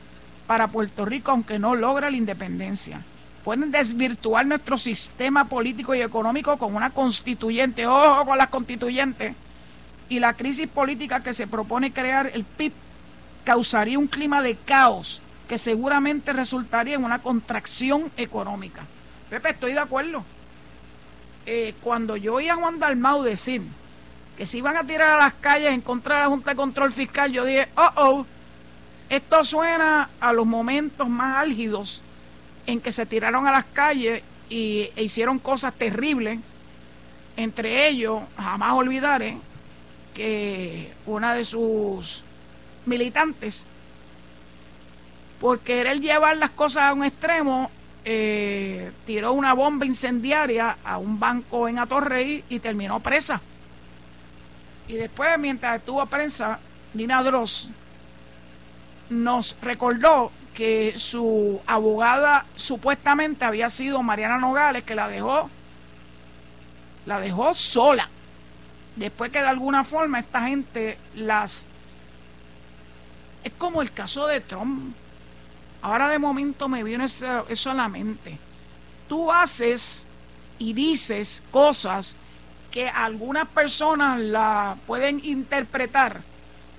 para 0.48 0.70
Puerto 0.70 1.04
Rico 1.04 1.32
aunque 1.32 1.60
no 1.60 1.76
logra 1.76 2.10
la 2.10 2.18
independencia. 2.18 3.02
Pueden 3.44 3.72
desvirtuar 3.72 4.46
nuestro 4.46 4.78
sistema 4.78 5.44
político 5.44 5.94
y 5.94 6.02
económico 6.02 6.58
con 6.58 6.74
una 6.74 6.92
constituyente, 6.92 7.86
ojo 7.86 8.26
con 8.26 8.38
las 8.38 8.48
constituyentes, 8.48 9.36
y 10.08 10.20
la 10.20 10.36
crisis 10.36 10.70
política 10.70 11.22
que 11.22 11.34
se 11.34 11.48
propone 11.48 11.92
crear 11.92 12.32
el 12.34 12.46
PIB 12.46 12.72
causaría 13.44 14.00
un 14.00 14.08
clima 14.08 14.42
de 14.42 14.56
caos 14.56 15.22
que 15.48 15.58
seguramente 15.58 16.34
resultaría 16.34 16.96
en 16.96 17.04
una 17.04 17.20
contracción 17.20 18.12
económica. 18.18 18.84
Pepe, 19.30 19.52
estoy 19.52 19.74
de 19.74 19.80
acuerdo. 19.80 20.24
Eh, 21.46 21.74
cuando 21.82 22.16
yo 22.16 22.36
oía 22.36 22.54
a 22.54 22.56
Juan 22.56 22.80
Dalmau 22.80 23.22
decir 23.22 23.62
que 24.38 24.46
se 24.46 24.58
iban 24.58 24.78
a 24.78 24.84
tirar 24.84 25.16
a 25.16 25.18
las 25.18 25.34
calles 25.34 25.74
en 25.74 25.82
contra 25.82 26.16
de 26.16 26.22
la 26.22 26.28
Junta 26.28 26.52
de 26.52 26.56
Control 26.56 26.92
Fiscal, 26.92 27.32
yo 27.32 27.44
dije, 27.44 27.68
oh, 27.76 27.92
oh, 27.98 28.26
esto 29.10 29.44
suena 29.44 30.10
a 30.20 30.34
los 30.34 30.46
momentos 30.46 31.10
más 31.10 31.38
álgidos 31.38 32.04
en 32.66 32.80
que 32.80 32.92
se 32.92 33.06
tiraron 33.06 33.46
a 33.46 33.52
las 33.52 33.66
calles 33.66 34.24
y, 34.50 34.90
e 34.96 35.04
hicieron 35.04 35.40
cosas 35.40 35.74
terribles. 35.74 36.40
Entre 37.36 37.88
ellos, 37.88 38.22
jamás 38.38 38.74
olvidaré 38.74 39.38
que 40.14 40.94
una 41.06 41.34
de 41.34 41.44
sus 41.44 42.24
militantes, 42.86 43.66
por 45.40 45.60
querer 45.60 46.00
llevar 46.00 46.38
las 46.38 46.52
cosas 46.52 46.84
a 46.84 46.94
un 46.94 47.04
extremo, 47.04 47.70
eh, 48.06 48.92
tiró 49.06 49.34
una 49.34 49.54
bomba 49.54 49.86
incendiaria 49.86 50.78
a 50.84 50.98
un 50.98 51.20
banco 51.20 51.68
en 51.68 51.80
Atorrey 51.80 52.44
y 52.50 52.60
terminó 52.60 53.00
presa. 53.00 53.42
Y 54.88 54.94
después, 54.94 55.38
mientras 55.40 55.78
estuvo 55.78 56.06
prensa, 56.06 56.60
Nina 56.94 57.24
Dross 57.24 57.70
nos 59.10 59.56
recordó 59.62 60.32
que 60.54 60.94
su 60.98 61.62
abogada 61.66 62.46
supuestamente 62.56 63.46
había 63.46 63.70
sido 63.70 64.04
Mariana 64.04 64.38
Nogales, 64.38 64.84
que 64.84 64.96
la 64.96 65.08
dejó, 65.08 65.50
la 67.06 67.20
dejó 67.20 67.56
sola. 67.56 68.10
Después 68.96 69.32
que 69.32 69.42
de 69.42 69.48
alguna 69.48 69.84
forma 69.84 70.20
esta 70.20 70.42
gente 70.48 70.98
las... 71.16 71.66
Es 73.44 73.52
como 73.58 73.82
el 73.82 73.92
caso 73.92 74.28
de 74.28 74.40
Trump. 74.40 74.96
Ahora 75.82 76.08
de 76.08 76.20
momento 76.20 76.70
me 76.70 76.84
viene 76.84 77.06
eso, 77.06 77.72
a 77.72 77.74
la 77.74 77.90
mente. 77.90 78.38
Tú 79.10 79.32
haces 79.32 80.08
y 80.60 80.74
dices 80.74 81.44
cosas 81.52 82.16
que 82.72 82.88
algunas 82.88 83.48
personas 83.48 84.20
la 84.20 84.78
pueden 84.88 85.24
interpretar 85.24 86.22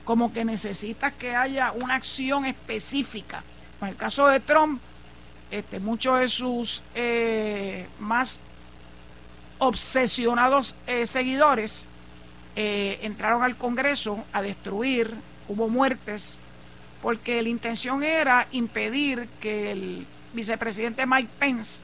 como 0.05 0.33
que 0.33 0.45
necesitas 0.45 1.13
que 1.13 1.37
haya 1.37 1.73
una 1.73 1.95
acción 1.95 2.45
específica. 2.47 3.43
En 3.81 3.89
el 3.89 3.97
caso 3.97 4.27
de 4.27 4.41
Trump, 4.41 4.81
este, 5.51 5.81
muchos 5.81 6.19
de 6.21 6.29
sus 6.29 6.83
eh, 6.95 7.87
más 7.99 8.41
obsesionados 9.59 10.77
eh, 10.87 11.07
seguidores 11.07 11.89
eh, 12.57 13.01
entraron 13.03 13.43
al 13.43 13.57
Congreso 13.57 14.25
a 14.33 14.43
destruir, 14.43 15.13
hubo 15.49 15.69
muertes, 15.69 16.41
porque 17.05 17.43
la 17.43 17.51
intención 17.51 18.03
era 18.03 18.49
impedir 18.53 19.29
que 19.39 19.73
el 19.73 20.07
vicepresidente 20.33 21.05
Mike 21.05 21.29
Pence 21.39 21.83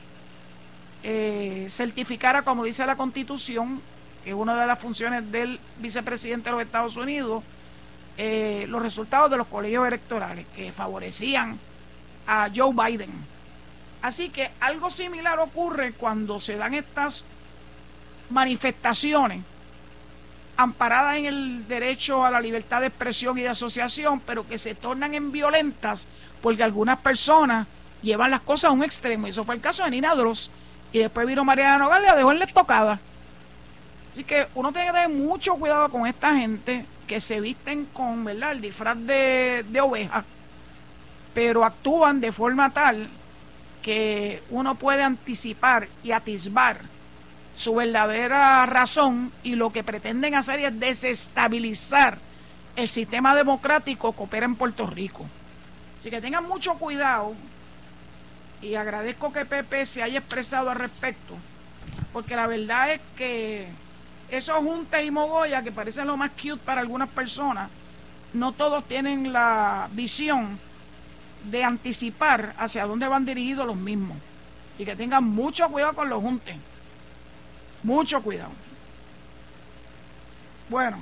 certificara, 1.69 2.41
como 2.41 2.65
dice 2.65 2.87
la 2.87 2.97
Constitución, 2.97 3.83
que 4.25 4.31
es 4.31 4.35
una 4.35 4.59
de 4.59 4.67
las 4.67 4.79
funciones 4.79 5.31
del 5.31 5.61
vicepresidente 5.79 6.49
de 6.49 6.53
los 6.53 6.63
Estados 6.63 6.97
Unidos, 6.97 7.45
eh, 8.17 8.65
los 8.71 8.81
resultados 8.81 9.31
de 9.31 9.37
los 9.37 9.47
colegios 9.47 9.87
electorales 9.87 10.47
que 10.57 10.73
favorecían 10.73 11.59
a 12.27 12.49
Joe 12.55 12.73
Biden. 12.73 13.11
Así 14.01 14.31
que 14.31 14.51
algo 14.61 14.91
similar 14.91 15.39
ocurre 15.39 15.93
cuando 15.93 16.41
se 16.41 16.57
dan 16.57 16.73
estas 16.73 17.25
manifestaciones 18.31 19.43
amparadas 20.61 21.17
en 21.17 21.27
el 21.27 21.69
derecho 21.69 22.25
a 22.25 22.31
la 22.31 22.41
libertad 22.41 22.81
de 22.81 22.89
expresión 22.89 23.39
y 23.39 23.43
de 23.43 23.49
asociación, 23.49 24.21
pero 24.21 24.47
que 24.47 24.59
se 24.59 24.75
tornan 24.75 25.15
en 25.15 25.33
violentas 25.33 26.09
porque 26.43 26.63
algunas 26.63 26.99
personas 26.99 27.67
llevan 28.03 28.31
las 28.31 28.41
cosas 28.41 28.71
a 28.71 28.73
un 28.73 28.83
extremo. 28.83 29.27
Y 29.27 29.31
eso 29.31 29.45
fue 29.45 29.55
el 29.55 29.61
caso 29.61 29.85
de 29.85 29.91
Nina 29.91 30.15
Dross. 30.15 30.51
Y 30.93 30.99
después 30.99 31.27
vino 31.27 31.45
Mariana 31.45 31.79
Nogales 31.79 32.09
y 32.09 32.11
la 32.11 32.17
dejó 32.17 32.33
en 32.33 32.39
la 32.39 32.45
estocada. 32.45 33.01
Así 34.13 34.25
que 34.25 34.49
uno 34.55 34.73
tiene 34.73 34.89
que 34.89 34.93
tener 34.93 35.09
mucho 35.09 35.55
cuidado 35.55 35.89
con 35.89 36.07
esta 36.07 36.35
gente 36.35 36.85
que 37.07 37.21
se 37.21 37.41
visten 37.41 37.87
con 37.87 38.25
¿verdad? 38.25 38.53
el 38.53 38.61
disfraz 38.61 38.99
de, 38.99 39.65
de 39.69 39.81
oveja, 39.81 40.25
pero 41.35 41.65
actúan 41.65 42.21
de 42.21 42.33
forma 42.33 42.71
tal 42.71 43.09
que 43.83 44.43
uno 44.51 44.75
puede 44.75 45.03
anticipar 45.03 45.89
y 46.03 46.13
atisbar 46.13 46.90
su 47.61 47.75
verdadera 47.75 48.65
razón 48.65 49.31
y 49.43 49.55
lo 49.55 49.71
que 49.71 49.85
pretenden 49.85 50.35
hacer 50.35 50.61
es 50.61 50.81
desestabilizar 50.81 52.17
el 52.75 52.89
sistema 52.89 53.35
democrático 53.35 54.17
que 54.17 54.23
opera 54.23 54.47
en 54.47 54.57
Puerto 54.57 54.87
Rico. 54.87 55.27
Así 55.99 56.09
que 56.09 56.23
tengan 56.23 56.49
mucho 56.49 56.73
cuidado 56.77 57.35
y 58.63 58.77
agradezco 58.77 59.31
que 59.31 59.45
Pepe 59.45 59.85
se 59.85 60.03
haya 60.03 60.21
expresado 60.21 60.71
al 60.71 60.79
respecto, 60.79 61.35
porque 62.15 62.35
la 62.35 62.47
verdad 62.47 62.95
es 62.95 63.01
que 63.15 63.69
esos 64.31 64.57
juntes 64.57 65.05
y 65.05 65.11
mogollas 65.11 65.63
que 65.63 65.71
parecen 65.71 66.07
lo 66.07 66.17
más 66.17 66.31
cute 66.31 66.57
para 66.65 66.81
algunas 66.81 67.11
personas, 67.11 67.69
no 68.33 68.53
todos 68.53 68.89
tienen 68.89 69.35
la 69.35 69.91
visión 69.93 70.59
de 71.45 71.63
anticipar 71.63 72.55
hacia 72.57 72.87
dónde 72.87 73.07
van 73.07 73.27
dirigidos 73.27 73.67
los 73.67 73.77
mismos. 73.77 74.17
Y 74.79 74.87
que 74.87 74.97
tengan 74.97 75.25
mucho 75.25 75.69
cuidado 75.69 75.93
con 75.93 76.09
los 76.09 76.23
juntes. 76.23 76.57
Mucho 77.83 78.23
cuidado. 78.23 78.53
Bueno, 80.69 80.99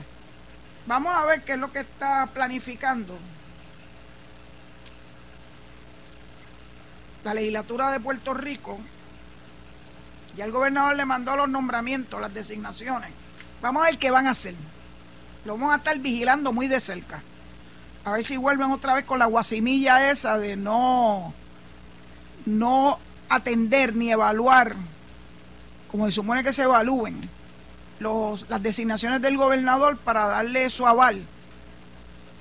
vamos 0.87 1.15
a 1.15 1.25
ver 1.27 1.43
qué 1.43 1.53
es 1.53 1.59
lo 1.59 1.71
que 1.73 1.81
está 1.81 2.27
planificando 2.33 3.19
la 7.25 7.35
legislatura 7.35 7.91
de 7.93 8.01
Puerto 8.01 8.33
Rico 8.33 8.79
ya 10.39 10.45
el 10.45 10.53
gobernador 10.53 10.95
le 10.95 11.05
mandó 11.05 11.35
los 11.35 11.49
nombramientos, 11.49 12.21
las 12.21 12.33
designaciones. 12.33 13.11
Vamos 13.61 13.83
a 13.83 13.87
ver 13.87 13.99
qué 13.99 14.13
van 14.13 14.29
a 14.29 14.31
hacer. 14.31 14.55
Lo 15.45 15.55
vamos 15.55 15.73
a 15.73 15.79
estar 15.79 15.99
vigilando 15.99 16.53
muy 16.53 16.69
de 16.69 16.79
cerca. 16.79 17.25
A 18.05 18.13
ver 18.13 18.23
si 18.23 18.37
vuelven 18.37 18.71
otra 18.71 18.95
vez 18.95 19.05
con 19.05 19.19
la 19.19 19.27
guasimilla 19.27 20.13
esa 20.13 20.39
de 20.39 20.55
no, 20.55 21.35
no 22.47 23.01
atender 23.29 23.97
ni 23.97 24.13
evaluar, 24.13 24.77
como 25.91 26.07
se 26.07 26.13
supone 26.13 26.43
que 26.43 26.53
se 26.53 26.63
evalúen, 26.63 27.19
los, 27.99 28.49
las 28.49 28.63
designaciones 28.63 29.21
del 29.21 29.37
gobernador 29.37 29.97
para 29.97 30.27
darle 30.27 30.71
su 30.71 30.87
aval, 30.87 31.23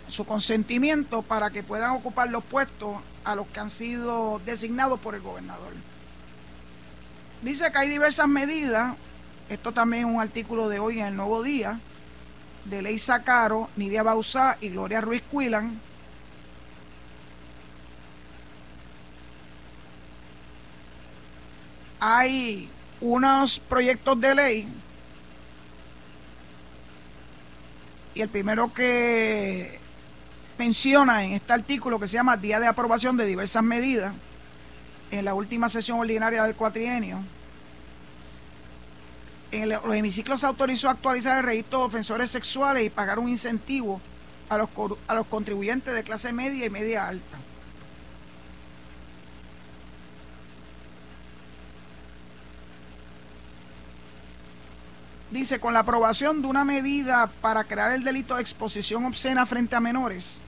su 0.08 0.26
consentimiento 0.26 1.22
para 1.22 1.50
que 1.50 1.64
puedan 1.64 1.92
ocupar 1.92 2.30
los 2.30 2.44
puestos 2.44 2.98
a 3.24 3.36
los 3.36 3.48
que 3.48 3.60
han 3.60 3.70
sido 3.70 4.40
designados 4.46 5.00
por 5.00 5.16
el 5.16 5.22
gobernador. 5.22 5.74
Dice 7.42 7.72
que 7.72 7.78
hay 7.78 7.90
diversas 7.90 8.28
medidas, 8.28 8.96
esto 9.50 9.72
también 9.72 10.08
es 10.08 10.14
un 10.14 10.22
artículo 10.22 10.70
de 10.70 10.80
hoy 10.80 11.00
en 11.00 11.08
el 11.08 11.16
Nuevo 11.16 11.44
Día, 11.44 11.80
de 12.66 12.82
Ley 12.82 12.98
Sacaro, 12.98 13.70
Nidia 13.76 14.04
Bausá 14.04 14.58
y 14.60 14.70
Gloria 14.70 15.02
Ruiz 15.02 15.24
Cuilan, 15.32 15.80
hay 22.00 22.70
unos 23.02 23.60
proyectos 23.60 24.20
de 24.20 24.36
ley 24.36 24.68
y 28.16 28.22
el 28.22 28.30
primero 28.30 28.74
que 28.74 29.80
menciona 30.58 31.24
en 31.24 31.34
este 31.34 31.54
artículo 31.54 32.00
que 32.00 32.08
se 32.08 32.16
llama 32.16 32.38
Día 32.38 32.60
de 32.60 32.68
Aprobación 32.68 33.16
de 33.16 33.26
diversas 33.26 33.64
medidas 33.64 34.14
en 35.12 35.24
la 35.24 35.34
última 35.34 35.70
sesión 35.70 36.00
ordinaria 36.00 36.44
del 36.44 36.56
cuatrienio, 36.56 37.20
en 39.52 39.70
los 39.70 39.94
hemiciclos 39.94 40.42
se 40.42 40.46
autorizó 40.46 40.90
actualizar 40.90 41.38
el 41.40 41.46
registro 41.46 41.80
de 41.80 41.86
ofensores 41.86 42.30
sexuales 42.32 42.84
y 42.84 42.90
pagar 42.90 43.20
un 43.20 43.30
incentivo 43.30 44.02
a 44.50 44.58
los, 44.58 44.70
a 45.08 45.14
los 45.14 45.28
contribuyentes 45.28 45.94
de 45.94 46.04
clase 46.04 46.34
media 46.34 46.66
y 46.66 46.70
media 46.70 47.08
alta. 47.08 47.38
Dice, 55.32 55.60
con 55.60 55.74
la 55.74 55.80
aprobación 55.80 56.42
de 56.42 56.48
una 56.48 56.64
medida 56.64 57.28
para 57.42 57.66
crear 57.66 57.92
el 57.92 58.04
delito 58.04 58.36
de 58.36 58.42
exposición 58.42 59.06
obscena 59.06 59.46
frente 59.46 59.76
a 59.76 59.82
menores, 59.82 60.42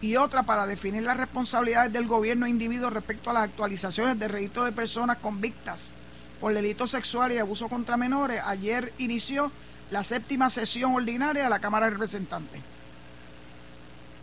y 0.00 0.16
otra 0.16 0.42
para 0.42 0.66
definir 0.66 1.02
las 1.02 1.16
responsabilidades 1.16 1.92
del 1.92 2.06
gobierno 2.06 2.46
e 2.46 2.50
individuo 2.50 2.90
respecto 2.90 3.30
a 3.30 3.32
las 3.32 3.44
actualizaciones 3.44 4.18
de 4.18 4.28
registro 4.28 4.64
de 4.64 4.72
personas 4.72 5.18
convictas 5.18 5.94
por 6.40 6.54
delitos 6.54 6.92
sexuales 6.92 7.36
y 7.36 7.40
abuso 7.40 7.68
contra 7.68 7.96
menores, 7.96 8.40
ayer 8.44 8.92
inició 8.98 9.50
la 9.90 10.04
séptima 10.04 10.50
sesión 10.50 10.94
ordinaria 10.94 11.44
de 11.44 11.50
la 11.50 11.58
Cámara 11.58 11.86
de 11.86 11.92
Representantes. 11.92 12.60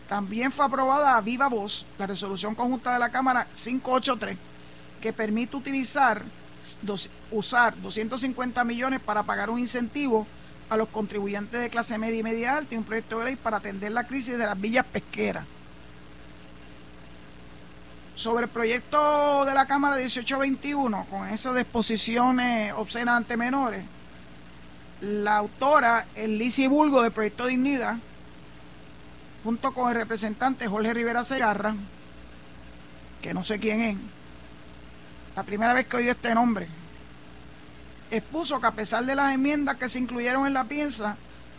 También 0.08 0.52
fue 0.52 0.64
aprobada 0.64 1.16
a 1.16 1.20
viva 1.20 1.48
voz 1.48 1.84
la 1.98 2.06
resolución 2.06 2.54
conjunta 2.54 2.92
de 2.92 3.00
la 3.00 3.10
Cámara 3.10 3.46
583 3.52 4.38
que 5.02 5.12
permite 5.12 5.56
utilizar 5.56 6.22
usar 7.30 7.80
250 7.80 8.64
millones 8.64 9.00
para 9.00 9.22
pagar 9.22 9.50
un 9.50 9.58
incentivo 9.58 10.26
a 10.68 10.76
los 10.76 10.88
contribuyentes 10.88 11.60
de 11.60 11.70
clase 11.70 11.98
media 11.98 12.18
y 12.18 12.22
media 12.22 12.56
alta 12.56 12.74
y 12.74 12.78
un 12.78 12.84
proyecto 12.84 13.18
de 13.18 13.26
ley 13.26 13.36
para 13.36 13.58
atender 13.58 13.92
la 13.92 14.04
crisis 14.04 14.36
de 14.36 14.44
las 14.44 14.60
villas 14.60 14.84
pesqueras. 14.84 15.44
Sobre 18.14 18.44
el 18.44 18.50
proyecto 18.50 19.44
de 19.44 19.54
la 19.54 19.66
Cámara 19.66 19.96
1821, 19.96 21.06
con 21.10 21.28
esas 21.28 21.54
disposiciones 21.54 22.72
obscenas 22.72 23.16
ante 23.16 23.36
menores, 23.36 23.84
la 25.02 25.36
autora, 25.36 26.06
el 26.14 26.38
Lizy 26.38 26.66
Bulgo 26.66 27.02
del 27.02 27.12
proyecto 27.12 27.46
Dignidad, 27.46 27.96
junto 29.44 29.72
con 29.72 29.90
el 29.90 29.96
representante 29.96 30.66
Jorge 30.66 30.94
Rivera 30.94 31.22
Segarra, 31.22 31.74
que 33.20 33.34
no 33.34 33.44
sé 33.44 33.58
quién 33.58 33.80
es, 33.80 33.96
la 35.36 35.42
primera 35.42 35.74
vez 35.74 35.86
que 35.86 35.98
oí 35.98 36.08
este 36.08 36.34
nombre, 36.34 36.66
expuso 38.10 38.58
que 38.58 38.66
a 38.66 38.70
pesar 38.70 39.04
de 39.04 39.14
las 39.14 39.34
enmiendas 39.34 39.76
que 39.76 39.88
se 39.88 39.98
incluyeron 39.98 40.46
en 40.46 40.54
la 40.54 40.64
piensa, 40.64 41.16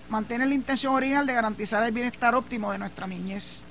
mantiene 0.09 0.47
la 0.47 0.55
intención 0.55 0.95
original 0.95 1.27
de 1.27 1.33
garantizar 1.33 1.83
el 1.83 1.91
bienestar 1.91 2.33
óptimo 2.33 2.71
de 2.71 2.79
nuestra 2.79 3.05
niñez. 3.05 3.61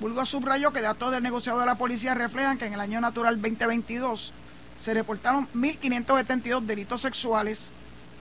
Bulgo 0.00 0.24
subrayó 0.24 0.72
que 0.72 0.80
datos 0.80 1.12
del 1.12 1.22
negociado 1.22 1.60
de 1.60 1.66
la 1.66 1.76
policía 1.76 2.14
reflejan 2.14 2.58
que 2.58 2.66
en 2.66 2.72
el 2.72 2.80
año 2.80 3.00
natural 3.00 3.40
2022 3.40 4.32
se 4.78 4.94
reportaron 4.94 5.46
1.572 5.54 6.62
delitos 6.62 7.02
sexuales, 7.02 7.72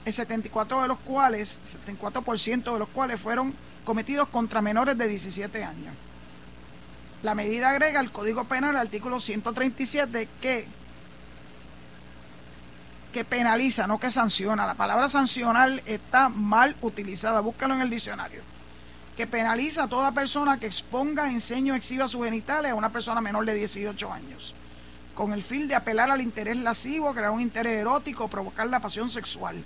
el 0.06 0.14
74 0.14 0.84
de 0.84 0.88
los 0.88 1.00
cuales, 1.00 1.60
74% 1.88 2.74
de 2.74 2.80
los 2.80 2.90
cuales 2.90 3.20
fueron 3.20 3.54
cometidos 3.86 4.28
contra 4.28 4.62
menores 4.62 4.98
de 4.98 5.08
17 5.08 5.64
años. 5.64 5.96
La 7.24 7.36
medida 7.36 7.70
agrega 7.70 8.00
al 8.00 8.12
Código 8.12 8.46
Penal 8.46 8.72
el 8.72 8.78
artículo 8.78 9.20
137 9.20 10.28
que, 10.42 10.68
que 13.12 13.26
penaliza, 13.26 13.88
no 13.88 14.00
que 14.00 14.10
sanciona. 14.10 14.66
La 14.66 14.76
palabra 14.76 15.10
sancionar 15.10 15.82
está 15.86 16.30
mal 16.30 16.76
utilizada, 16.82 17.42
búscalo 17.42 17.74
en 17.76 17.82
el 17.82 17.90
diccionario 17.90 18.42
que 19.20 19.28
penaliza 19.28 19.84
a 19.84 19.88
toda 19.90 20.14
persona 20.14 20.58
que 20.58 20.66
exponga, 20.66 21.30
enseño 21.30 21.74
o 21.74 21.76
exhiba 21.76 22.08
sus 22.08 22.24
genitales 22.24 22.72
a 22.72 22.76
una 22.76 22.88
persona 22.88 23.20
menor 23.20 23.46
de 23.46 23.54
18 23.54 24.14
años, 24.14 24.56
con 25.14 25.34
el 25.34 25.44
fin 25.44 25.68
de 25.68 25.76
apelar 25.76 26.10
al 26.10 26.22
interés 26.22 26.56
lascivo, 26.56 27.14
crear 27.14 27.30
un 27.32 27.42
interés 27.42 27.82
erótico 27.82 28.24
o 28.24 28.28
provocar 28.30 28.68
la 28.68 28.80
pasión 28.80 29.10
sexual. 29.10 29.62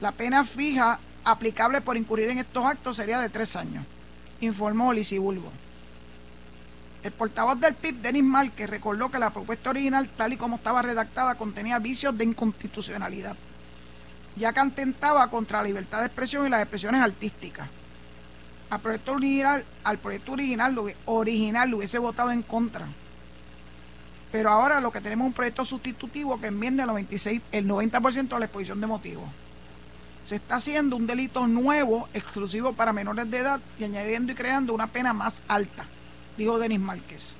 La 0.00 0.12
pena 0.12 0.42
fija 0.42 0.98
aplicable 1.22 1.82
por 1.82 1.98
incurrir 1.98 2.30
en 2.30 2.38
estos 2.38 2.64
actos 2.64 2.96
sería 2.96 3.20
de 3.20 3.28
tres 3.28 3.56
años, 3.56 3.84
informó 4.40 4.94
Bulgo. 5.20 5.52
El 7.02 7.12
portavoz 7.12 7.58
del 7.58 7.74
PIB, 7.74 8.00
Denis 8.00 8.24
Márquez, 8.24 8.70
recordó 8.70 9.10
que 9.10 9.18
la 9.18 9.30
propuesta 9.30 9.70
original, 9.70 10.08
tal 10.16 10.32
y 10.32 10.36
como 10.36 10.56
estaba 10.56 10.82
redactada, 10.82 11.34
contenía 11.34 11.78
vicios 11.78 12.16
de 12.16 12.24
inconstitucionalidad, 12.24 13.36
ya 14.36 14.52
que 14.52 14.60
atentaba 14.60 15.28
contra 15.28 15.58
la 15.58 15.68
libertad 15.68 16.00
de 16.00 16.06
expresión 16.06 16.46
y 16.46 16.50
las 16.50 16.60
expresiones 16.60 17.02
artísticas 17.02 17.68
al 18.72 18.80
proyecto 18.80 19.12
original, 19.12 19.64
al 19.84 19.98
proyecto 19.98 20.32
original, 20.32 20.94
original 21.04 21.68
lo 21.68 21.76
hubiese 21.76 21.98
votado 21.98 22.30
en 22.30 22.40
contra. 22.40 22.86
Pero 24.32 24.48
ahora 24.48 24.80
lo 24.80 24.90
que 24.90 25.02
tenemos 25.02 25.26
es 25.26 25.28
un 25.28 25.34
proyecto 25.34 25.66
sustitutivo 25.66 26.40
que 26.40 26.46
enmienda 26.46 26.84
el, 26.84 26.86
96, 26.86 27.42
el 27.52 27.68
90% 27.68 28.28
de 28.28 28.38
la 28.38 28.46
exposición 28.46 28.80
de 28.80 28.86
motivos. 28.86 29.28
Se 30.24 30.36
está 30.36 30.54
haciendo 30.54 30.96
un 30.96 31.06
delito 31.06 31.46
nuevo, 31.46 32.08
exclusivo 32.14 32.72
para 32.72 32.94
menores 32.94 33.30
de 33.30 33.40
edad 33.40 33.60
y 33.78 33.84
añadiendo 33.84 34.32
y 34.32 34.36
creando 34.36 34.72
una 34.72 34.86
pena 34.86 35.12
más 35.12 35.42
alta, 35.48 35.84
dijo 36.36 36.58
Denis 36.58 36.80
Márquez. 36.80 37.36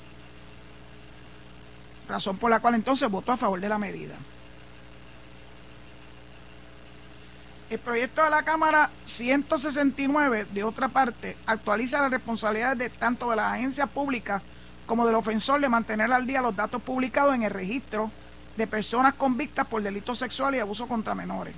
Razón 2.09 2.36
por 2.36 2.51
la 2.51 2.61
cual 2.61 2.74
entonces 2.74 3.09
votó 3.11 3.32
a 3.32 3.36
favor 3.36 3.61
de 3.61 3.68
la 3.68 3.78
medida. 3.78 4.14
El 7.70 7.78
proyecto 7.78 8.22
de 8.22 8.28
la 8.28 8.43
Cámara 8.43 8.90
169, 9.05 10.47
de 10.53 10.62
otra 10.62 10.88
parte, 10.88 11.38
actualiza 11.47 12.03
las 12.03 12.11
responsabilidades 12.11 12.76
de 12.76 12.90
tanto 12.90 13.30
de 13.30 13.36
las 13.36 13.55
agencias 13.55 13.88
públicas 13.88 14.43
como 14.84 15.07
del 15.07 15.14
ofensor 15.14 15.59
de 15.59 15.70
mantener 15.70 16.12
al 16.12 16.26
día 16.26 16.43
los 16.43 16.55
datos 16.55 16.82
publicados 16.82 17.34
en 17.34 17.45
el 17.45 17.51
registro 17.51 18.11
de 18.59 18.66
personas 18.66 19.14
convictas 19.14 19.66
por 19.66 19.82
delitos 19.82 20.18
sexuales 20.18 20.59
y 20.59 20.61
abuso 20.61 20.86
contra 20.86 21.14
menores. 21.14 21.55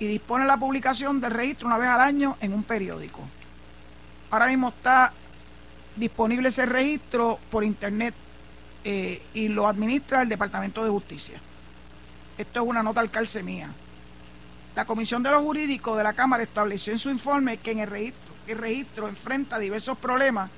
Y 0.00 0.08
dispone 0.08 0.44
la 0.44 0.56
publicación 0.56 1.20
del 1.20 1.30
registro 1.30 1.68
una 1.68 1.78
vez 1.78 1.88
al 1.88 2.00
año 2.00 2.36
en 2.40 2.52
un 2.52 2.64
periódico. 2.64 3.20
Ahora 4.30 4.48
mismo 4.48 4.70
está 4.70 5.12
disponible 5.96 6.48
ese 6.48 6.66
registro 6.66 7.38
por 7.50 7.64
internet 7.64 8.14
eh, 8.84 9.22
y 9.34 9.48
lo 9.48 9.66
administra 9.66 10.22
el 10.22 10.28
Departamento 10.28 10.84
de 10.84 10.90
Justicia. 10.90 11.40
Esto 12.38 12.62
es 12.62 12.68
una 12.68 12.82
nota 12.82 13.00
al 13.00 13.10
calce 13.10 13.42
mía. 13.42 13.68
La 14.74 14.84
Comisión 14.84 15.22
de 15.22 15.30
los 15.30 15.42
Jurídicos 15.42 15.96
de 15.96 16.04
la 16.04 16.12
Cámara 16.12 16.42
estableció 16.42 16.92
en 16.92 16.98
su 16.98 17.10
informe 17.10 17.56
que 17.56 17.70
en 17.70 17.80
el 17.80 17.88
registro, 17.88 18.34
el 18.46 18.58
registro 18.58 19.08
enfrenta 19.08 19.58
diversos 19.58 19.96
problemas, 19.96 20.50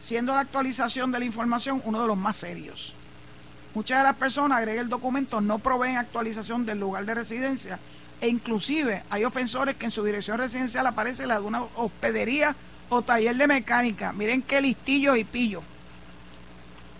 siendo 0.00 0.34
la 0.34 0.40
actualización 0.40 1.12
de 1.12 1.18
la 1.18 1.26
información 1.26 1.82
uno 1.84 2.00
de 2.00 2.06
los 2.06 2.16
más 2.16 2.36
serios. 2.36 2.94
Muchas 3.74 3.98
de 3.98 4.04
las 4.04 4.16
personas, 4.16 4.58
agrega 4.58 4.80
el 4.80 4.88
documento, 4.88 5.40
no 5.40 5.58
proveen 5.58 5.98
actualización 5.98 6.64
del 6.64 6.80
lugar 6.80 7.04
de 7.04 7.14
residencia 7.14 7.78
e 8.20 8.28
inclusive 8.28 9.02
hay 9.10 9.24
ofensores 9.24 9.76
que 9.76 9.86
en 9.86 9.90
su 9.90 10.04
dirección 10.04 10.38
residencial 10.38 10.86
aparece 10.86 11.26
la 11.26 11.40
de 11.40 11.46
una 11.46 11.62
hospedería 11.76 12.54
o 12.90 13.02
taller 13.02 13.36
de 13.36 13.46
mecánica. 13.46 14.12
Miren 14.12 14.42
qué 14.42 14.60
listillos 14.60 15.16
y 15.16 15.24
pillos. 15.24 15.62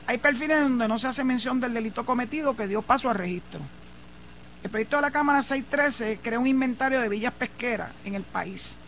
Hay 0.06 0.18
perfiles 0.18 0.62
donde 0.62 0.88
no 0.88 0.98
se 0.98 1.08
hace 1.08 1.22
mención 1.22 1.60
del 1.60 1.74
delito 1.74 2.06
cometido 2.06 2.56
que 2.56 2.66
dio 2.66 2.80
paso 2.80 3.10
al 3.10 3.16
registro. 3.16 3.60
El 4.62 4.70
proyecto 4.70 4.96
de 4.96 5.02
la 5.02 5.10
Cámara 5.10 5.42
613 5.42 6.20
crea 6.22 6.38
un 6.38 6.46
inventario 6.46 7.00
de 7.00 7.08
villas 7.08 7.32
pesqueras 7.32 7.90
en 8.04 8.14
el 8.14 8.22
país 8.22 8.78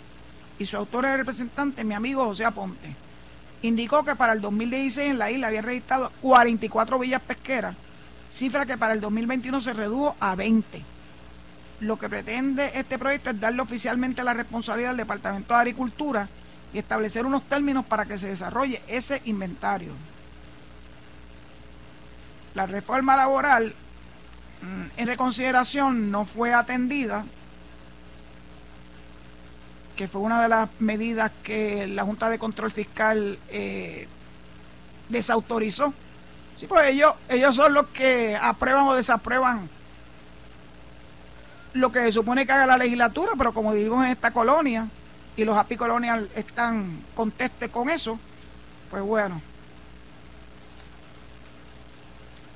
y 0.58 0.66
su 0.66 0.76
autor 0.76 1.04
y 1.04 1.16
representante, 1.16 1.84
mi 1.84 1.94
amigo 1.94 2.24
José 2.24 2.44
Aponte, 2.44 2.94
indicó 3.62 4.04
que 4.04 4.14
para 4.14 4.32
el 4.32 4.40
2016 4.40 5.10
en 5.10 5.18
la 5.18 5.30
isla 5.30 5.48
había 5.48 5.62
registrado 5.62 6.12
44 6.20 6.98
villas 6.98 7.22
pesqueras, 7.22 7.74
cifra 8.30 8.66
que 8.66 8.78
para 8.78 8.94
el 8.94 9.00
2021 9.00 9.60
se 9.60 9.72
redujo 9.72 10.14
a 10.20 10.34
20. 10.34 10.82
Lo 11.80 11.98
que 11.98 12.08
pretende 12.08 12.70
este 12.74 12.98
proyecto 12.98 13.30
es 13.30 13.40
darle 13.40 13.62
oficialmente 13.62 14.22
la 14.22 14.34
responsabilidad 14.34 14.90
al 14.90 14.96
Departamento 14.98 15.54
de 15.54 15.60
Agricultura 15.60 16.28
y 16.72 16.78
establecer 16.78 17.26
unos 17.26 17.42
términos 17.44 17.84
para 17.84 18.04
que 18.04 18.18
se 18.18 18.28
desarrolle 18.28 18.82
ese 18.88 19.20
inventario. 19.24 19.92
La 22.54 22.66
reforma 22.66 23.16
laboral 23.16 23.74
Mm, 24.62 24.84
en 24.96 25.06
reconsideración 25.08 26.12
no 26.12 26.24
fue 26.24 26.54
atendida, 26.54 27.24
que 29.96 30.06
fue 30.06 30.20
una 30.20 30.40
de 30.40 30.48
las 30.48 30.68
medidas 30.78 31.32
que 31.42 31.88
la 31.88 32.04
Junta 32.04 32.30
de 32.30 32.38
Control 32.38 32.70
Fiscal 32.70 33.38
eh, 33.48 34.06
desautorizó. 35.08 35.92
Sí, 36.54 36.66
pues 36.66 36.90
ellos, 36.90 37.14
ellos 37.28 37.56
son 37.56 37.74
los 37.74 37.88
que 37.88 38.38
aprueban 38.40 38.84
o 38.84 38.94
desaprueban 38.94 39.68
lo 41.74 41.90
que 41.90 42.00
se 42.00 42.12
supone 42.12 42.46
que 42.46 42.52
haga 42.52 42.66
la 42.66 42.76
legislatura, 42.76 43.32
pero 43.36 43.52
como 43.52 43.72
vivimos 43.72 44.04
en 44.04 44.12
esta 44.12 44.30
colonia 44.30 44.86
y 45.36 45.44
los 45.44 45.56
happy 45.56 45.76
colonial 45.76 46.30
están 46.34 47.02
conteste 47.14 47.68
con 47.68 47.88
eso, 47.88 48.18
pues 48.90 49.02
bueno. 49.02 49.40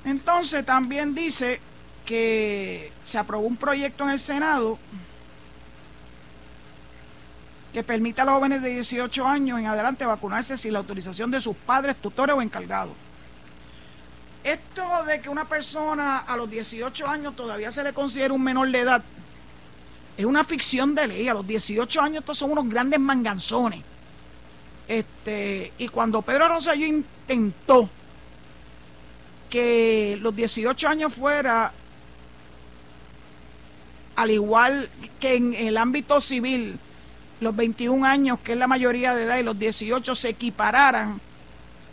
Entonces 0.05 0.65
también 0.65 1.13
dice 1.13 1.59
que 2.05 2.91
se 3.03 3.17
aprobó 3.17 3.45
un 3.45 3.57
proyecto 3.57 4.05
en 4.05 4.11
el 4.11 4.19
Senado 4.19 4.79
que 7.73 7.83
permite 7.83 8.21
a 8.21 8.25
los 8.25 8.35
jóvenes 8.35 8.61
de 8.61 8.69
18 8.69 9.27
años 9.27 9.59
en 9.59 9.67
adelante 9.67 10.05
vacunarse 10.05 10.57
sin 10.57 10.73
la 10.73 10.79
autorización 10.79 11.29
de 11.29 11.41
sus 11.41 11.55
padres, 11.55 11.97
tutores 11.97 12.35
o 12.35 12.41
encargados. 12.41 12.93
Esto 14.43 15.03
de 15.03 15.19
que 15.19 15.29
una 15.29 15.45
persona 15.45 16.19
a 16.19 16.37
los 16.37 16.49
18 16.49 17.07
años 17.07 17.35
todavía 17.35 17.69
se 17.69 17.83
le 17.83 17.91
considera 17.91 18.33
un 18.33 18.43
menor 18.43 18.71
de 18.71 18.79
edad 18.79 19.03
es 20.17 20.25
una 20.25 20.43
ficción 20.43 20.95
de 20.95 21.07
ley. 21.07 21.27
A 21.27 21.35
los 21.35 21.47
18 21.47 22.01
años 22.01 22.21
estos 22.21 22.37
son 22.37 22.51
unos 22.51 22.67
grandes 22.67 22.99
manganzones. 22.99 23.81
Este, 24.87 25.71
y 25.77 25.87
cuando 25.89 26.21
Pedro 26.21 26.47
Rosselló 26.47 26.85
intentó 26.85 27.89
que 29.49 30.17
los 30.21 30.35
18 30.35 30.87
años 30.87 31.13
fuera 31.13 31.71
al 34.15 34.31
igual 34.31 34.89
que 35.19 35.35
en 35.35 35.53
el 35.53 35.77
ámbito 35.77 36.19
civil, 36.19 36.79
los 37.39 37.55
21 37.55 38.03
años, 38.03 38.39
que 38.43 38.53
es 38.53 38.57
la 38.57 38.65
mayoría 38.65 39.13
de 39.13 39.23
edad, 39.23 39.37
y 39.37 39.43
los 39.43 39.59
18 39.59 40.15
se 40.15 40.29
equipararan, 40.29 41.21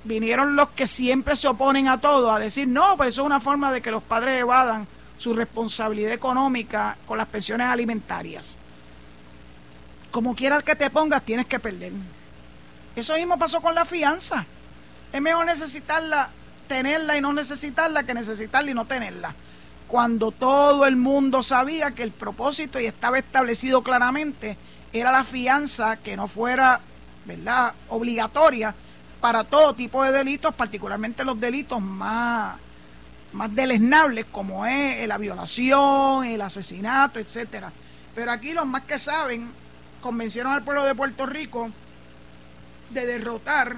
vinieron 0.04 0.56
los 0.56 0.70
que 0.70 0.86
siempre 0.86 1.36
se 1.36 1.48
oponen 1.48 1.86
a 1.86 2.00
todo 2.00 2.32
a 2.32 2.38
decir, 2.38 2.66
no, 2.66 2.96
pues 2.96 3.10
eso 3.10 3.22
es 3.22 3.26
una 3.26 3.40
forma 3.40 3.70
de 3.72 3.82
que 3.82 3.90
los 3.90 4.02
padres 4.02 4.40
evadan 4.40 4.86
su 5.24 5.32
responsabilidad 5.32 6.12
económica 6.12 6.98
con 7.06 7.16
las 7.16 7.26
pensiones 7.26 7.66
alimentarias. 7.66 8.58
Como 10.10 10.36
quieras 10.36 10.62
que 10.62 10.76
te 10.76 10.90
pongas, 10.90 11.22
tienes 11.22 11.46
que 11.46 11.58
perder. 11.58 11.92
Eso 12.94 13.16
mismo 13.16 13.38
pasó 13.38 13.62
con 13.62 13.74
la 13.74 13.86
fianza. 13.86 14.44
Es 15.14 15.22
mejor 15.22 15.46
necesitarla, 15.46 16.28
tenerla 16.68 17.16
y 17.16 17.22
no 17.22 17.32
necesitarla 17.32 18.02
que 18.02 18.12
necesitarla 18.12 18.70
y 18.70 18.74
no 18.74 18.84
tenerla. 18.84 19.34
Cuando 19.88 20.30
todo 20.30 20.84
el 20.84 20.96
mundo 20.96 21.42
sabía 21.42 21.92
que 21.92 22.02
el 22.02 22.10
propósito 22.10 22.78
y 22.78 22.84
estaba 22.84 23.18
establecido 23.18 23.82
claramente 23.82 24.58
era 24.92 25.10
la 25.10 25.24
fianza 25.24 25.96
que 25.96 26.18
no 26.18 26.28
fuera, 26.28 26.82
¿verdad?, 27.24 27.72
obligatoria 27.88 28.74
para 29.22 29.42
todo 29.42 29.72
tipo 29.72 30.04
de 30.04 30.12
delitos, 30.12 30.54
particularmente 30.54 31.24
los 31.24 31.40
delitos 31.40 31.80
más, 31.80 32.58
más 33.34 33.54
deleznables 33.54 34.26
como 34.30 34.64
es 34.64 35.06
la 35.08 35.18
violación, 35.18 36.24
el 36.24 36.40
asesinato, 36.40 37.18
etcétera. 37.18 37.72
Pero 38.14 38.30
aquí 38.30 38.52
los 38.52 38.64
más 38.64 38.84
que 38.84 38.98
saben 38.98 39.50
convencieron 40.00 40.52
al 40.52 40.62
pueblo 40.62 40.84
de 40.84 40.94
Puerto 40.94 41.26
Rico 41.26 41.70
de 42.90 43.06
derrotar 43.06 43.76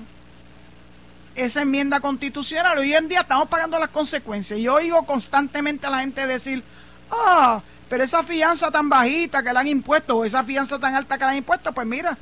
esa 1.34 1.62
enmienda 1.62 2.00
constitucional. 2.00 2.78
Hoy 2.78 2.94
en 2.94 3.08
día 3.08 3.20
estamos 3.20 3.48
pagando 3.48 3.78
las 3.78 3.88
consecuencias. 3.88 4.60
Yo 4.60 4.74
oigo 4.74 5.02
constantemente 5.04 5.86
a 5.86 5.90
la 5.90 6.00
gente 6.00 6.26
decir, 6.26 6.62
ah, 7.10 7.62
pero 7.88 8.04
esa 8.04 8.22
fianza 8.22 8.70
tan 8.70 8.90
bajita 8.90 9.42
que 9.42 9.52
le 9.52 9.58
han 9.58 9.68
impuesto 9.68 10.18
o 10.18 10.24
esa 10.26 10.44
fianza 10.44 10.78
tan 10.78 10.94
alta 10.94 11.16
que 11.16 11.24
le 11.24 11.30
han 11.30 11.36
impuesto, 11.38 11.72
pues 11.72 11.86
mira, 11.86 12.18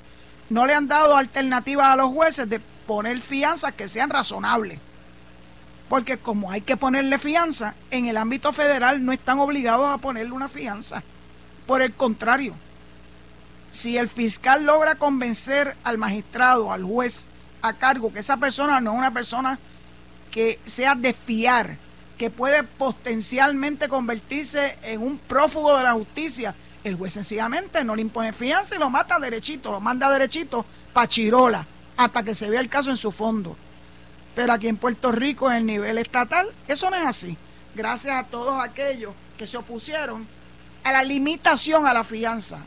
no 0.51 0.67
le 0.67 0.75
han 0.75 0.87
dado 0.87 1.17
alternativas 1.17 1.87
a 1.87 1.97
los 1.97 2.13
jueces 2.13 2.49
de 2.49 2.61
poner 2.87 3.21
fianzas 3.21 3.75
que 3.75 3.89
sean 3.89 4.11
razonables. 4.11 4.79
Porque 5.95 6.19
como 6.19 6.51
hay 6.51 6.61
que 6.61 6.77
ponerle 6.77 7.21
fianza, 7.21 7.77
en 7.93 8.07
el 8.07 8.17
ámbito 8.17 8.53
federal 8.53 9.05
no 9.05 9.13
están 9.13 9.39
obligados 9.39 9.89
a 9.89 9.99
ponerle 9.99 10.33
una 10.33 10.49
fianza. 10.49 11.05
Por 11.69 11.83
el 11.83 11.93
contrario, 11.93 12.57
si 13.71 13.97
el 13.97 14.09
fiscal 14.09 14.67
logra 14.67 14.97
convencer 14.97 15.77
al 15.85 15.97
magistrado, 15.97 16.73
al 16.73 16.83
juez 16.83 17.29
a 17.63 17.75
cargo, 17.75 18.13
que 18.13 18.19
esa 18.19 18.39
persona 18.39 18.81
no 18.81 18.91
es 18.91 18.99
una 18.99 19.13
persona 19.13 19.61
que 20.33 20.59
sea 20.67 20.97
de 20.97 21.13
fiar, 21.13 21.77
que 22.19 22.29
puede 22.29 22.65
potencialmente 22.65 23.89
convertirse 23.89 24.77
en 24.83 25.01
un 25.01 25.17
prófugo 25.17 25.77
de 25.77 25.85
la 25.85 25.93
justicia, 25.93 26.57
el 26.83 26.97
juez 26.97 27.13
sencillamente 27.13 27.85
no 27.85 27.95
le 27.95 28.03
impone 28.03 28.33
fianza 28.33 28.75
y 28.75 28.81
lo 28.81 28.91
mata 28.91 29.21
derechito, 29.21 29.71
lo 29.71 29.79
manda 29.79 30.11
derechito 30.11 30.67
para 30.93 31.07
Chirola, 31.07 31.65
hasta 31.97 32.25
que 32.25 32.35
se 32.35 32.51
vea 32.51 32.59
el 32.59 32.69
caso 32.69 32.91
en 32.91 32.97
su 32.97 33.13
fondo. 33.13 33.57
Pero 34.35 34.53
aquí 34.53 34.69
en 34.69 34.77
Puerto 34.77 35.13
Rico, 35.13 35.51
en 35.51 35.59
el 35.59 35.67
nivel 35.67 35.99
estatal, 35.99 36.49
eso 36.67 36.91
no 36.91 36.97
es 36.97 37.05
así. 37.05 37.37
Gracias 37.75 38.15
a 38.17 38.25
todos 38.25 38.63
aquellos 38.63 39.13
que 39.39 39.47
se 39.47 39.57
opusieron 39.57 40.27
a 40.83 40.93
la 40.93 41.03
limitación 41.03 41.87
a 41.87 41.95
la 41.95 42.05
fianza, 42.05 42.59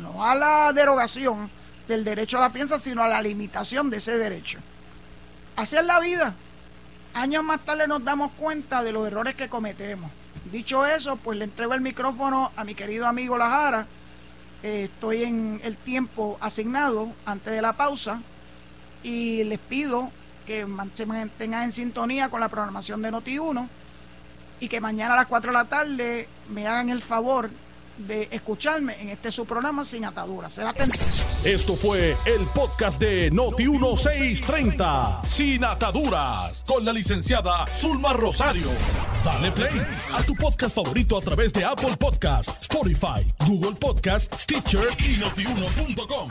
no 0.00 0.24
a 0.24 0.34
la 0.34 0.72
derogación 0.72 1.50
del 1.88 2.04
derecho 2.04 2.38
a 2.38 2.40
la 2.40 2.50
fianza, 2.50 2.78
sino 2.78 3.02
a 3.02 3.08
la 3.08 3.22
limitación 3.22 3.90
de 3.90 3.98
ese 3.98 4.18
derecho. 4.18 4.58
Así 5.56 5.76
es 5.76 5.84
la 5.84 6.00
vida. 6.00 6.34
Años 7.14 7.44
más 7.44 7.64
tarde 7.64 7.86
nos 7.86 8.04
damos 8.04 8.32
cuenta 8.32 8.82
de 8.82 8.92
los 8.92 9.06
errores 9.06 9.34
que 9.34 9.48
cometemos. 9.48 10.10
Dicho 10.52 10.86
eso, 10.86 11.16
pues 11.16 11.38
le 11.38 11.44
entrego 11.44 11.74
el 11.74 11.80
micrófono 11.80 12.52
a 12.56 12.64
mi 12.64 12.74
querido 12.74 13.06
amigo 13.06 13.38
Lajara. 13.38 13.86
Eh, 14.62 14.84
estoy 14.84 15.24
en 15.24 15.60
el 15.64 15.76
tiempo 15.76 16.38
asignado 16.40 17.12
antes 17.24 17.52
de 17.52 17.62
la 17.62 17.72
pausa 17.72 18.20
y 19.02 19.44
les 19.44 19.58
pido 19.58 20.10
que 20.46 20.66
se 20.94 21.06
mantengan 21.06 21.64
en 21.64 21.72
sintonía 21.72 22.28
con 22.28 22.40
la 22.40 22.48
programación 22.48 23.02
de 23.02 23.12
Noti1 23.12 23.68
y 24.60 24.68
que 24.68 24.80
mañana 24.80 25.14
a 25.14 25.16
las 25.18 25.26
4 25.26 25.50
de 25.50 25.58
la 25.58 25.64
tarde 25.64 26.28
me 26.48 26.66
hagan 26.66 26.88
el 26.88 27.02
favor 27.02 27.50
de 27.98 28.28
escucharme 28.30 29.00
en 29.00 29.08
este 29.08 29.30
su 29.30 29.46
programa 29.46 29.84
sin 29.84 30.04
ataduras. 30.04 30.52
Será 30.52 30.74
Esto 31.44 31.76
fue 31.76 32.16
el 32.26 32.46
podcast 32.54 33.00
de 33.00 33.30
Noti 33.30 33.66
1630 33.68 35.22
Sin 35.26 35.64
ataduras 35.64 36.62
con 36.66 36.84
la 36.84 36.92
licenciada 36.92 37.66
Zulma 37.74 38.12
Rosario. 38.12 38.68
Dale 39.24 39.50
play 39.52 39.80
a 40.14 40.22
tu 40.22 40.34
podcast 40.34 40.74
favorito 40.74 41.16
a 41.16 41.20
través 41.22 41.52
de 41.52 41.64
Apple 41.64 41.96
Podcasts, 41.98 42.52
Spotify, 42.62 43.26
Google 43.46 43.76
Podcasts, 43.76 44.42
Stitcher 44.42 44.88
y 44.98 45.16
notiuno.com. 45.16 46.30